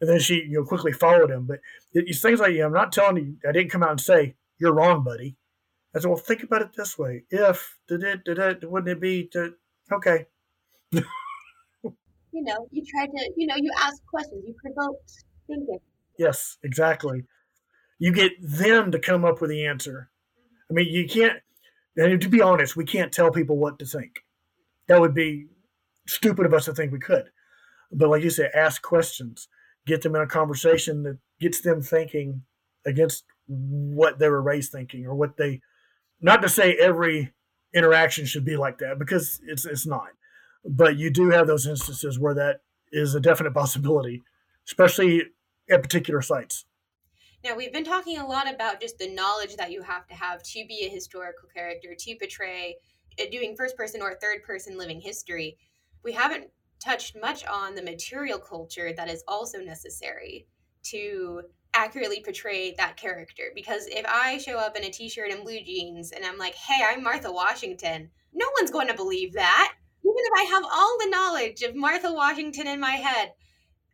then 0.00 0.20
she 0.20 0.42
you 0.42 0.60
know 0.60 0.64
quickly 0.64 0.92
followed 0.92 1.30
him. 1.30 1.46
But 1.46 1.60
it's 1.92 2.20
things 2.20 2.40
like 2.40 2.58
I'm 2.58 2.72
not 2.72 2.92
telling 2.92 3.16
you. 3.16 3.36
I 3.48 3.52
didn't 3.52 3.70
come 3.70 3.82
out 3.82 3.90
and 3.90 4.00
say 4.00 4.34
you're 4.58 4.74
wrong, 4.74 5.02
buddy. 5.02 5.36
I 5.94 6.00
said, 6.00 6.08
well, 6.08 6.18
think 6.18 6.42
about 6.42 6.62
it 6.62 6.74
this 6.76 6.98
way: 6.98 7.24
if 7.30 7.78
did 7.88 8.02
it, 8.02 8.24
did 8.24 8.38
it, 8.38 8.70
wouldn't 8.70 8.90
it 8.90 9.00
be 9.00 9.28
to, 9.32 9.54
okay? 9.92 10.26
you 10.92 11.02
know, 12.32 12.68
you 12.70 12.84
try 12.90 13.06
to, 13.06 13.32
you 13.36 13.46
know, 13.46 13.56
you 13.56 13.70
ask 13.78 14.04
questions, 14.06 14.44
you 14.46 14.54
provoke 14.62 15.00
thinking. 15.46 15.78
Yes, 16.18 16.58
exactly. 16.62 17.24
You 17.98 18.12
get 18.12 18.32
them 18.40 18.90
to 18.92 18.98
come 18.98 19.24
up 19.24 19.40
with 19.40 19.50
the 19.50 19.64
answer. 19.64 20.10
I 20.70 20.74
mean, 20.74 20.88
you 20.88 21.06
can't. 21.08 21.38
And 21.96 22.20
to 22.20 22.28
be 22.28 22.40
honest, 22.40 22.74
we 22.74 22.84
can't 22.84 23.12
tell 23.12 23.30
people 23.30 23.58
what 23.58 23.78
to 23.78 23.86
think. 23.86 24.24
That 24.88 25.00
would 25.00 25.14
be 25.14 25.46
stupid 26.06 26.46
of 26.46 26.54
us 26.54 26.64
to 26.66 26.74
think 26.74 26.92
we 26.92 26.98
could. 26.98 27.30
But 27.90 28.08
like 28.08 28.22
you 28.22 28.30
said, 28.30 28.50
ask 28.54 28.82
questions, 28.82 29.48
get 29.86 30.02
them 30.02 30.16
in 30.16 30.22
a 30.22 30.26
conversation 30.26 31.02
that 31.02 31.18
gets 31.40 31.60
them 31.60 31.82
thinking 31.82 32.42
against 32.86 33.24
what 33.46 34.18
they 34.18 34.28
were 34.28 34.42
raised 34.42 34.72
thinking 34.72 35.06
or 35.06 35.14
what 35.14 35.36
they. 35.36 35.60
Not 36.20 36.42
to 36.42 36.48
say 36.48 36.74
every 36.74 37.32
interaction 37.74 38.26
should 38.26 38.44
be 38.44 38.56
like 38.56 38.78
that 38.78 38.98
because 38.98 39.40
it's 39.46 39.64
it's 39.64 39.86
not, 39.86 40.08
but 40.64 40.96
you 40.96 41.10
do 41.10 41.30
have 41.30 41.46
those 41.46 41.66
instances 41.66 42.18
where 42.18 42.34
that 42.34 42.60
is 42.92 43.14
a 43.14 43.20
definite 43.20 43.54
possibility, 43.54 44.22
especially 44.66 45.22
at 45.70 45.82
particular 45.82 46.22
sites. 46.22 46.64
Now, 47.44 47.56
we've 47.56 47.72
been 47.72 47.84
talking 47.84 48.18
a 48.18 48.26
lot 48.26 48.52
about 48.52 48.80
just 48.80 48.98
the 48.98 49.12
knowledge 49.12 49.56
that 49.56 49.72
you 49.72 49.82
have 49.82 50.06
to 50.06 50.14
have 50.14 50.42
to 50.44 50.64
be 50.68 50.86
a 50.86 50.88
historical 50.88 51.48
character, 51.52 51.96
to 51.98 52.16
portray 52.16 52.76
Uh, 53.20 53.24
doing 53.30 53.54
first 53.56 53.76
person 53.76 54.02
or 54.02 54.14
third 54.20 54.42
person 54.44 54.76
living 54.76 55.00
history 55.00 55.56
we 56.04 56.12
haven't 56.12 56.48
touched 56.80 57.16
much 57.20 57.44
on 57.46 57.74
the 57.74 57.82
material 57.82 58.38
culture 58.38 58.92
that 58.96 59.08
is 59.08 59.22
also 59.28 59.58
necessary 59.58 60.46
to 60.84 61.42
accurately 61.74 62.20
portray 62.22 62.74
that 62.76 62.96
character. 62.96 63.44
Because 63.54 63.86
if 63.86 64.04
I 64.06 64.38
show 64.38 64.58
up 64.58 64.76
in 64.76 64.84
a 64.84 64.90
t 64.90 65.08
shirt 65.08 65.30
and 65.30 65.44
blue 65.44 65.60
jeans 65.62 66.12
and 66.12 66.24
I'm 66.24 66.38
like, 66.38 66.54
hey, 66.54 66.84
I'm 66.84 67.02
Martha 67.02 67.30
Washington, 67.30 68.10
no 68.34 68.46
one's 68.58 68.70
going 68.70 68.88
to 68.88 68.94
believe 68.94 69.34
that. 69.34 69.74
Even 70.04 70.16
if 70.16 70.32
I 70.36 70.54
have 70.54 70.64
all 70.64 70.98
the 70.98 71.10
knowledge 71.10 71.62
of 71.62 71.76
Martha 71.76 72.12
Washington 72.12 72.66
in 72.66 72.80
my 72.80 72.92
head, 72.92 73.32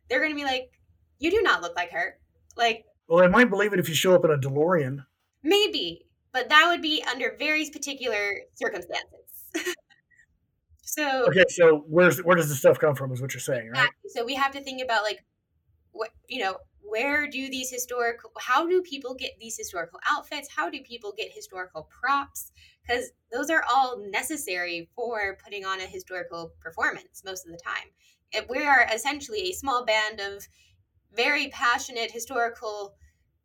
they're 0.09 0.19
going 0.19 0.31
to 0.31 0.35
be 0.35 0.43
like, 0.43 0.71
you 1.19 1.29
do 1.29 1.41
not 1.43 1.61
look 1.61 1.75
like 1.75 1.91
her. 1.91 2.17
Like, 2.57 2.85
well, 3.07 3.23
I 3.23 3.27
might 3.27 3.49
believe 3.49 3.73
it 3.73 3.79
if 3.79 3.87
you 3.87 3.95
show 3.95 4.15
up 4.15 4.25
in 4.25 4.31
a 4.31 4.37
DeLorean. 4.37 5.05
Maybe, 5.43 6.07
but 6.31 6.49
that 6.49 6.67
would 6.69 6.81
be 6.81 7.03
under 7.09 7.35
very 7.37 7.69
particular 7.69 8.41
circumstances. 8.55 9.05
So 10.81 11.25
okay, 11.27 11.43
so 11.49 11.83
where's 11.87 12.17
where 12.23 12.35
does 12.35 12.49
the 12.49 12.55
stuff 12.55 12.79
come 12.79 12.95
from? 12.95 13.11
Is 13.11 13.21
what 13.21 13.31
you're 13.31 13.39
saying, 13.39 13.69
right? 13.69 13.89
So 14.07 14.25
we 14.25 14.33
have 14.33 14.51
to 14.53 14.59
think 14.59 14.81
about 14.81 15.03
like 15.03 15.23
what 15.91 16.09
you 16.27 16.41
know 16.41 16.57
where 16.81 17.27
do 17.27 17.49
these 17.49 17.69
historical 17.69 18.31
how 18.39 18.67
do 18.67 18.81
people 18.81 19.13
get 19.13 19.31
these 19.39 19.57
historical 19.57 19.99
outfits 20.09 20.49
how 20.55 20.69
do 20.69 20.81
people 20.81 21.13
get 21.15 21.31
historical 21.31 21.87
props 22.01 22.51
because 22.81 23.11
those 23.31 23.49
are 23.49 23.63
all 23.69 24.03
necessary 24.09 24.89
for 24.95 25.37
putting 25.43 25.65
on 25.65 25.79
a 25.81 25.85
historical 25.85 26.51
performance 26.59 27.21
most 27.25 27.45
of 27.45 27.51
the 27.51 27.59
time 27.59 27.89
If 28.31 28.49
we 28.49 28.65
are 28.65 28.87
essentially 28.93 29.49
a 29.49 29.53
small 29.53 29.85
band 29.85 30.19
of 30.19 30.47
very 31.13 31.49
passionate 31.49 32.11
historical 32.11 32.95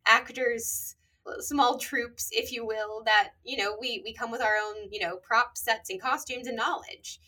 actors 0.07 0.95
small 1.39 1.77
troops 1.77 2.29
if 2.31 2.51
you 2.51 2.65
will 2.65 3.03
that 3.05 3.31
you 3.43 3.57
know 3.57 3.75
we 3.79 4.01
we 4.03 4.13
come 4.13 4.31
with 4.31 4.41
our 4.41 4.55
own 4.63 4.75
you 4.91 4.99
know 4.99 5.17
prop 5.17 5.57
sets 5.57 5.89
and 5.89 6.01
costumes 6.01 6.47
and 6.47 6.55
knowledge. 6.55 7.19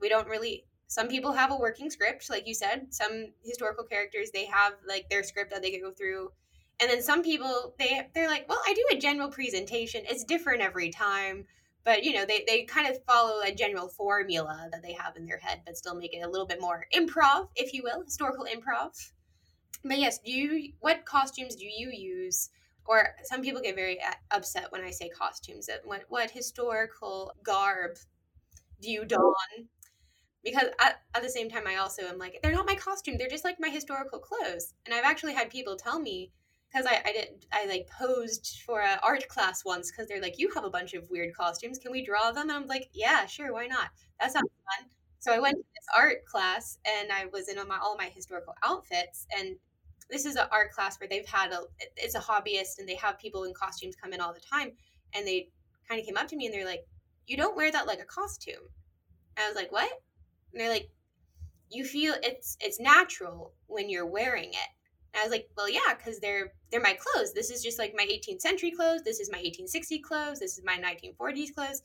We 0.00 0.08
don't 0.08 0.28
really 0.28 0.64
some 0.88 1.08
people 1.08 1.32
have 1.32 1.50
a 1.50 1.56
working 1.56 1.90
script 1.90 2.30
like 2.30 2.46
you 2.46 2.54
said 2.54 2.86
some 2.90 3.32
historical 3.44 3.84
characters 3.84 4.30
they 4.30 4.44
have 4.46 4.74
like 4.86 5.08
their 5.08 5.22
script 5.22 5.50
that 5.50 5.62
they 5.62 5.70
could 5.70 5.82
go 5.82 5.92
through. 5.92 6.30
And 6.78 6.90
then 6.90 7.02
some 7.02 7.22
people 7.22 7.74
they 7.78 8.08
they're 8.14 8.28
like 8.28 8.48
well 8.48 8.60
i 8.66 8.74
do 8.74 8.84
a 8.92 9.00
general 9.00 9.30
presentation. 9.30 10.02
It's 10.08 10.24
different 10.24 10.62
every 10.62 10.90
time. 10.90 11.46
But 11.84 12.02
you 12.04 12.12
know 12.12 12.26
they, 12.26 12.44
they 12.46 12.64
kind 12.64 12.88
of 12.88 13.02
follow 13.04 13.40
a 13.42 13.54
general 13.54 13.88
formula 13.88 14.68
that 14.72 14.82
they 14.82 14.92
have 14.92 15.16
in 15.16 15.24
their 15.24 15.38
head 15.38 15.62
but 15.64 15.76
still 15.76 15.94
make 15.94 16.14
it 16.14 16.20
a 16.20 16.28
little 16.28 16.46
bit 16.46 16.60
more 16.60 16.86
improv 16.94 17.48
if 17.56 17.72
you 17.72 17.82
will 17.84 18.02
historical 18.04 18.44
improv. 18.44 19.12
But 19.82 19.98
yes 19.98 20.18
do 20.18 20.30
you 20.30 20.72
what 20.80 21.06
costumes 21.06 21.56
do 21.56 21.64
you 21.64 21.90
use 21.90 22.50
or 22.88 23.08
some 23.24 23.42
people 23.42 23.60
get 23.60 23.74
very 23.74 24.00
uh, 24.00 24.12
upset 24.30 24.70
when 24.70 24.82
i 24.82 24.90
say 24.90 25.08
costumes 25.08 25.68
what, 25.84 26.04
what 26.08 26.30
historical 26.30 27.32
garb 27.42 27.96
do 28.80 28.90
you 28.90 29.04
don? 29.04 29.32
Because 30.44 30.68
at, 30.80 31.00
at 31.14 31.22
the 31.22 31.28
same 31.28 31.50
time 31.50 31.66
i 31.66 31.76
also 31.76 32.02
am 32.02 32.18
like 32.18 32.38
they're 32.42 32.52
not 32.52 32.66
my 32.66 32.74
costume 32.76 33.16
they're 33.18 33.28
just 33.28 33.44
like 33.44 33.56
my 33.58 33.68
historical 33.68 34.18
clothes. 34.18 34.74
And 34.84 34.94
i've 34.94 35.04
actually 35.04 35.34
had 35.34 35.50
people 35.50 35.76
tell 35.76 35.98
me 35.98 36.30
because 36.72 36.86
I, 36.86 37.00
I 37.04 37.12
did 37.12 37.46
I 37.52 37.66
like 37.66 37.88
posed 37.88 38.62
for 38.64 38.80
an 38.82 38.98
art 39.02 39.26
class 39.28 39.64
once 39.64 39.90
because 39.90 40.08
they're 40.08 40.20
like 40.20 40.38
you 40.38 40.50
have 40.54 40.64
a 40.64 40.70
bunch 40.70 40.94
of 40.94 41.10
weird 41.10 41.34
costumes 41.34 41.78
can 41.78 41.90
we 41.90 42.04
draw 42.04 42.30
them? 42.30 42.48
And 42.48 42.52
I'm 42.52 42.66
like 42.66 42.90
yeah 42.92 43.26
sure 43.26 43.52
why 43.52 43.66
not? 43.66 43.88
That 44.20 44.32
sounds 44.32 44.50
fun. 44.78 44.88
So 45.18 45.32
I 45.32 45.40
went 45.40 45.56
to 45.56 45.62
this 45.62 45.86
art 45.96 46.24
class 46.26 46.78
and 46.84 47.10
I 47.10 47.26
was 47.32 47.48
in 47.48 47.56
my 47.66 47.78
all 47.82 47.96
my 47.96 48.10
historical 48.14 48.54
outfits 48.62 49.26
and 49.36 49.56
this 50.10 50.24
is 50.24 50.36
an 50.36 50.46
art 50.50 50.72
class 50.72 50.98
where 51.00 51.08
they've 51.08 51.26
had 51.26 51.52
a 51.52 51.60
it's 51.96 52.14
a 52.14 52.20
hobbyist 52.20 52.78
and 52.78 52.88
they 52.88 52.94
have 52.94 53.18
people 53.18 53.44
in 53.44 53.52
costumes 53.54 53.96
come 53.96 54.12
in 54.12 54.20
all 54.20 54.32
the 54.32 54.40
time 54.40 54.72
and 55.14 55.26
they 55.26 55.48
kind 55.88 56.00
of 56.00 56.06
came 56.06 56.16
up 56.16 56.28
to 56.28 56.36
me 56.36 56.46
and 56.46 56.54
they're 56.54 56.66
like 56.66 56.86
you 57.26 57.36
don't 57.36 57.56
wear 57.56 57.72
that 57.72 57.86
like 57.86 58.00
a 58.00 58.04
costume 58.04 58.54
and 59.36 59.44
I 59.44 59.48
was 59.48 59.56
like 59.56 59.72
what 59.72 59.90
and 60.56 60.62
they're 60.62 60.72
like, 60.72 60.88
you 61.70 61.84
feel 61.84 62.14
it's 62.22 62.56
it's 62.60 62.80
natural 62.80 63.52
when 63.66 63.90
you're 63.90 64.06
wearing 64.06 64.48
it. 64.48 64.68
And 65.12 65.20
I 65.20 65.22
was 65.22 65.30
like, 65.30 65.48
well, 65.54 65.68
yeah, 65.68 65.94
because 65.94 66.18
they're 66.18 66.54
they're 66.70 66.80
my 66.80 66.96
clothes. 66.98 67.34
This 67.34 67.50
is 67.50 67.62
just 67.62 67.78
like 67.78 67.92
my 67.94 68.06
18th 68.06 68.40
century 68.40 68.70
clothes. 68.70 69.02
This 69.02 69.20
is 69.20 69.30
my 69.30 69.36
1860 69.36 69.98
clothes. 69.98 70.40
This 70.40 70.56
is 70.56 70.64
my 70.64 70.78
1940s 70.78 71.54
clothes. 71.54 71.82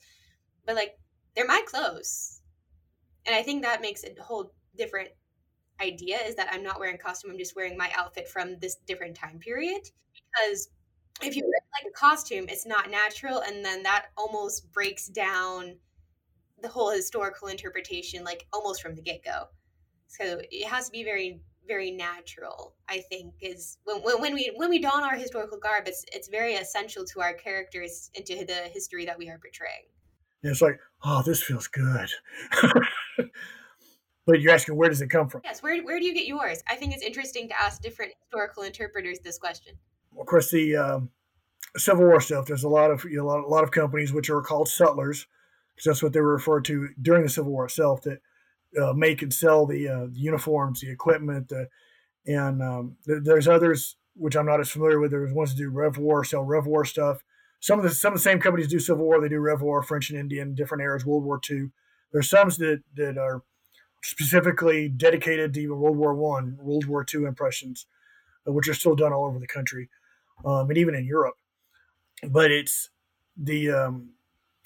But 0.64 0.76
like, 0.76 0.98
they're 1.36 1.46
my 1.46 1.62
clothes, 1.66 2.40
and 3.26 3.36
I 3.36 3.42
think 3.42 3.62
that 3.62 3.82
makes 3.82 4.04
a 4.04 4.22
whole 4.22 4.52
different 4.76 5.10
idea. 5.82 6.18
Is 6.24 6.34
that 6.36 6.48
I'm 6.52 6.62
not 6.62 6.78
wearing 6.80 6.98
costume. 6.98 7.32
I'm 7.32 7.38
just 7.38 7.56
wearing 7.56 7.76
my 7.76 7.90
outfit 7.96 8.28
from 8.28 8.58
this 8.60 8.76
different 8.86 9.16
time 9.16 9.38
period. 9.38 9.82
Because 10.14 10.68
if 11.22 11.36
you 11.36 11.42
wear 11.44 11.60
like 11.82 11.90
a 11.90 11.94
costume, 11.94 12.46
it's 12.48 12.66
not 12.66 12.90
natural, 12.90 13.40
and 13.40 13.64
then 13.64 13.82
that 13.82 14.06
almost 14.16 14.72
breaks 14.72 15.08
down 15.08 15.76
the 16.62 16.68
whole 16.68 16.90
historical 16.90 17.48
interpretation 17.48 18.24
like 18.24 18.46
almost 18.52 18.80
from 18.80 18.94
the 18.94 19.02
get-go 19.02 19.48
so 20.06 20.40
it 20.50 20.66
has 20.66 20.86
to 20.86 20.92
be 20.92 21.04
very 21.04 21.40
very 21.66 21.90
natural 21.90 22.74
i 22.88 22.98
think 22.98 23.34
is 23.40 23.78
when, 23.84 24.00
when 24.20 24.32
we 24.32 24.52
when 24.56 24.70
we 24.70 24.78
don 24.78 25.02
our 25.02 25.16
historical 25.16 25.58
garb 25.58 25.86
it's 25.86 26.04
it's 26.12 26.28
very 26.28 26.54
essential 26.54 27.04
to 27.04 27.20
our 27.20 27.34
characters 27.34 28.10
and 28.16 28.24
to 28.24 28.44
the 28.46 28.68
history 28.72 29.04
that 29.04 29.18
we 29.18 29.28
are 29.28 29.38
portraying 29.38 29.84
it's 30.42 30.62
like 30.62 30.78
oh 31.04 31.22
this 31.22 31.42
feels 31.42 31.66
good 31.66 32.08
but 34.26 34.40
you're 34.40 34.52
asking 34.52 34.76
where 34.76 34.88
does 34.88 35.00
it 35.00 35.08
come 35.08 35.28
from 35.28 35.40
yes 35.44 35.62
where, 35.62 35.82
where 35.82 35.98
do 35.98 36.04
you 36.04 36.14
get 36.14 36.26
yours 36.26 36.62
i 36.68 36.74
think 36.74 36.94
it's 36.94 37.02
interesting 37.02 37.48
to 37.48 37.60
ask 37.60 37.82
different 37.82 38.12
historical 38.20 38.62
interpreters 38.62 39.18
this 39.20 39.38
question 39.38 39.74
of 40.18 40.26
course 40.26 40.50
the 40.50 40.76
um, 40.76 41.10
civil 41.76 42.04
war 42.04 42.20
stuff 42.20 42.46
there's 42.46 42.64
a 42.64 42.68
lot 42.68 42.90
of 42.90 43.04
you 43.04 43.16
know, 43.16 43.24
a, 43.24 43.28
lot, 43.28 43.44
a 43.44 43.48
lot 43.48 43.64
of 43.64 43.70
companies 43.70 44.12
which 44.12 44.30
are 44.30 44.42
called 44.42 44.68
sutlers 44.68 45.26
because 45.74 45.84
that's 45.84 46.02
what 46.02 46.12
they 46.12 46.20
were 46.20 46.34
referred 46.34 46.64
to 46.66 46.88
during 47.00 47.22
the 47.22 47.28
Civil 47.28 47.52
War 47.52 47.64
itself. 47.64 48.02
That 48.02 48.20
uh, 48.80 48.92
make 48.92 49.22
and 49.22 49.32
sell 49.32 49.66
the, 49.66 49.88
uh, 49.88 50.06
the 50.06 50.18
uniforms, 50.18 50.80
the 50.80 50.90
equipment, 50.90 51.52
uh, 51.52 51.64
and 52.26 52.62
um, 52.62 52.96
th- 53.06 53.22
there's 53.22 53.48
others 53.48 53.96
which 54.14 54.36
I'm 54.36 54.46
not 54.46 54.60
as 54.60 54.70
familiar 54.70 54.98
with. 54.98 55.10
There's 55.10 55.32
ones 55.32 55.50
that 55.54 55.58
do 55.58 55.70
Rev 55.70 55.98
War, 55.98 56.24
sell 56.24 56.42
Rev 56.42 56.66
War 56.66 56.84
stuff. 56.84 57.22
Some 57.60 57.78
of 57.78 57.84
the 57.84 57.90
some 57.90 58.12
of 58.12 58.18
the 58.18 58.22
same 58.22 58.40
companies 58.40 58.68
do 58.68 58.78
Civil 58.78 59.04
War. 59.04 59.20
They 59.20 59.28
do 59.28 59.40
Rev 59.40 59.62
War, 59.62 59.82
French 59.82 60.10
and 60.10 60.18
Indian, 60.18 60.54
different 60.54 60.82
eras, 60.82 61.06
World 61.06 61.24
War 61.24 61.40
II. 61.48 61.70
There's 62.12 62.28
some 62.28 62.48
that 62.48 62.82
that 62.96 63.18
are 63.18 63.42
specifically 64.02 64.88
dedicated 64.88 65.54
to 65.54 65.60
even 65.60 65.78
World 65.78 65.96
War 65.96 66.14
One, 66.14 66.58
World 66.60 66.86
War 66.86 67.04
II 67.12 67.24
impressions, 67.24 67.86
uh, 68.46 68.52
which 68.52 68.68
are 68.68 68.74
still 68.74 68.96
done 68.96 69.12
all 69.12 69.26
over 69.26 69.38
the 69.38 69.46
country, 69.46 69.88
um, 70.44 70.68
and 70.68 70.78
even 70.78 70.94
in 70.94 71.04
Europe. 71.04 71.36
But 72.28 72.50
it's 72.50 72.90
the 73.36 73.70
um, 73.70 74.10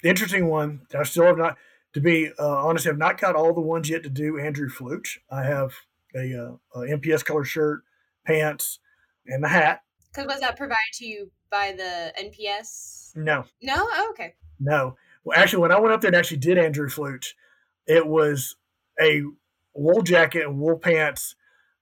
the 0.01 0.09
interesting 0.09 0.47
one, 0.47 0.81
I 0.97 1.03
still 1.03 1.25
have 1.25 1.37
not, 1.37 1.57
to 1.93 2.01
be 2.01 2.31
uh, 2.39 2.65
honest, 2.65 2.85
I 2.85 2.89
have 2.89 2.97
not 2.97 3.19
got 3.19 3.35
all 3.35 3.53
the 3.53 3.61
ones 3.61 3.89
yet 3.89 4.03
to 4.03 4.09
do 4.09 4.39
Andrew 4.39 4.69
Flooch. 4.69 5.19
I 5.31 5.43
have 5.43 5.73
a, 6.15 6.33
uh, 6.33 6.79
a 6.79 6.85
NPS 6.85 7.25
color 7.25 7.43
shirt, 7.43 7.83
pants, 8.25 8.79
and 9.25 9.43
the 9.43 9.47
hat. 9.47 9.81
Because 10.11 10.27
was 10.27 10.39
that 10.41 10.57
provided 10.57 10.93
to 10.93 11.05
you 11.05 11.31
by 11.49 11.73
the 11.75 12.13
NPS? 12.19 13.15
No. 13.15 13.45
No? 13.61 13.75
Oh, 13.77 14.07
okay. 14.11 14.35
No. 14.59 14.95
Well, 15.23 15.37
actually, 15.37 15.61
when 15.61 15.71
I 15.71 15.79
went 15.79 15.93
up 15.93 16.01
there 16.01 16.09
and 16.09 16.15
actually 16.15 16.37
did 16.37 16.57
Andrew 16.57 16.89
Flooch, 16.89 17.35
it 17.87 18.05
was 18.05 18.55
a 19.01 19.21
wool 19.73 20.01
jacket 20.01 20.43
and 20.43 20.59
wool 20.59 20.77
pants 20.77 21.35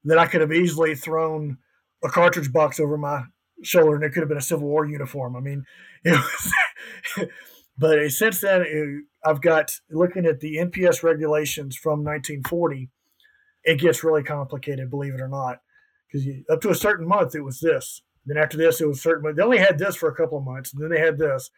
that 0.04 0.18
I 0.18 0.28
could 0.28 0.42
have 0.42 0.52
easily 0.54 0.96
thrown 0.96 1.58
a 2.04 2.10
cartridge 2.10 2.52
box 2.52 2.80
over 2.80 2.98
my 2.98 3.24
shoulder 3.64 3.96
and 3.96 4.04
it 4.04 4.12
could 4.12 4.22
have 4.22 4.30
been 4.30 4.38
a 4.38 4.42
Civil 4.42 4.68
War 4.68 4.86
uniform. 4.86 5.36
I 5.36 5.40
mean, 5.40 5.66
it 6.04 6.12
was. 6.12 7.28
But 7.78 8.10
since 8.12 8.42
then, 8.42 9.06
I've 9.24 9.42
got 9.42 9.72
looking 9.90 10.26
at 10.26 10.40
the 10.40 10.58
NPS 10.58 11.04
regulations 11.04 11.76
from 11.76 12.04
1940. 12.04 12.90
It 13.64 13.80
gets 13.80 14.04
really 14.04 14.24
complicated, 14.24 14.90
believe 14.90 15.14
it 15.14 15.22
or 15.22 15.28
not, 15.28 15.60
because 16.08 16.28
up 16.50 16.62
to 16.62 16.70
a 16.70 16.76
certain 16.76 17.08
month 17.08 17.36
it 17.36 17.42
was 17.42 17.60
this. 17.60 18.02
Then 18.26 18.38
after 18.38 18.58
this, 18.58 18.80
it 18.80 18.88
was 18.88 19.02
certain. 19.02 19.36
They 19.36 19.44
only 19.44 19.58
had 19.58 19.78
this 19.78 19.96
for 19.96 20.10
a 20.10 20.16
couple 20.16 20.38
of 20.38 20.46
months, 20.46 20.74
and 20.74 20.82
then 20.82 20.90
they 20.90 21.00
had 21.00 21.18
this. 21.18 21.50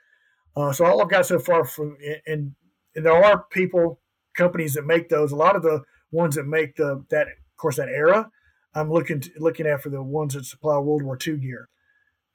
Uh, 0.56 0.72
so 0.74 0.86
all 0.86 1.02
I've 1.02 1.10
got 1.10 1.26
so 1.26 1.40
far 1.40 1.66
from 1.66 1.98
and 2.26 2.56
and 2.96 3.06
there 3.06 3.24
are 3.24 3.46
people, 3.52 4.02
companies 4.38 4.74
that 4.74 4.86
make 4.86 5.10
those. 5.10 5.32
A 5.32 5.36
lot 5.36 5.56
of 5.56 5.64
the 5.64 5.84
ones 6.12 6.36
that 6.36 6.46
make 6.46 6.76
the 6.76 7.04
that, 7.10 7.28
of 7.28 7.58
course, 7.58 7.76
that 7.76 7.90
era. 7.90 8.30
I'm 8.74 8.92
looking 8.92 9.20
to, 9.22 9.32
looking 9.38 9.66
at 9.66 9.82
for 9.82 9.90
the 9.90 10.04
ones 10.04 10.36
that 10.36 10.46
supply 10.46 10.78
World 10.78 11.04
War 11.04 11.18
II 11.26 11.38
gear, 11.38 11.70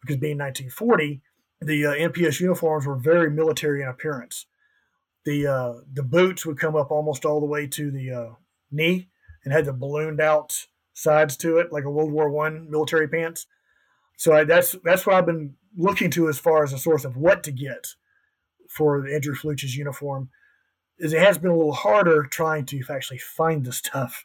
because 0.01 0.17
being 0.17 0.39
1940, 0.39 1.23
the 1.61 1.87
uh, 1.87 1.93
NPS 1.93 2.41
uniforms 2.41 2.87
were 2.87 2.97
very 2.97 3.31
military 3.31 3.83
in 3.83 3.89
appearance. 3.89 4.47
The 5.25 5.47
uh, 5.47 5.73
the 5.93 6.03
boots 6.03 6.45
would 6.45 6.59
come 6.59 6.77
up 6.77 6.91
almost 6.91 7.25
all 7.25 7.41
the 7.41 7.47
way 7.47 7.67
to 7.69 7.91
the 7.91 8.11
uh, 8.11 8.35
knee 8.71 9.09
and 9.45 9.53
had 9.53 9.65
the 9.65 9.73
ballooned 9.73 10.21
out 10.21 10.67
sides 10.95 11.37
to 11.39 11.59
it, 11.59 11.73
like 11.73 11.85
a 11.85 11.91
World 11.91 12.13
War 12.13 12.31
One 12.31 12.71
military 12.71 13.09
pants. 13.09 13.47
So 14.17 14.33
I, 14.33 14.45
that's 14.45 14.77
that's 14.85 15.07
what 15.07 15.17
I've 15.17 15.27
been 15.27 15.55
looking 15.77 16.11
to 16.13 16.29
as 16.29 16.39
far 16.39 16.65
as 16.65 16.73
a 16.73 16.79
source 16.79 17.05
of 17.05 17.17
what 17.17 17.43
to 17.45 17.53
get 17.53 17.95
for 18.69 19.07
Andrew 19.07 19.35
Fluch's 19.35 19.77
uniform. 19.77 20.31
Is 21.03 21.13
it 21.13 21.21
has 21.21 21.37
been 21.37 21.51
a 21.51 21.57
little 21.57 21.73
harder 21.73 22.23
trying 22.23 22.65
to 22.67 22.83
actually 22.89 23.19
find 23.19 23.65
the 23.65 23.73
stuff. 23.73 24.25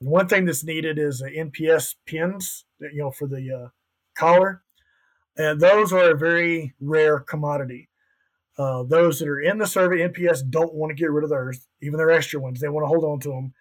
one 0.00 0.26
thing 0.26 0.44
that's 0.44 0.64
needed 0.64 0.98
is 0.98 1.22
NPS 1.22 1.94
pins, 2.06 2.64
you 2.80 2.98
know, 2.98 3.10
for 3.10 3.28
the 3.28 3.52
uh, 3.52 3.68
collar 4.16 4.62
and 5.38 5.60
those 5.60 5.92
are 5.92 6.10
a 6.10 6.16
very 6.16 6.74
rare 6.80 7.20
commodity. 7.20 7.88
Uh, 8.58 8.82
those 8.82 9.20
that 9.20 9.28
are 9.28 9.40
in 9.40 9.58
the 9.58 9.66
survey 9.66 9.98
NPS 9.98 10.50
don't 10.50 10.74
want 10.74 10.90
to 10.90 11.00
get 11.00 11.12
rid 11.12 11.22
of 11.22 11.30
theirs, 11.30 11.68
even 11.80 11.96
their 11.96 12.10
extra 12.10 12.40
ones. 12.40 12.60
They 12.60 12.68
want 12.68 12.82
to 12.82 12.88
hold 12.88 13.04
on 13.04 13.20
to 13.20 13.28
them. 13.28 13.54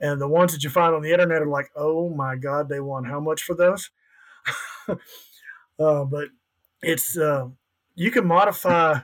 And 0.00 0.20
the 0.20 0.28
ones 0.28 0.52
that 0.52 0.62
you 0.62 0.68
find 0.68 0.94
on 0.94 1.00
the 1.00 1.12
internet 1.12 1.40
are 1.40 1.46
like, 1.46 1.70
oh 1.74 2.10
my 2.10 2.36
God, 2.36 2.68
they 2.68 2.80
want 2.80 3.06
how 3.06 3.20
much 3.20 3.42
for 3.42 3.54
those? 3.54 3.90
uh, 4.88 6.04
but 6.04 6.28
it's, 6.82 7.16
uh, 7.16 7.48
you 7.94 8.10
can 8.10 8.26
modify, 8.26 9.00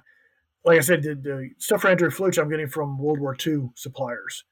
like 0.65 0.79
I 0.79 0.83
said, 0.83 1.03
the, 1.03 1.15
the 1.15 1.51
stuff 1.59 1.83
for 1.83 1.89
Andrew 1.89 2.11
Flooch 2.11 2.39
I'm 2.39 2.51
getting 2.51 2.69
from 2.69 2.99
World 2.99 3.21
War 3.21 3.37
II 3.47 3.71
suppliers. 3.75 4.45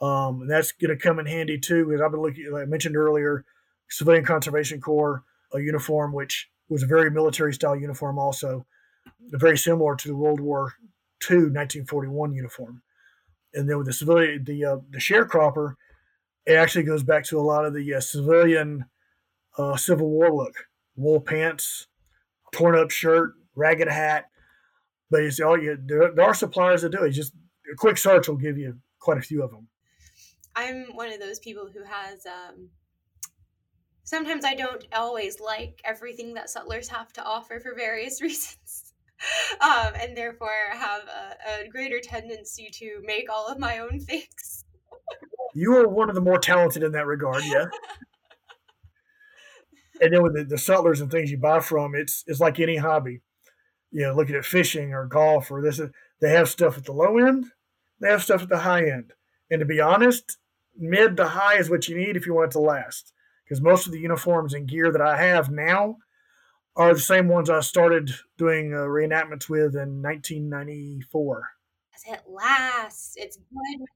Um, 0.00 0.42
and 0.42 0.50
that's 0.50 0.72
going 0.72 0.96
to 0.96 1.02
come 1.02 1.18
in 1.18 1.26
handy 1.26 1.58
too, 1.58 1.86
because 1.86 2.00
I've 2.00 2.10
been 2.10 2.20
looking, 2.20 2.50
like 2.52 2.62
I 2.62 2.66
mentioned 2.66 2.96
earlier, 2.96 3.44
Civilian 3.88 4.24
Conservation 4.24 4.80
Corps, 4.80 5.22
a 5.52 5.60
uniform 5.60 6.12
which 6.12 6.48
was 6.68 6.82
a 6.82 6.86
very 6.86 7.10
military 7.10 7.54
style 7.54 7.76
uniform, 7.76 8.18
also 8.18 8.66
very 9.30 9.56
similar 9.56 9.94
to 9.96 10.08
the 10.08 10.16
World 10.16 10.40
War 10.40 10.74
II 11.30 11.36
1941 11.36 12.32
uniform. 12.32 12.82
And 13.54 13.68
then 13.68 13.78
with 13.78 13.86
the 13.86 13.92
civilian, 13.92 14.44
the 14.44 14.64
uh, 14.64 14.76
the 14.90 14.98
sharecropper, 14.98 15.74
it 16.44 16.54
actually 16.54 16.84
goes 16.84 17.04
back 17.04 17.24
to 17.26 17.38
a 17.38 17.42
lot 17.42 17.64
of 17.64 17.72
the 17.72 17.94
uh, 17.94 18.00
civilian 18.00 18.86
uh, 19.56 19.76
Civil 19.76 20.10
War 20.10 20.34
look: 20.34 20.54
wool 20.96 21.20
pants, 21.20 21.86
torn 22.52 22.76
up 22.76 22.90
shirt, 22.90 23.34
ragged 23.54 23.88
hat. 23.88 24.26
But 25.10 25.22
it's 25.22 25.40
all 25.40 25.60
you. 25.60 25.78
There, 25.84 26.12
there 26.12 26.24
are 26.24 26.34
suppliers 26.34 26.82
that 26.82 26.90
do 26.90 27.04
it. 27.04 27.10
Just 27.10 27.34
a 27.72 27.76
quick 27.76 27.98
search 27.98 28.28
will 28.28 28.36
give 28.36 28.58
you 28.58 28.78
quite 28.98 29.18
a 29.18 29.22
few 29.22 29.42
of 29.42 29.50
them. 29.50 29.68
I'm 30.56 30.86
one 30.94 31.12
of 31.12 31.20
those 31.20 31.38
people 31.38 31.68
who 31.72 31.84
has. 31.84 32.26
Um, 32.26 32.70
sometimes 34.04 34.44
I 34.44 34.54
don't 34.54 34.84
always 34.92 35.40
like 35.40 35.80
everything 35.84 36.34
that 36.34 36.48
Sutlers 36.48 36.88
have 36.88 37.12
to 37.14 37.24
offer 37.24 37.60
for 37.60 37.74
various 37.74 38.22
reasons. 38.22 38.92
um, 39.60 39.92
and 40.00 40.16
therefore 40.16 40.50
have 40.72 41.02
a, 41.02 41.64
a, 41.64 41.68
greater 41.68 42.00
tendency 42.00 42.68
to 42.70 43.00
make 43.04 43.32
all 43.32 43.46
of 43.46 43.58
my 43.58 43.78
own 43.78 44.00
things. 44.00 44.64
you 45.54 45.74
are 45.76 45.88
one 45.88 46.08
of 46.08 46.14
the 46.14 46.20
more 46.20 46.38
talented 46.38 46.82
in 46.82 46.92
that 46.92 47.06
regard, 47.06 47.42
yeah. 47.44 47.66
and 50.00 50.12
then 50.12 50.22
with 50.22 50.34
the, 50.34 50.44
the 50.44 50.58
Sutlers 50.58 51.00
and 51.00 51.10
things 51.10 51.30
you 51.30 51.38
buy 51.38 51.60
from, 51.60 51.94
it's 51.94 52.24
it's 52.26 52.40
like 52.40 52.58
any 52.58 52.76
hobby. 52.76 53.20
You 53.94 54.02
know, 54.02 54.14
looking 54.14 54.34
at 54.34 54.44
fishing 54.44 54.92
or 54.92 55.06
golf 55.06 55.50
or 55.50 55.62
this, 55.62 55.80
they 56.20 56.30
have 56.30 56.48
stuff 56.48 56.76
at 56.76 56.84
the 56.84 56.92
low 56.92 57.16
end, 57.18 57.46
they 58.00 58.10
have 58.10 58.22
stuff 58.22 58.42
at 58.42 58.48
the 58.48 58.58
high 58.58 58.90
end. 58.90 59.12
And 59.50 59.60
to 59.60 59.64
be 59.64 59.80
honest, 59.80 60.38
mid 60.76 61.16
to 61.16 61.28
high 61.28 61.58
is 61.58 61.70
what 61.70 61.88
you 61.88 61.96
need 61.96 62.16
if 62.16 62.26
you 62.26 62.34
want 62.34 62.50
it 62.50 62.52
to 62.52 62.60
last. 62.60 63.12
Because 63.44 63.60
most 63.60 63.86
of 63.86 63.92
the 63.92 64.00
uniforms 64.00 64.54
and 64.54 64.68
gear 64.68 64.90
that 64.90 65.00
I 65.00 65.16
have 65.16 65.50
now 65.50 65.98
are 66.76 66.92
the 66.92 67.00
same 67.00 67.28
ones 67.28 67.48
I 67.48 67.60
started 67.60 68.10
doing 68.36 68.74
uh, 68.74 68.78
reenactments 68.78 69.48
with 69.48 69.76
in 69.76 70.02
1994. 70.02 71.50
It 72.06 72.20
lasts, 72.28 73.14
it's 73.16 73.36
good 73.36 73.86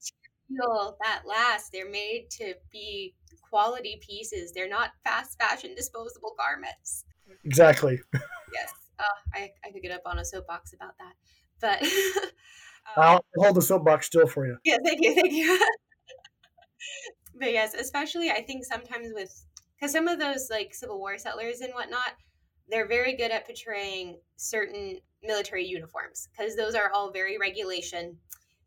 material 0.48 0.96
that 1.02 1.22
lasts. 1.26 1.70
They're 1.70 1.90
made 1.90 2.30
to 2.32 2.54
be 2.72 3.14
quality 3.50 4.00
pieces. 4.00 4.52
They're 4.52 4.68
not 4.68 4.92
fast 5.04 5.38
fashion 5.38 5.74
disposable 5.74 6.34
garments. 6.38 7.04
Exactly. 7.44 8.00
yes. 8.54 8.72
Uh, 8.98 9.04
I, 9.34 9.50
I 9.64 9.70
could 9.70 9.82
get 9.82 9.92
up 9.92 10.02
on 10.06 10.18
a 10.18 10.24
soapbox 10.24 10.72
about 10.72 10.94
that. 10.98 11.14
But 11.60 11.82
um, 12.96 13.04
I'll 13.04 13.24
hold 13.36 13.56
the 13.56 13.62
soapbox 13.62 14.06
still 14.06 14.26
for 14.26 14.46
you. 14.46 14.58
Yeah, 14.64 14.78
thank 14.84 15.00
you. 15.02 15.14
Thank 15.14 15.32
you. 15.32 15.58
but 17.38 17.52
yes, 17.52 17.74
especially 17.74 18.30
I 18.30 18.42
think 18.42 18.64
sometimes 18.64 19.08
with 19.12 19.44
because 19.78 19.92
some 19.92 20.08
of 20.08 20.18
those 20.18 20.48
like 20.50 20.74
Civil 20.74 20.98
War 20.98 21.18
sutlers 21.18 21.60
and 21.60 21.72
whatnot, 21.72 22.14
they're 22.68 22.88
very 22.88 23.16
good 23.16 23.30
at 23.30 23.46
portraying 23.46 24.18
certain 24.36 24.98
military 25.22 25.64
uniforms 25.64 26.28
because 26.36 26.56
those 26.56 26.74
are 26.74 26.90
all 26.92 27.12
very 27.12 27.38
regulation. 27.38 28.16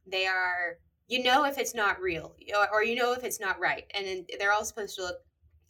They 0.10 0.28
are 0.28 0.78
you 1.08 1.24
know 1.24 1.44
if 1.46 1.58
it's 1.58 1.76
not 1.76 2.02
real 2.02 2.36
or, 2.58 2.74
or 2.74 2.84
you 2.84 2.96
know 2.96 3.14
if 3.14 3.24
it's 3.24 3.40
not 3.40 3.60
right, 3.60 3.84
and 3.94 4.26
they're 4.40 4.54
all 4.54 4.66
supposed 4.66 4.96
to 4.96 5.04
look 5.04 5.18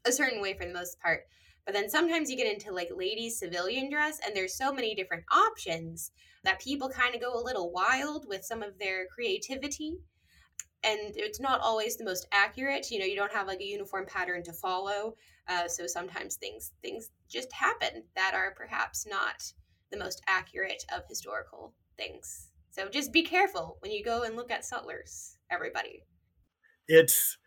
a 0.06 0.12
certain 0.12 0.42
way 0.42 0.54
for 0.54 0.66
the 0.66 0.74
most 0.74 1.00
part. 1.00 1.26
But 1.66 1.74
then 1.74 1.90
sometimes 1.90 2.30
you 2.30 2.38
get 2.38 2.52
into 2.52 2.74
like 2.74 2.90
ladies 2.96 3.40
civilian 3.40 3.90
dress, 3.90 4.20
and 4.26 4.36
there's 4.36 4.56
so 4.56 4.72
many 4.74 4.96
different 4.96 5.24
options 5.32 6.12
that 6.44 6.60
people 6.60 6.90
kind 6.90 7.14
of 7.14 7.22
go 7.22 7.34
a 7.34 7.44
little 7.44 7.72
wild 7.72 8.26
with 8.28 8.44
some 8.44 8.64
of 8.64 8.80
their 8.80 9.06
creativity. 9.14 9.98
And 10.84 11.16
it's 11.16 11.40
not 11.40 11.62
always 11.62 11.96
the 11.96 12.06
most 12.06 12.28
accurate 12.32 12.90
you 12.90 12.98
know 12.98 13.06
you 13.06 13.16
don't 13.16 13.32
have 13.32 13.46
like 13.46 13.62
a 13.62 13.66
uniform 13.66 14.08
pattern 14.08 14.42
to 14.42 14.52
follow 14.52 15.14
uh, 15.48 15.68
so 15.68 15.86
sometimes 15.86 16.38
things 16.38 16.72
things 16.82 17.12
just 17.30 17.54
happen 17.54 18.04
that 18.16 18.34
are 18.34 18.56
perhaps 18.58 19.06
not 19.08 19.54
the 19.92 19.98
most 19.98 20.22
accurate 20.28 20.84
of 20.96 21.04
historical 21.08 21.74
things. 21.98 22.48
So 22.72 22.90
just 22.90 23.12
be 23.12 23.24
careful 23.24 23.78
when 23.82 23.92
you 23.92 24.04
go 24.04 24.24
and 24.24 24.36
look 24.36 24.50
at 24.50 24.66
sutlers 24.66 25.38
everybody. 25.52 26.04
It's 26.88 27.38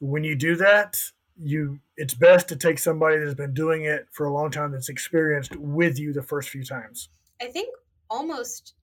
when 0.00 0.24
you 0.24 0.34
do 0.34 0.56
that 0.56 1.00
you 1.38 1.78
it's 1.96 2.14
best 2.14 2.48
to 2.48 2.56
take 2.56 2.78
somebody 2.78 3.18
that's 3.18 3.34
been 3.34 3.54
doing 3.54 3.84
it 3.84 4.06
for 4.10 4.26
a 4.26 4.32
long 4.32 4.50
time 4.50 4.72
that's 4.72 4.88
experienced 4.88 5.56
with 5.56 5.98
you 5.98 6.12
the 6.12 6.22
first 6.22 6.50
few 6.50 6.64
times 6.64 7.08
i 7.40 7.46
think 7.46 7.74
almost 8.10 8.74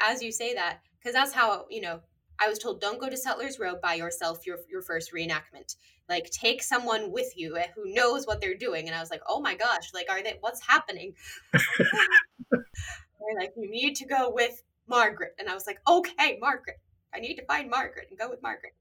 as 0.00 0.22
you 0.22 0.32
say 0.32 0.54
that 0.54 0.80
because 0.98 1.14
that's 1.14 1.32
how 1.32 1.66
you 1.70 1.80
know 1.80 2.00
I 2.38 2.48
was 2.48 2.58
told 2.58 2.80
don't 2.80 2.98
go 2.98 3.08
to 3.08 3.16
Sutler's 3.16 3.58
Row 3.58 3.76
by 3.80 3.94
yourself 3.94 4.46
your 4.46 4.58
your 4.68 4.82
first 4.82 5.12
reenactment. 5.12 5.76
Like 6.08 6.30
take 6.30 6.62
someone 6.62 7.12
with 7.12 7.32
you 7.36 7.56
eh, 7.56 7.68
who 7.74 7.92
knows 7.92 8.26
what 8.26 8.40
they're 8.40 8.56
doing. 8.56 8.86
And 8.86 8.96
I 8.96 9.00
was 9.00 9.10
like, 9.10 9.22
oh 9.28 9.40
my 9.40 9.54
gosh, 9.54 9.92
like 9.94 10.06
are 10.10 10.22
they 10.22 10.36
what's 10.40 10.66
happening? 10.66 11.14
they're 11.52 13.38
like, 13.38 13.52
you 13.56 13.70
need 13.70 13.94
to 13.96 14.06
go 14.06 14.30
with 14.30 14.62
Margaret. 14.88 15.34
And 15.38 15.48
I 15.48 15.54
was 15.54 15.66
like, 15.66 15.80
okay, 15.88 16.38
Margaret. 16.40 16.80
I 17.14 17.20
need 17.20 17.36
to 17.36 17.44
find 17.46 17.70
Margaret 17.70 18.08
and 18.10 18.18
go 18.18 18.28
with 18.28 18.42
Margaret. 18.42 18.74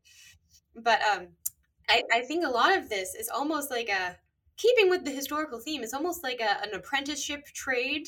But 0.76 1.02
um 1.04 1.28
I, 1.90 2.04
I 2.12 2.22
think 2.22 2.46
a 2.46 2.50
lot 2.50 2.78
of 2.78 2.90
this 2.90 3.16
is 3.16 3.30
almost 3.30 3.72
like 3.72 3.90
a 3.90 4.18
keeping 4.58 4.90
with 4.90 5.04
the 5.06 5.12
historical 5.12 5.60
theme, 5.60 5.84
it's 5.84 5.94
almost 5.94 6.24
like 6.24 6.40
a, 6.40 6.64
an 6.64 6.74
apprenticeship 6.74 7.46
trade 7.48 8.08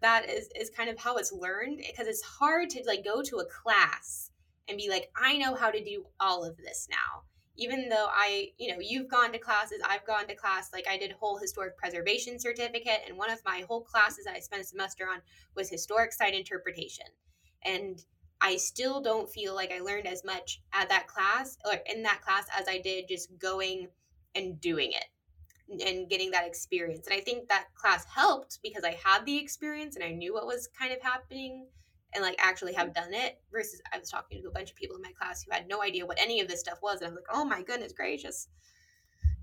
that 0.00 0.28
is, 0.28 0.48
is 0.58 0.70
kind 0.70 0.90
of 0.90 0.98
how 0.98 1.16
it's 1.16 1.32
learned 1.32 1.78
because 1.78 2.06
it's 2.06 2.22
hard 2.22 2.70
to 2.70 2.82
like 2.86 3.04
go 3.04 3.22
to 3.22 3.36
a 3.38 3.46
class 3.46 4.30
and 4.68 4.76
be 4.76 4.90
like, 4.90 5.10
I 5.16 5.38
know 5.38 5.54
how 5.54 5.70
to 5.70 5.82
do 5.82 6.04
all 6.20 6.44
of 6.44 6.56
this 6.56 6.88
now. 6.90 7.22
Even 7.58 7.88
though 7.88 8.08
I, 8.10 8.50
you 8.58 8.70
know, 8.70 8.80
you've 8.80 9.08
gone 9.08 9.32
to 9.32 9.38
classes, 9.38 9.80
I've 9.88 10.06
gone 10.06 10.26
to 10.26 10.34
class. 10.34 10.70
Like 10.74 10.86
I 10.90 10.98
did 10.98 11.12
whole 11.12 11.38
historic 11.38 11.78
preservation 11.78 12.38
certificate, 12.38 13.00
and 13.08 13.16
one 13.16 13.30
of 13.30 13.40
my 13.46 13.64
whole 13.66 13.80
classes 13.80 14.26
I 14.30 14.40
spent 14.40 14.60
a 14.60 14.66
semester 14.66 15.08
on 15.10 15.22
was 15.54 15.70
historic 15.70 16.12
site 16.12 16.34
interpretation. 16.34 17.06
And 17.64 18.04
I 18.40 18.56
still 18.56 19.00
don't 19.00 19.28
feel 19.28 19.54
like 19.54 19.72
I 19.72 19.80
learned 19.80 20.06
as 20.06 20.24
much 20.24 20.60
at 20.72 20.88
that 20.88 21.06
class 21.06 21.56
or 21.64 21.74
in 21.92 22.02
that 22.02 22.22
class 22.22 22.46
as 22.58 22.68
I 22.68 22.78
did 22.78 23.08
just 23.08 23.36
going 23.38 23.88
and 24.34 24.60
doing 24.60 24.92
it 24.92 25.82
and 25.86 26.08
getting 26.08 26.30
that 26.30 26.46
experience. 26.46 27.06
And 27.06 27.16
I 27.16 27.20
think 27.20 27.48
that 27.48 27.68
class 27.74 28.04
helped 28.04 28.58
because 28.62 28.84
I 28.84 28.98
had 29.02 29.24
the 29.24 29.38
experience 29.38 29.96
and 29.96 30.04
I 30.04 30.10
knew 30.10 30.34
what 30.34 30.46
was 30.46 30.68
kind 30.78 30.92
of 30.92 31.02
happening 31.02 31.66
and 32.14 32.22
like 32.22 32.36
actually 32.38 32.74
have 32.74 32.94
done 32.94 33.12
it 33.12 33.40
versus 33.50 33.80
I 33.92 33.98
was 33.98 34.10
talking 34.10 34.40
to 34.42 34.48
a 34.48 34.52
bunch 34.52 34.70
of 34.70 34.76
people 34.76 34.96
in 34.96 35.02
my 35.02 35.12
class 35.18 35.42
who 35.42 35.52
had 35.52 35.68
no 35.68 35.82
idea 35.82 36.06
what 36.06 36.20
any 36.20 36.40
of 36.40 36.48
this 36.48 36.60
stuff 36.60 36.78
was 36.82 37.00
and 37.00 37.06
I 37.06 37.10
was 37.10 37.16
like, 37.16 37.36
"Oh 37.36 37.44
my 37.44 37.62
goodness 37.62 37.92
gracious. 37.92 38.48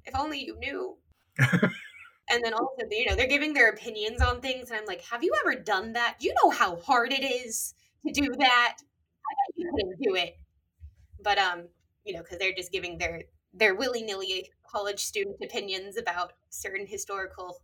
If 0.06 0.16
only 0.16 0.44
you 0.44 0.58
knew." 0.58 0.98
and 1.40 2.44
then 2.44 2.54
also, 2.54 2.88
you 2.90 3.06
know, 3.06 3.16
they're 3.16 3.28
giving 3.28 3.54
their 3.54 3.70
opinions 3.70 4.22
on 4.22 4.40
things 4.40 4.70
and 4.70 4.80
I'm 4.80 4.86
like, 4.86 5.02
"Have 5.02 5.24
you 5.24 5.34
ever 5.44 5.56
done 5.56 5.94
that? 5.94 6.18
You 6.22 6.34
know 6.42 6.52
how 6.52 6.78
hard 6.78 7.12
it 7.12 7.24
is 7.24 7.74
to 8.06 8.14
do 8.14 8.36
that? 8.40 8.78
I 8.80 9.34
you 9.56 9.72
couldn't 9.72 10.02
do 10.02 10.16
it." 10.16 10.38
But 11.22 11.38
um, 11.38 11.68
you 12.04 12.14
know, 12.14 12.24
cuz 12.24 12.38
they're 12.38 12.54
just 12.54 12.72
giving 12.72 12.98
their 12.98 13.24
their 13.54 13.76
willy-nilly 13.76 14.52
college 14.66 15.00
student 15.00 15.38
opinions 15.44 15.98
about 15.98 16.34
certain 16.50 16.88
historical 16.88 17.62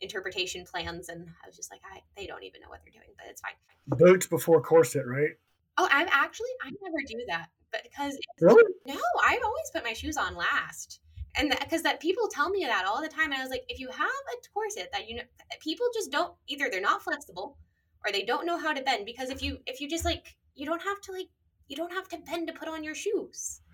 interpretation 0.00 0.64
plans 0.64 1.08
and 1.08 1.28
i 1.44 1.46
was 1.46 1.56
just 1.56 1.70
like 1.70 1.80
I, 1.92 2.00
they 2.16 2.26
don't 2.26 2.42
even 2.42 2.60
know 2.60 2.68
what 2.68 2.80
they're 2.82 2.92
doing 2.92 3.14
but 3.16 3.26
it's 3.28 3.40
fine 3.40 3.52
boots 3.86 4.26
before 4.26 4.60
corset 4.62 5.06
right 5.06 5.32
oh 5.78 5.88
i've 5.92 6.08
actually 6.10 6.48
i 6.62 6.70
never 6.82 6.96
do 7.06 7.20
that 7.28 7.48
but 7.70 7.82
because 7.82 8.18
really 8.40 8.62
no 8.86 8.98
i've 9.26 9.42
always 9.44 9.70
put 9.72 9.84
my 9.84 9.92
shoes 9.92 10.16
on 10.16 10.34
last 10.34 11.00
and 11.36 11.50
because 11.50 11.82
that, 11.82 11.92
that 11.92 12.00
people 12.00 12.28
tell 12.28 12.48
me 12.48 12.64
that 12.64 12.86
all 12.86 13.00
the 13.02 13.08
time 13.08 13.26
and 13.26 13.34
i 13.34 13.42
was 13.42 13.50
like 13.50 13.64
if 13.68 13.78
you 13.78 13.88
have 13.88 14.06
a 14.06 14.48
corset 14.54 14.88
that 14.92 15.08
you 15.08 15.16
know 15.16 15.22
people 15.60 15.86
just 15.94 16.10
don't 16.10 16.32
either 16.48 16.68
they're 16.70 16.80
not 16.80 17.02
flexible 17.02 17.58
or 18.04 18.12
they 18.12 18.22
don't 18.22 18.46
know 18.46 18.58
how 18.58 18.72
to 18.72 18.82
bend 18.82 19.04
because 19.06 19.30
if 19.30 19.42
you 19.42 19.58
if 19.66 19.80
you 19.80 19.88
just 19.88 20.04
like 20.04 20.36
you 20.54 20.66
don't 20.66 20.82
have 20.82 21.00
to 21.02 21.12
like 21.12 21.28
you 21.68 21.76
don't 21.76 21.92
have 21.92 22.08
to 22.08 22.18
bend 22.18 22.48
to 22.48 22.52
put 22.52 22.68
on 22.68 22.84
your 22.84 22.94
shoes. 22.94 23.60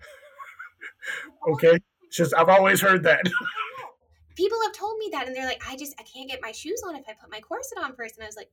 Okay 1.49 1.79
it's 2.03 2.17
just 2.17 2.33
i've 2.35 2.49
always 2.49 2.79
heard 2.81 3.03
that. 3.03 3.21
People 4.35 4.59
have 4.65 4.73
told 4.73 4.99
me 4.99 5.09
that 5.11 5.27
and 5.27 5.35
they're 5.35 5.47
like 5.47 5.61
i 5.67 5.75
just 5.75 5.95
i 5.99 6.03
can't 6.03 6.29
get 6.29 6.39
my 6.41 6.51
shoes 6.51 6.81
on 6.87 6.95
if 6.95 7.03
i 7.09 7.13
put 7.19 7.31
my 7.31 7.39
corset 7.39 7.77
on 7.83 7.95
first 7.95 8.15
and 8.15 8.23
i 8.23 8.27
was 8.27 8.35
like 8.35 8.51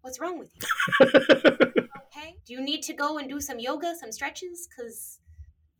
what's 0.00 0.18
wrong 0.18 0.38
with 0.38 0.50
you? 0.54 1.06
Okay 2.16 2.36
do 2.46 2.54
you 2.54 2.60
need 2.60 2.82
to 2.82 2.94
go 2.94 3.18
and 3.18 3.28
do 3.28 3.40
some 3.40 3.58
yoga 3.58 3.94
some 4.00 4.10
stretches? 4.10 4.68
Because 4.68 5.18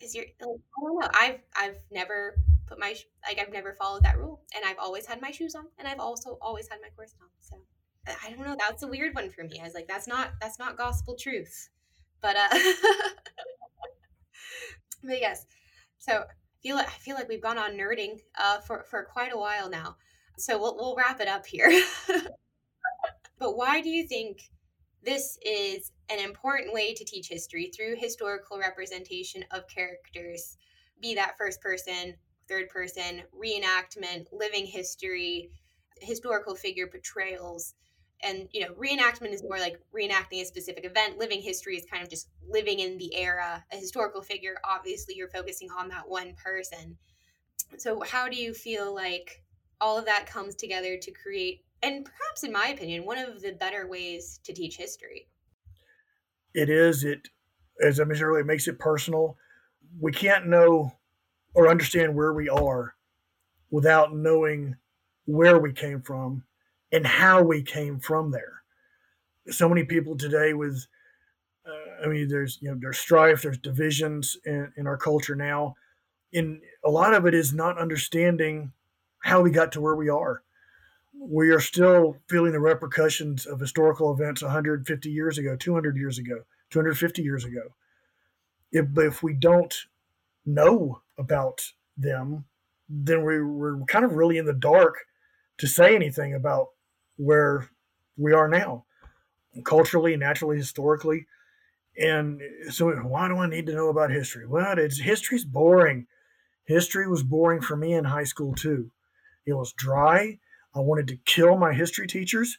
is 0.00 0.14
your 0.14 0.24
like, 0.24 0.34
i 0.40 0.80
don't 0.82 1.00
know 1.00 1.08
i've 1.14 1.40
i've 1.56 1.82
never 1.90 2.36
put 2.66 2.78
my 2.78 2.94
like 3.26 3.38
i've 3.38 3.52
never 3.52 3.74
followed 3.74 4.02
that 4.02 4.16
rule 4.16 4.40
and 4.54 4.64
i've 4.64 4.78
always 4.78 5.06
had 5.06 5.20
my 5.20 5.30
shoes 5.30 5.54
on 5.54 5.66
and 5.78 5.88
i've 5.88 6.00
also 6.00 6.38
always 6.40 6.68
had 6.68 6.78
my 6.82 6.88
corset 6.96 7.18
on 7.22 7.28
so 7.40 7.56
i 8.06 8.30
don't 8.30 8.46
know 8.46 8.56
that's 8.58 8.82
a 8.82 8.88
weird 8.88 9.14
one 9.14 9.30
for 9.30 9.44
me 9.44 9.60
i 9.60 9.64
was 9.64 9.74
like 9.74 9.86
that's 9.88 10.06
not 10.08 10.30
that's 10.40 10.58
not 10.58 10.76
gospel 10.76 11.14
truth 11.14 11.68
but 12.20 12.36
uh 12.36 12.48
but 15.04 15.20
yes 15.20 15.46
so 15.98 16.24
feel 16.62 16.76
like 16.76 16.88
I 16.88 16.98
feel 16.98 17.14
like 17.14 17.28
we've 17.28 17.42
gone 17.42 17.58
on 17.58 17.72
nerding 17.72 18.20
uh, 18.38 18.60
for 18.60 18.84
for 18.84 19.04
quite 19.04 19.32
a 19.32 19.38
while 19.38 19.68
now. 19.68 19.96
So 20.38 20.58
we'll 20.58 20.76
we'll 20.76 20.96
wrap 20.96 21.20
it 21.20 21.28
up 21.28 21.46
here. 21.46 21.70
but 23.38 23.56
why 23.56 23.80
do 23.80 23.88
you 23.88 24.06
think 24.06 24.50
this 25.02 25.38
is 25.42 25.92
an 26.10 26.18
important 26.18 26.74
way 26.74 26.92
to 26.94 27.04
teach 27.04 27.28
history 27.28 27.70
through 27.74 27.96
historical 27.96 28.58
representation 28.58 29.44
of 29.50 29.66
characters, 29.68 30.58
be 31.00 31.14
that 31.14 31.36
first 31.38 31.60
person, 31.62 32.14
third 32.48 32.68
person, 32.68 33.22
reenactment, 33.34 34.26
living 34.32 34.66
history, 34.66 35.50
historical 36.00 36.54
figure 36.54 36.86
portrayals? 36.86 37.74
And 38.22 38.48
you 38.52 38.60
know 38.60 38.72
reenactment 38.74 39.32
is 39.32 39.42
more 39.42 39.58
like 39.58 39.80
reenacting 39.94 40.40
a 40.40 40.44
specific 40.44 40.84
event 40.84 41.18
living 41.18 41.40
history 41.40 41.76
is 41.76 41.84
kind 41.90 42.02
of 42.02 42.08
just 42.08 42.28
living 42.48 42.80
in 42.80 42.98
the 42.98 43.14
era 43.14 43.64
a 43.72 43.76
historical 43.76 44.22
figure 44.22 44.56
obviously 44.64 45.14
you're 45.14 45.28
focusing 45.28 45.68
on 45.70 45.88
that 45.88 46.08
one 46.08 46.34
person 46.34 46.96
so 47.78 48.00
how 48.02 48.28
do 48.28 48.36
you 48.36 48.52
feel 48.52 48.94
like 48.94 49.42
all 49.80 49.98
of 49.98 50.04
that 50.04 50.26
comes 50.26 50.54
together 50.54 50.96
to 50.96 51.10
create, 51.10 51.64
and 51.82 52.04
perhaps 52.04 52.44
in 52.44 52.52
my 52.52 52.68
opinion, 52.68 53.04
one 53.04 53.18
of 53.18 53.40
the 53.40 53.52
better 53.52 53.88
ways 53.88 54.40
to 54.44 54.52
teach 54.52 54.76
history. 54.76 55.28
It 56.54 56.68
is. 56.68 57.04
It, 57.04 57.28
as 57.82 58.00
I 58.00 58.04
mentioned 58.04 58.28
earlier, 58.28 58.42
it 58.42 58.46
makes 58.46 58.68
it 58.68 58.78
personal. 58.78 59.36
We 59.98 60.12
can't 60.12 60.48
know 60.48 60.92
or 61.54 61.68
understand 61.68 62.14
where 62.14 62.32
we 62.32 62.48
are 62.48 62.94
without 63.70 64.14
knowing 64.14 64.76
where 65.24 65.58
we 65.58 65.72
came 65.72 66.02
from 66.02 66.44
and 66.92 67.06
how 67.06 67.42
we 67.42 67.62
came 67.62 68.00
from 68.00 68.30
there. 68.30 68.62
So 69.48 69.68
many 69.68 69.84
people 69.84 70.16
today 70.16 70.54
with, 70.54 70.86
uh, 71.66 72.04
I 72.04 72.08
mean, 72.08 72.28
there's 72.28 72.58
you 72.60 72.70
know 72.70 72.76
there's 72.80 72.98
strife, 72.98 73.42
there's 73.42 73.58
divisions 73.58 74.36
in, 74.44 74.72
in 74.76 74.86
our 74.86 74.96
culture 74.96 75.34
now, 75.34 75.74
and 76.32 76.60
a 76.84 76.90
lot 76.90 77.14
of 77.14 77.26
it 77.26 77.34
is 77.34 77.52
not 77.52 77.78
understanding 77.78 78.72
how 79.22 79.40
we 79.40 79.50
got 79.50 79.72
to 79.72 79.80
where 79.80 79.96
we 79.96 80.08
are. 80.08 80.42
We 81.18 81.50
are 81.50 81.60
still 81.60 82.16
feeling 82.28 82.52
the 82.52 82.60
repercussions 82.60 83.44
of 83.46 83.60
historical 83.60 84.12
events 84.12 84.42
150 84.42 85.10
years 85.10 85.38
ago, 85.38 85.56
200 85.56 85.96
years 85.96 86.18
ago, 86.18 86.40
250 86.70 87.22
years 87.22 87.44
ago. 87.44 87.62
If, 88.72 88.86
if 88.96 89.22
we 89.22 89.34
don't 89.34 89.74
know 90.46 91.02
about 91.18 91.60
them, 91.96 92.44
then 92.88 93.24
we, 93.24 93.42
we're 93.42 93.84
kind 93.84 94.04
of 94.04 94.14
really 94.14 94.38
in 94.38 94.46
the 94.46 94.54
dark 94.54 94.96
to 95.58 95.66
say 95.66 95.94
anything 95.94 96.34
about 96.34 96.68
where 97.20 97.68
we 98.16 98.32
are 98.32 98.48
now, 98.48 98.84
culturally, 99.64 100.16
naturally, 100.16 100.56
historically. 100.56 101.26
And 101.98 102.40
so, 102.70 102.90
why 102.90 103.28
do 103.28 103.36
I 103.38 103.48
need 103.48 103.66
to 103.66 103.74
know 103.74 103.88
about 103.88 104.10
history? 104.10 104.46
Well, 104.46 104.78
it's 104.78 105.00
history's 105.00 105.44
boring. 105.44 106.06
History 106.64 107.06
was 107.08 107.22
boring 107.22 107.60
for 107.60 107.76
me 107.76 107.92
in 107.92 108.04
high 108.04 108.24
school 108.24 108.54
too. 108.54 108.90
It 109.44 109.54
was 109.54 109.72
dry. 109.72 110.38
I 110.74 110.78
wanted 110.80 111.08
to 111.08 111.18
kill 111.26 111.56
my 111.58 111.74
history 111.74 112.06
teachers. 112.06 112.56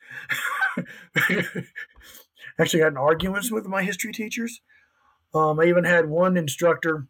Actually, 2.59 2.81
got 2.81 2.91
in 2.91 2.97
arguments 2.97 3.51
with 3.51 3.65
my 3.65 3.83
history 3.83 4.11
teachers. 4.11 4.61
Um, 5.33 5.59
I 5.59 5.65
even 5.65 5.85
had 5.85 6.09
one 6.09 6.35
instructor. 6.37 7.07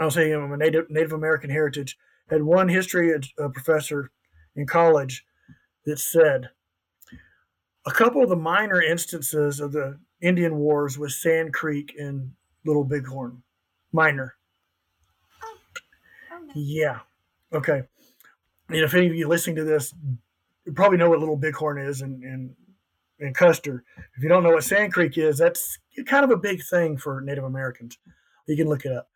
I'll 0.00 0.10
say 0.10 0.32
I'm 0.32 0.52
a 0.52 0.56
Native 0.56 0.90
Native 0.90 1.12
American 1.12 1.50
heritage. 1.50 1.98
Had 2.30 2.42
one 2.42 2.68
history 2.68 3.14
uh, 3.14 3.48
professor 3.48 4.10
in 4.56 4.66
college 4.66 5.24
that 5.84 5.98
said 5.98 6.50
a 7.86 7.90
couple 7.90 8.22
of 8.22 8.28
the 8.28 8.36
minor 8.36 8.82
instances 8.82 9.60
of 9.60 9.72
the 9.72 9.98
Indian 10.20 10.56
Wars 10.56 10.98
was 10.98 11.20
Sand 11.20 11.52
Creek 11.52 11.94
and 11.98 12.32
Little 12.64 12.84
Bighorn. 12.84 13.42
Minor. 13.92 14.34
Oh. 15.42 15.56
Yeah. 16.54 17.00
Okay 17.52 17.82
And 18.68 18.76
if 18.76 18.94
any 18.94 19.06
of 19.06 19.14
you 19.14 19.26
listening 19.28 19.56
to 19.56 19.64
this, 19.64 19.94
you 20.66 20.72
probably 20.72 20.98
know 20.98 21.08
what 21.08 21.20
Little 21.20 21.36
Bighorn 21.36 21.78
is 21.78 22.02
and, 22.02 22.22
and, 22.22 22.54
and 23.20 23.34
Custer. 23.34 23.84
If 24.16 24.22
you 24.22 24.28
don't 24.28 24.42
know 24.42 24.50
what 24.50 24.64
Sand 24.64 24.92
Creek 24.92 25.16
is, 25.16 25.38
that's 25.38 25.78
kind 26.06 26.24
of 26.24 26.30
a 26.30 26.36
big 26.36 26.62
thing 26.62 26.98
for 26.98 27.20
Native 27.22 27.44
Americans. 27.44 27.96
You 28.46 28.56
can 28.56 28.68
look 28.68 28.84
it 28.84 28.92
up. 28.92 29.08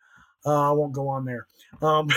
Uh, 0.45 0.69
I 0.69 0.73
won't 0.73 0.93
go 0.93 1.07
on 1.07 1.25
there. 1.25 1.47
Um, 1.81 2.09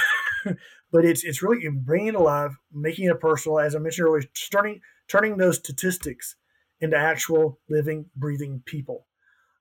but 0.93 1.05
it's 1.05 1.25
it's 1.25 1.43
really 1.43 1.69
bringing 1.69 2.09
it 2.09 2.15
alive, 2.15 2.57
making 2.73 3.07
it 3.07 3.21
personal. 3.21 3.59
As 3.59 3.75
I 3.75 3.79
mentioned 3.79 4.09
earlier, 4.09 4.25
starting 4.35 4.81
turning 5.09 5.37
those 5.37 5.57
statistics 5.57 6.37
into 6.81 6.97
actual 6.97 7.59
living, 7.69 8.07
breathing 8.15 8.63
people, 8.65 9.07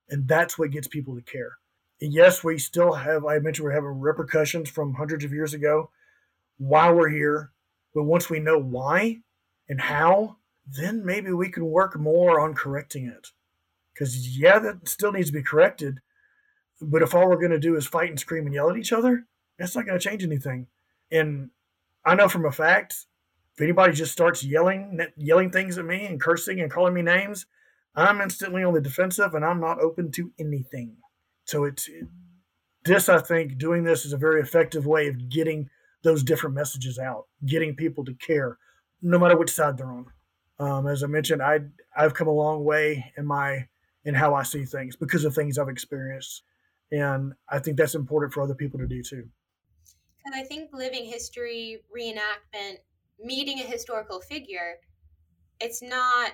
and 0.10 0.28
that's 0.28 0.58
what 0.58 0.72
gets 0.72 0.88
people 0.88 1.16
to 1.16 1.22
care. 1.22 1.54
And 2.02 2.14
yes, 2.14 2.44
we 2.44 2.58
still 2.58 2.94
have. 2.94 3.26
I 3.26 3.40
mentioned 3.40 3.66
we're 3.66 3.72
having 3.72 4.00
repercussions 4.00 4.70
from 4.70 4.96
hundreds 4.96 5.24
of 5.24 5.32
years 5.32 5.54
ago. 5.54 5.92
While 6.58 6.96
we're 6.96 7.10
here, 7.10 7.52
but 7.94 8.04
once 8.04 8.30
we 8.30 8.40
know 8.40 8.58
why 8.58 9.20
and 9.68 9.82
how, 9.82 10.38
then 10.66 11.06
maybe 11.06 11.32
we 11.32 11.50
can 11.50 11.66
work 11.66 11.98
more 11.98 12.40
on 12.40 12.54
correcting 12.54 13.06
it. 13.06 13.28
Because, 13.94 14.38
yeah, 14.38 14.60
that 14.60 14.88
still 14.90 15.12
needs 15.12 15.28
to 15.28 15.34
be 15.34 15.44
corrected. 15.44 16.00
But 16.82 17.02
if 17.02 17.14
all 17.16 17.30
we're 17.30 17.38
going 17.38 17.52
to 17.52 17.60
do 17.60 17.76
is 17.76 17.88
fight 17.88 18.10
and 18.10 18.20
scream 18.20 18.46
and 18.46 18.54
yell 18.54 18.70
at 18.70 18.78
each 18.78 18.94
other, 18.94 19.26
that's 19.58 19.76
not 19.76 19.86
going 19.86 19.98
to 19.98 20.04
change 20.04 20.24
anything. 20.24 20.68
And 21.12 21.52
I 22.06 22.16
know 22.16 22.28
from 22.28 22.46
a 22.46 22.52
fact, 22.52 23.06
if 23.56 23.62
anybody 23.62 23.94
just 23.94 24.12
starts 24.12 24.44
yelling, 24.44 25.00
yelling 25.16 25.50
things 25.50 25.78
at 25.78 25.86
me 25.86 26.06
and 26.06 26.20
cursing 26.20 26.60
and 26.60 26.72
calling 26.72 26.94
me 26.94 27.02
names, 27.02 27.46
I'm 27.96 28.20
instantly 28.20 28.64
on 28.64 28.74
the 28.74 28.82
defensive 28.82 29.34
and 29.34 29.46
I'm 29.46 29.62
not 29.62 29.80
open 29.80 30.12
to 30.14 30.32
anything. 30.38 30.98
So 31.46 31.64
it's 31.64 31.90
this, 32.84 33.08
I 33.08 33.20
think, 33.20 33.58
doing 33.58 33.84
this 33.84 34.06
is 34.06 34.14
a 34.14 34.18
very 34.18 34.42
effective 34.42 34.86
way 34.86 35.08
of 35.08 35.30
getting 35.30 35.70
those 36.04 36.24
different 36.24 36.56
messages 36.56 37.00
out, 37.00 37.28
getting 37.46 37.76
people 37.76 38.04
to 38.06 38.14
care, 38.14 38.58
no 39.02 39.18
matter 39.18 39.38
which 39.38 39.50
side 39.50 39.78
they're 39.78 39.92
on. 39.92 40.06
Um, 40.60 40.88
as 40.88 41.04
I 41.04 41.08
mentioned, 41.08 41.42
I 41.42 41.62
I've 41.96 42.14
come 42.14 42.28
a 42.28 42.34
long 42.34 42.64
way 42.64 43.12
in 43.18 43.26
my 43.26 43.68
in 44.06 44.14
how 44.14 44.34
I 44.34 44.44
see 44.44 44.66
things 44.66 44.96
because 44.96 45.26
of 45.26 45.34
things 45.34 45.58
I've 45.58 45.70
experienced, 45.70 46.44
and 46.92 47.34
I 47.50 47.60
think 47.60 47.78
that's 47.78 47.96
important 47.96 48.34
for 48.34 48.42
other 48.42 48.56
people 48.56 48.80
to 48.80 48.88
do 48.88 49.02
too. 49.02 49.28
And 50.26 50.34
I 50.34 50.44
think 50.44 50.72
living 50.74 51.06
history 51.06 51.84
reenactment, 51.96 52.78
meeting 53.20 53.60
a 53.60 53.64
historical 53.64 54.20
figure, 54.20 54.76
it's 55.60 55.82
not 55.82 56.34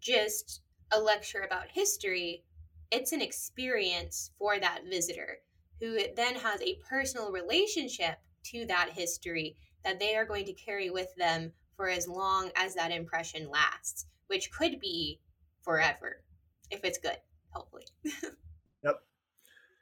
just 0.00 0.62
a 0.92 1.00
lecture 1.00 1.40
about 1.40 1.68
history; 1.72 2.44
it's 2.90 3.12
an 3.12 3.20
experience 3.20 4.30
for 4.38 4.58
that 4.58 4.82
visitor 4.90 5.38
who 5.80 5.98
then 6.16 6.34
has 6.34 6.60
a 6.60 6.78
personal 6.88 7.32
relationship 7.32 8.18
to 8.44 8.66
that 8.66 8.90
history 8.90 9.56
that 9.84 9.98
they 9.98 10.14
are 10.14 10.26
going 10.26 10.44
to 10.44 10.52
carry 10.52 10.90
with 10.90 11.14
them 11.16 11.52
for 11.76 11.88
as 11.88 12.06
long 12.06 12.50
as 12.56 12.74
that 12.74 12.92
impression 12.92 13.50
lasts, 13.50 14.06
which 14.26 14.52
could 14.52 14.78
be 14.80 15.18
forever 15.62 16.22
if 16.70 16.84
it's 16.84 16.98
good, 16.98 17.16
hopefully. 17.50 17.84
yep. 18.84 19.02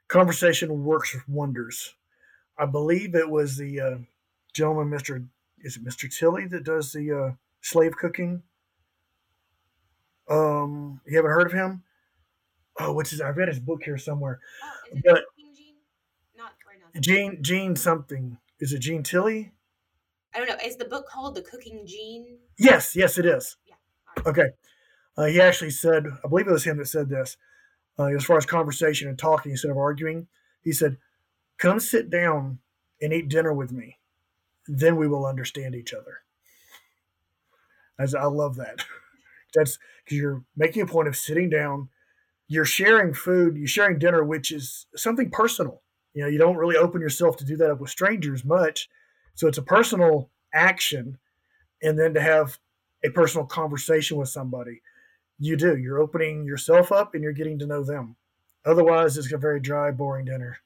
Conversation 0.07 0.83
works 0.83 1.15
wonders. 1.27 1.93
I 2.57 2.65
believe 2.65 3.15
it 3.15 3.29
was 3.29 3.57
the 3.57 3.79
uh, 3.79 3.97
gentleman, 4.53 4.89
Mr. 4.89 5.25
Is 5.61 5.77
it 5.77 5.83
Mr. 5.83 6.13
Tilley 6.13 6.47
that 6.47 6.63
does 6.63 6.91
the 6.91 7.11
uh, 7.11 7.31
slave 7.61 7.95
cooking? 7.97 8.43
Um, 10.29 11.01
you 11.05 11.15
haven't 11.17 11.31
heard 11.31 11.47
of 11.47 11.53
him? 11.53 11.83
Oh, 12.79 12.93
what's 12.93 13.09
his? 13.09 13.21
I've 13.21 13.37
read 13.37 13.47
his 13.47 13.59
book 13.59 13.83
here 13.83 13.97
somewhere. 13.97 14.39
Oh, 14.63 14.99
but 15.03 15.23
Gene? 15.37 15.75
Not, 16.37 16.53
Gene, 17.01 17.39
Gene 17.41 17.75
something. 17.75 18.37
Is 18.59 18.73
it 18.73 18.79
Gene 18.79 19.03
Tilley? 19.03 19.51
I 20.33 20.37
don't 20.37 20.47
know. 20.47 20.55
Is 20.63 20.77
the 20.77 20.85
book 20.85 21.07
called 21.07 21.35
The 21.35 21.41
Cooking 21.41 21.85
Gene? 21.85 22.37
Yes, 22.57 22.95
yes, 22.95 23.17
it 23.17 23.25
is. 23.25 23.57
Yeah. 23.65 23.75
Right. 24.17 24.27
Okay. 24.27 24.49
Uh, 25.17 25.25
he 25.25 25.41
actually 25.41 25.71
said, 25.71 26.05
I 26.23 26.27
believe 26.27 26.47
it 26.47 26.51
was 26.51 26.63
him 26.63 26.77
that 26.77 26.85
said 26.85 27.09
this, 27.09 27.35
uh, 27.97 28.05
as 28.05 28.23
far 28.23 28.37
as 28.37 28.45
conversation 28.45 29.09
and 29.09 29.17
talking 29.17 29.51
instead 29.51 29.71
of 29.71 29.77
arguing. 29.77 30.27
He 30.61 30.71
said, 30.71 30.97
Come 31.57 31.79
sit 31.79 32.09
down 32.09 32.59
and 33.01 33.11
eat 33.11 33.27
dinner 33.27 33.53
with 33.53 33.71
me. 33.71 33.98
Then 34.71 34.97
we 34.97 35.07
will 35.07 35.25
understand 35.25 35.73
each 35.73 35.95
other. 35.95 36.19
As 37.97 38.13
I 38.13 38.25
love 38.25 38.55
that. 38.57 38.85
That's 39.55 39.79
because 40.05 40.17
you're 40.19 40.43
making 40.55 40.83
a 40.83 40.85
point 40.85 41.07
of 41.07 41.15
sitting 41.15 41.49
down. 41.49 41.89
You're 42.47 42.65
sharing 42.65 43.13
food, 43.15 43.57
you're 43.57 43.67
sharing 43.67 43.97
dinner, 43.97 44.23
which 44.23 44.51
is 44.51 44.85
something 44.95 45.31
personal. 45.31 45.81
You 46.13 46.23
know, 46.23 46.29
you 46.29 46.37
don't 46.37 46.57
really 46.57 46.77
open 46.77 47.01
yourself 47.01 47.35
to 47.37 47.45
do 47.45 47.57
that 47.57 47.79
with 47.79 47.89
strangers 47.89 48.45
much. 48.45 48.89
So 49.33 49.47
it's 49.47 49.57
a 49.57 49.63
personal 49.63 50.29
action. 50.53 51.17
And 51.81 51.97
then 51.97 52.13
to 52.13 52.21
have 52.21 52.59
a 53.03 53.09
personal 53.09 53.47
conversation 53.47 54.17
with 54.17 54.29
somebody, 54.29 54.81
you 55.39 55.55
do. 55.55 55.77
You're 55.77 55.99
opening 55.99 56.45
yourself 56.45 56.91
up 56.91 57.15
and 57.15 57.23
you're 57.23 57.33
getting 57.33 57.57
to 57.59 57.65
know 57.65 57.83
them. 57.83 58.17
Otherwise, 58.65 59.17
it's 59.17 59.31
a 59.31 59.37
very 59.37 59.59
dry, 59.59 59.89
boring 59.89 60.25
dinner. 60.25 60.57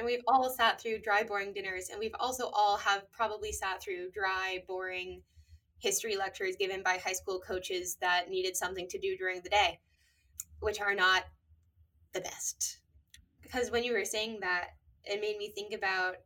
And 0.00 0.06
we've 0.06 0.24
all 0.26 0.48
sat 0.48 0.80
through 0.80 1.00
dry, 1.00 1.24
boring 1.24 1.52
dinners, 1.52 1.90
and 1.90 1.98
we've 1.98 2.14
also 2.18 2.48
all 2.54 2.78
have 2.78 3.02
probably 3.12 3.52
sat 3.52 3.82
through 3.82 4.10
dry, 4.12 4.64
boring 4.66 5.20
history 5.78 6.16
lectures 6.16 6.56
given 6.56 6.82
by 6.82 6.96
high 6.96 7.12
school 7.12 7.38
coaches 7.38 7.98
that 8.00 8.30
needed 8.30 8.56
something 8.56 8.88
to 8.88 8.98
do 8.98 9.14
during 9.16 9.42
the 9.42 9.50
day, 9.50 9.78
which 10.60 10.80
are 10.80 10.94
not 10.94 11.24
the 12.14 12.20
best 12.20 12.80
because 13.50 13.70
when 13.70 13.84
you 13.84 13.92
were 13.92 14.04
saying 14.04 14.38
that, 14.40 14.70
it 15.04 15.20
made 15.20 15.36
me 15.38 15.50
think 15.50 15.74
about 15.74 16.16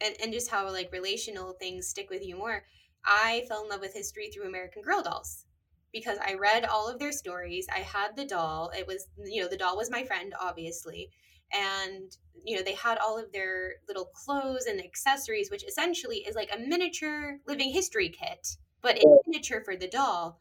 and, 0.00 0.14
and 0.22 0.32
just 0.32 0.50
how 0.50 0.70
like 0.70 0.92
relational 0.92 1.54
things 1.54 1.88
stick 1.88 2.10
with 2.10 2.24
you 2.24 2.36
more. 2.36 2.64
I 3.04 3.44
fell 3.48 3.62
in 3.62 3.68
love 3.68 3.80
with 3.80 3.94
history 3.94 4.30
through 4.30 4.46
American 4.46 4.82
Girl 4.82 5.02
dolls 5.02 5.44
because 5.92 6.18
I 6.26 6.34
read 6.34 6.64
all 6.64 6.88
of 6.88 6.98
their 6.98 7.12
stories. 7.12 7.66
I 7.74 7.80
had 7.80 8.16
the 8.16 8.24
doll. 8.24 8.70
It 8.76 8.86
was, 8.86 9.08
you 9.24 9.42
know, 9.42 9.48
the 9.48 9.56
doll 9.56 9.76
was 9.76 9.90
my 9.90 10.04
friend, 10.04 10.34
obviously. 10.40 11.10
And, 11.52 12.16
you 12.44 12.56
know, 12.56 12.62
they 12.62 12.74
had 12.74 12.98
all 12.98 13.18
of 13.18 13.32
their 13.32 13.74
little 13.86 14.06
clothes 14.06 14.66
and 14.66 14.80
accessories, 14.80 15.50
which 15.50 15.64
essentially 15.64 16.18
is 16.18 16.34
like 16.34 16.50
a 16.54 16.58
miniature 16.58 17.38
living 17.46 17.70
history 17.70 18.08
kit, 18.08 18.56
but 18.82 18.96
in 18.96 19.18
miniature 19.26 19.62
for 19.64 19.76
the 19.76 19.88
doll. 19.88 20.40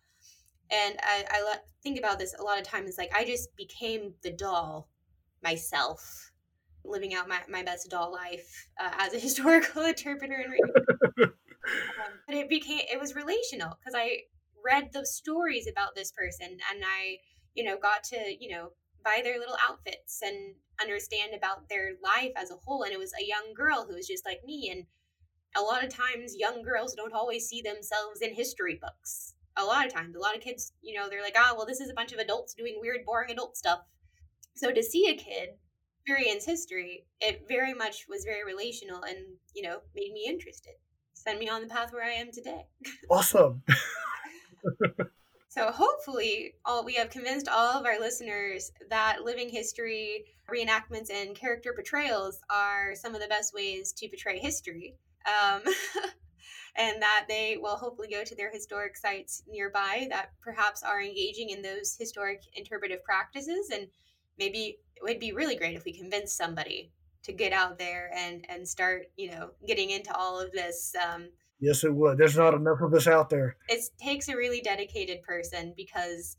And 0.71 0.97
I, 1.03 1.25
I 1.29 1.55
think 1.83 1.99
about 1.99 2.17
this 2.17 2.33
a 2.39 2.43
lot 2.43 2.59
of 2.59 2.65
times, 2.65 2.95
like 2.97 3.11
I 3.15 3.25
just 3.25 3.55
became 3.55 4.13
the 4.23 4.31
doll 4.31 4.89
myself 5.43 6.31
living 6.85 7.13
out 7.13 7.27
my, 7.27 7.39
my 7.49 7.63
best 7.63 7.89
doll 7.89 8.11
life 8.11 8.67
uh, 8.79 8.91
as 8.97 9.13
a 9.13 9.19
historical 9.27 9.83
interpreter 9.83 10.45
and 10.45 10.53
um, 11.23 11.31
but 12.27 12.35
it 12.35 12.49
became 12.49 12.81
it 12.91 12.99
was 12.99 13.15
relational 13.15 13.77
because 13.79 13.93
I 13.95 14.23
read 14.63 14.89
the 14.93 15.05
stories 15.05 15.67
about 15.67 15.95
this 15.95 16.11
person 16.11 16.47
and 16.47 16.83
I, 16.83 17.17
you 17.53 17.63
know, 17.63 17.77
got 17.77 18.03
to, 18.05 18.35
you 18.39 18.49
know, 18.55 18.69
buy 19.03 19.21
their 19.23 19.37
little 19.37 19.57
outfits 19.67 20.21
and 20.21 20.55
understand 20.81 21.33
about 21.35 21.69
their 21.69 21.91
life 22.03 22.31
as 22.35 22.51
a 22.51 22.55
whole. 22.55 22.83
And 22.83 22.93
it 22.93 22.99
was 22.99 23.13
a 23.13 23.25
young 23.25 23.53
girl 23.55 23.85
who 23.87 23.95
was 23.95 24.07
just 24.07 24.25
like 24.25 24.41
me. 24.45 24.69
And 24.71 24.85
a 25.55 25.61
lot 25.61 25.83
of 25.83 25.89
times, 25.89 26.35
young 26.37 26.63
girls 26.63 26.95
don't 26.95 27.13
always 27.13 27.47
see 27.47 27.61
themselves 27.61 28.21
in 28.21 28.33
history 28.33 28.79
books. 28.81 29.35
A 29.57 29.63
lot 29.63 29.85
of 29.85 29.93
times, 29.93 30.15
a 30.15 30.19
lot 30.19 30.35
of 30.35 30.41
kids, 30.41 30.73
you 30.81 30.97
know, 30.97 31.09
they're 31.09 31.21
like, 31.21 31.35
oh, 31.37 31.53
well, 31.55 31.67
this 31.67 31.79
is 31.79 31.89
a 31.89 31.93
bunch 31.93 32.11
of 32.11 32.19
adults 32.19 32.55
doing 32.55 32.77
weird, 32.79 33.05
boring 33.05 33.31
adult 33.31 33.55
stuff. 33.55 33.79
So 34.55 34.71
to 34.71 34.81
see 34.81 35.09
a 35.09 35.15
kid 35.15 35.49
experience 35.99 36.45
history, 36.45 37.05
it 37.21 37.45
very 37.47 37.73
much 37.73 38.05
was 38.09 38.25
very 38.25 38.43
relational 38.43 39.03
and, 39.03 39.17
you 39.55 39.61
know, 39.63 39.79
made 39.95 40.11
me 40.11 40.25
interested. 40.27 40.73
Send 41.13 41.39
me 41.39 41.47
on 41.47 41.61
the 41.61 41.67
path 41.67 41.93
where 41.93 42.03
I 42.03 42.13
am 42.13 42.31
today. 42.31 42.65
Awesome. 43.09 43.61
So 45.53 45.71
hopefully, 45.71 46.55
all 46.65 46.83
we 46.83 46.95
have 46.95 47.11
convinced 47.11 47.47
all 47.47 47.77
of 47.77 47.85
our 47.85 47.99
listeners 47.99 48.71
that 48.89 49.23
living 49.23 49.49
history 49.49 50.25
reenactments 50.49 51.11
and 51.11 51.35
character 51.35 51.73
portrayals 51.75 52.39
are 52.49 52.95
some 52.95 53.13
of 53.13 53.21
the 53.21 53.27
best 53.27 53.53
ways 53.53 53.93
to 53.97 54.07
portray 54.07 54.39
history. 54.39 54.95
Um, 55.27 55.61
and 56.75 56.99
that 57.03 57.25
they 57.29 57.57
will 57.61 57.75
hopefully 57.75 58.07
go 58.09 58.23
to 58.23 58.35
their 58.35 58.51
historic 58.51 58.97
sites 58.97 59.43
nearby 59.47 60.07
that 60.09 60.31
perhaps 60.41 60.81
are 60.81 60.99
engaging 60.99 61.51
in 61.51 61.61
those 61.61 61.95
historic 61.99 62.41
interpretive 62.55 63.03
practices. 63.03 63.69
And 63.71 63.89
maybe 64.39 64.79
it 64.95 65.03
would 65.03 65.19
be 65.19 65.33
really 65.33 65.55
great 65.55 65.75
if 65.75 65.85
we 65.85 65.93
convince 65.93 66.33
somebody 66.33 66.91
to 67.25 67.31
get 67.31 67.53
out 67.53 67.77
there 67.77 68.09
and 68.17 68.43
and 68.49 68.67
start, 68.67 69.03
you 69.17 69.29
know, 69.29 69.51
getting 69.67 69.91
into 69.91 70.15
all 70.15 70.39
of 70.39 70.51
this 70.51 70.95
um, 70.95 71.27
Yes, 71.63 71.85
it 71.85 71.95
would. 71.95 72.17
There's 72.17 72.35
not 72.35 72.53
enough 72.53 72.81
of 72.81 72.93
us 72.93 73.07
out 73.07 73.29
there. 73.29 73.55
It 73.69 73.81
takes 73.97 74.27
a 74.27 74.35
really 74.35 74.59
dedicated 74.59 75.21
person 75.21 75.73
because 75.77 76.35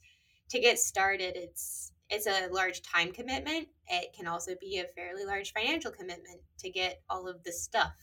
to 0.51 0.61
get 0.61 0.79
started, 0.79 1.33
it's 1.35 1.93
it's 2.11 2.27
a 2.27 2.49
large 2.53 2.83
time 2.83 3.11
commitment. 3.11 3.68
It 3.89 4.14
can 4.14 4.27
also 4.27 4.53
be 4.61 4.81
a 4.81 4.85
fairly 4.95 5.25
large 5.25 5.55
financial 5.55 5.91
commitment 5.91 6.43
to 6.59 6.68
get 6.68 7.01
all 7.09 7.27
of 7.27 7.43
this 7.43 7.62
stuff. 7.62 7.95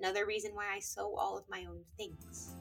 Another 0.00 0.26
reason 0.26 0.56
why 0.56 0.64
I 0.74 0.80
sew 0.80 1.14
all 1.16 1.38
of 1.38 1.44
my 1.48 1.66
own 1.70 1.84
things. 1.96 2.56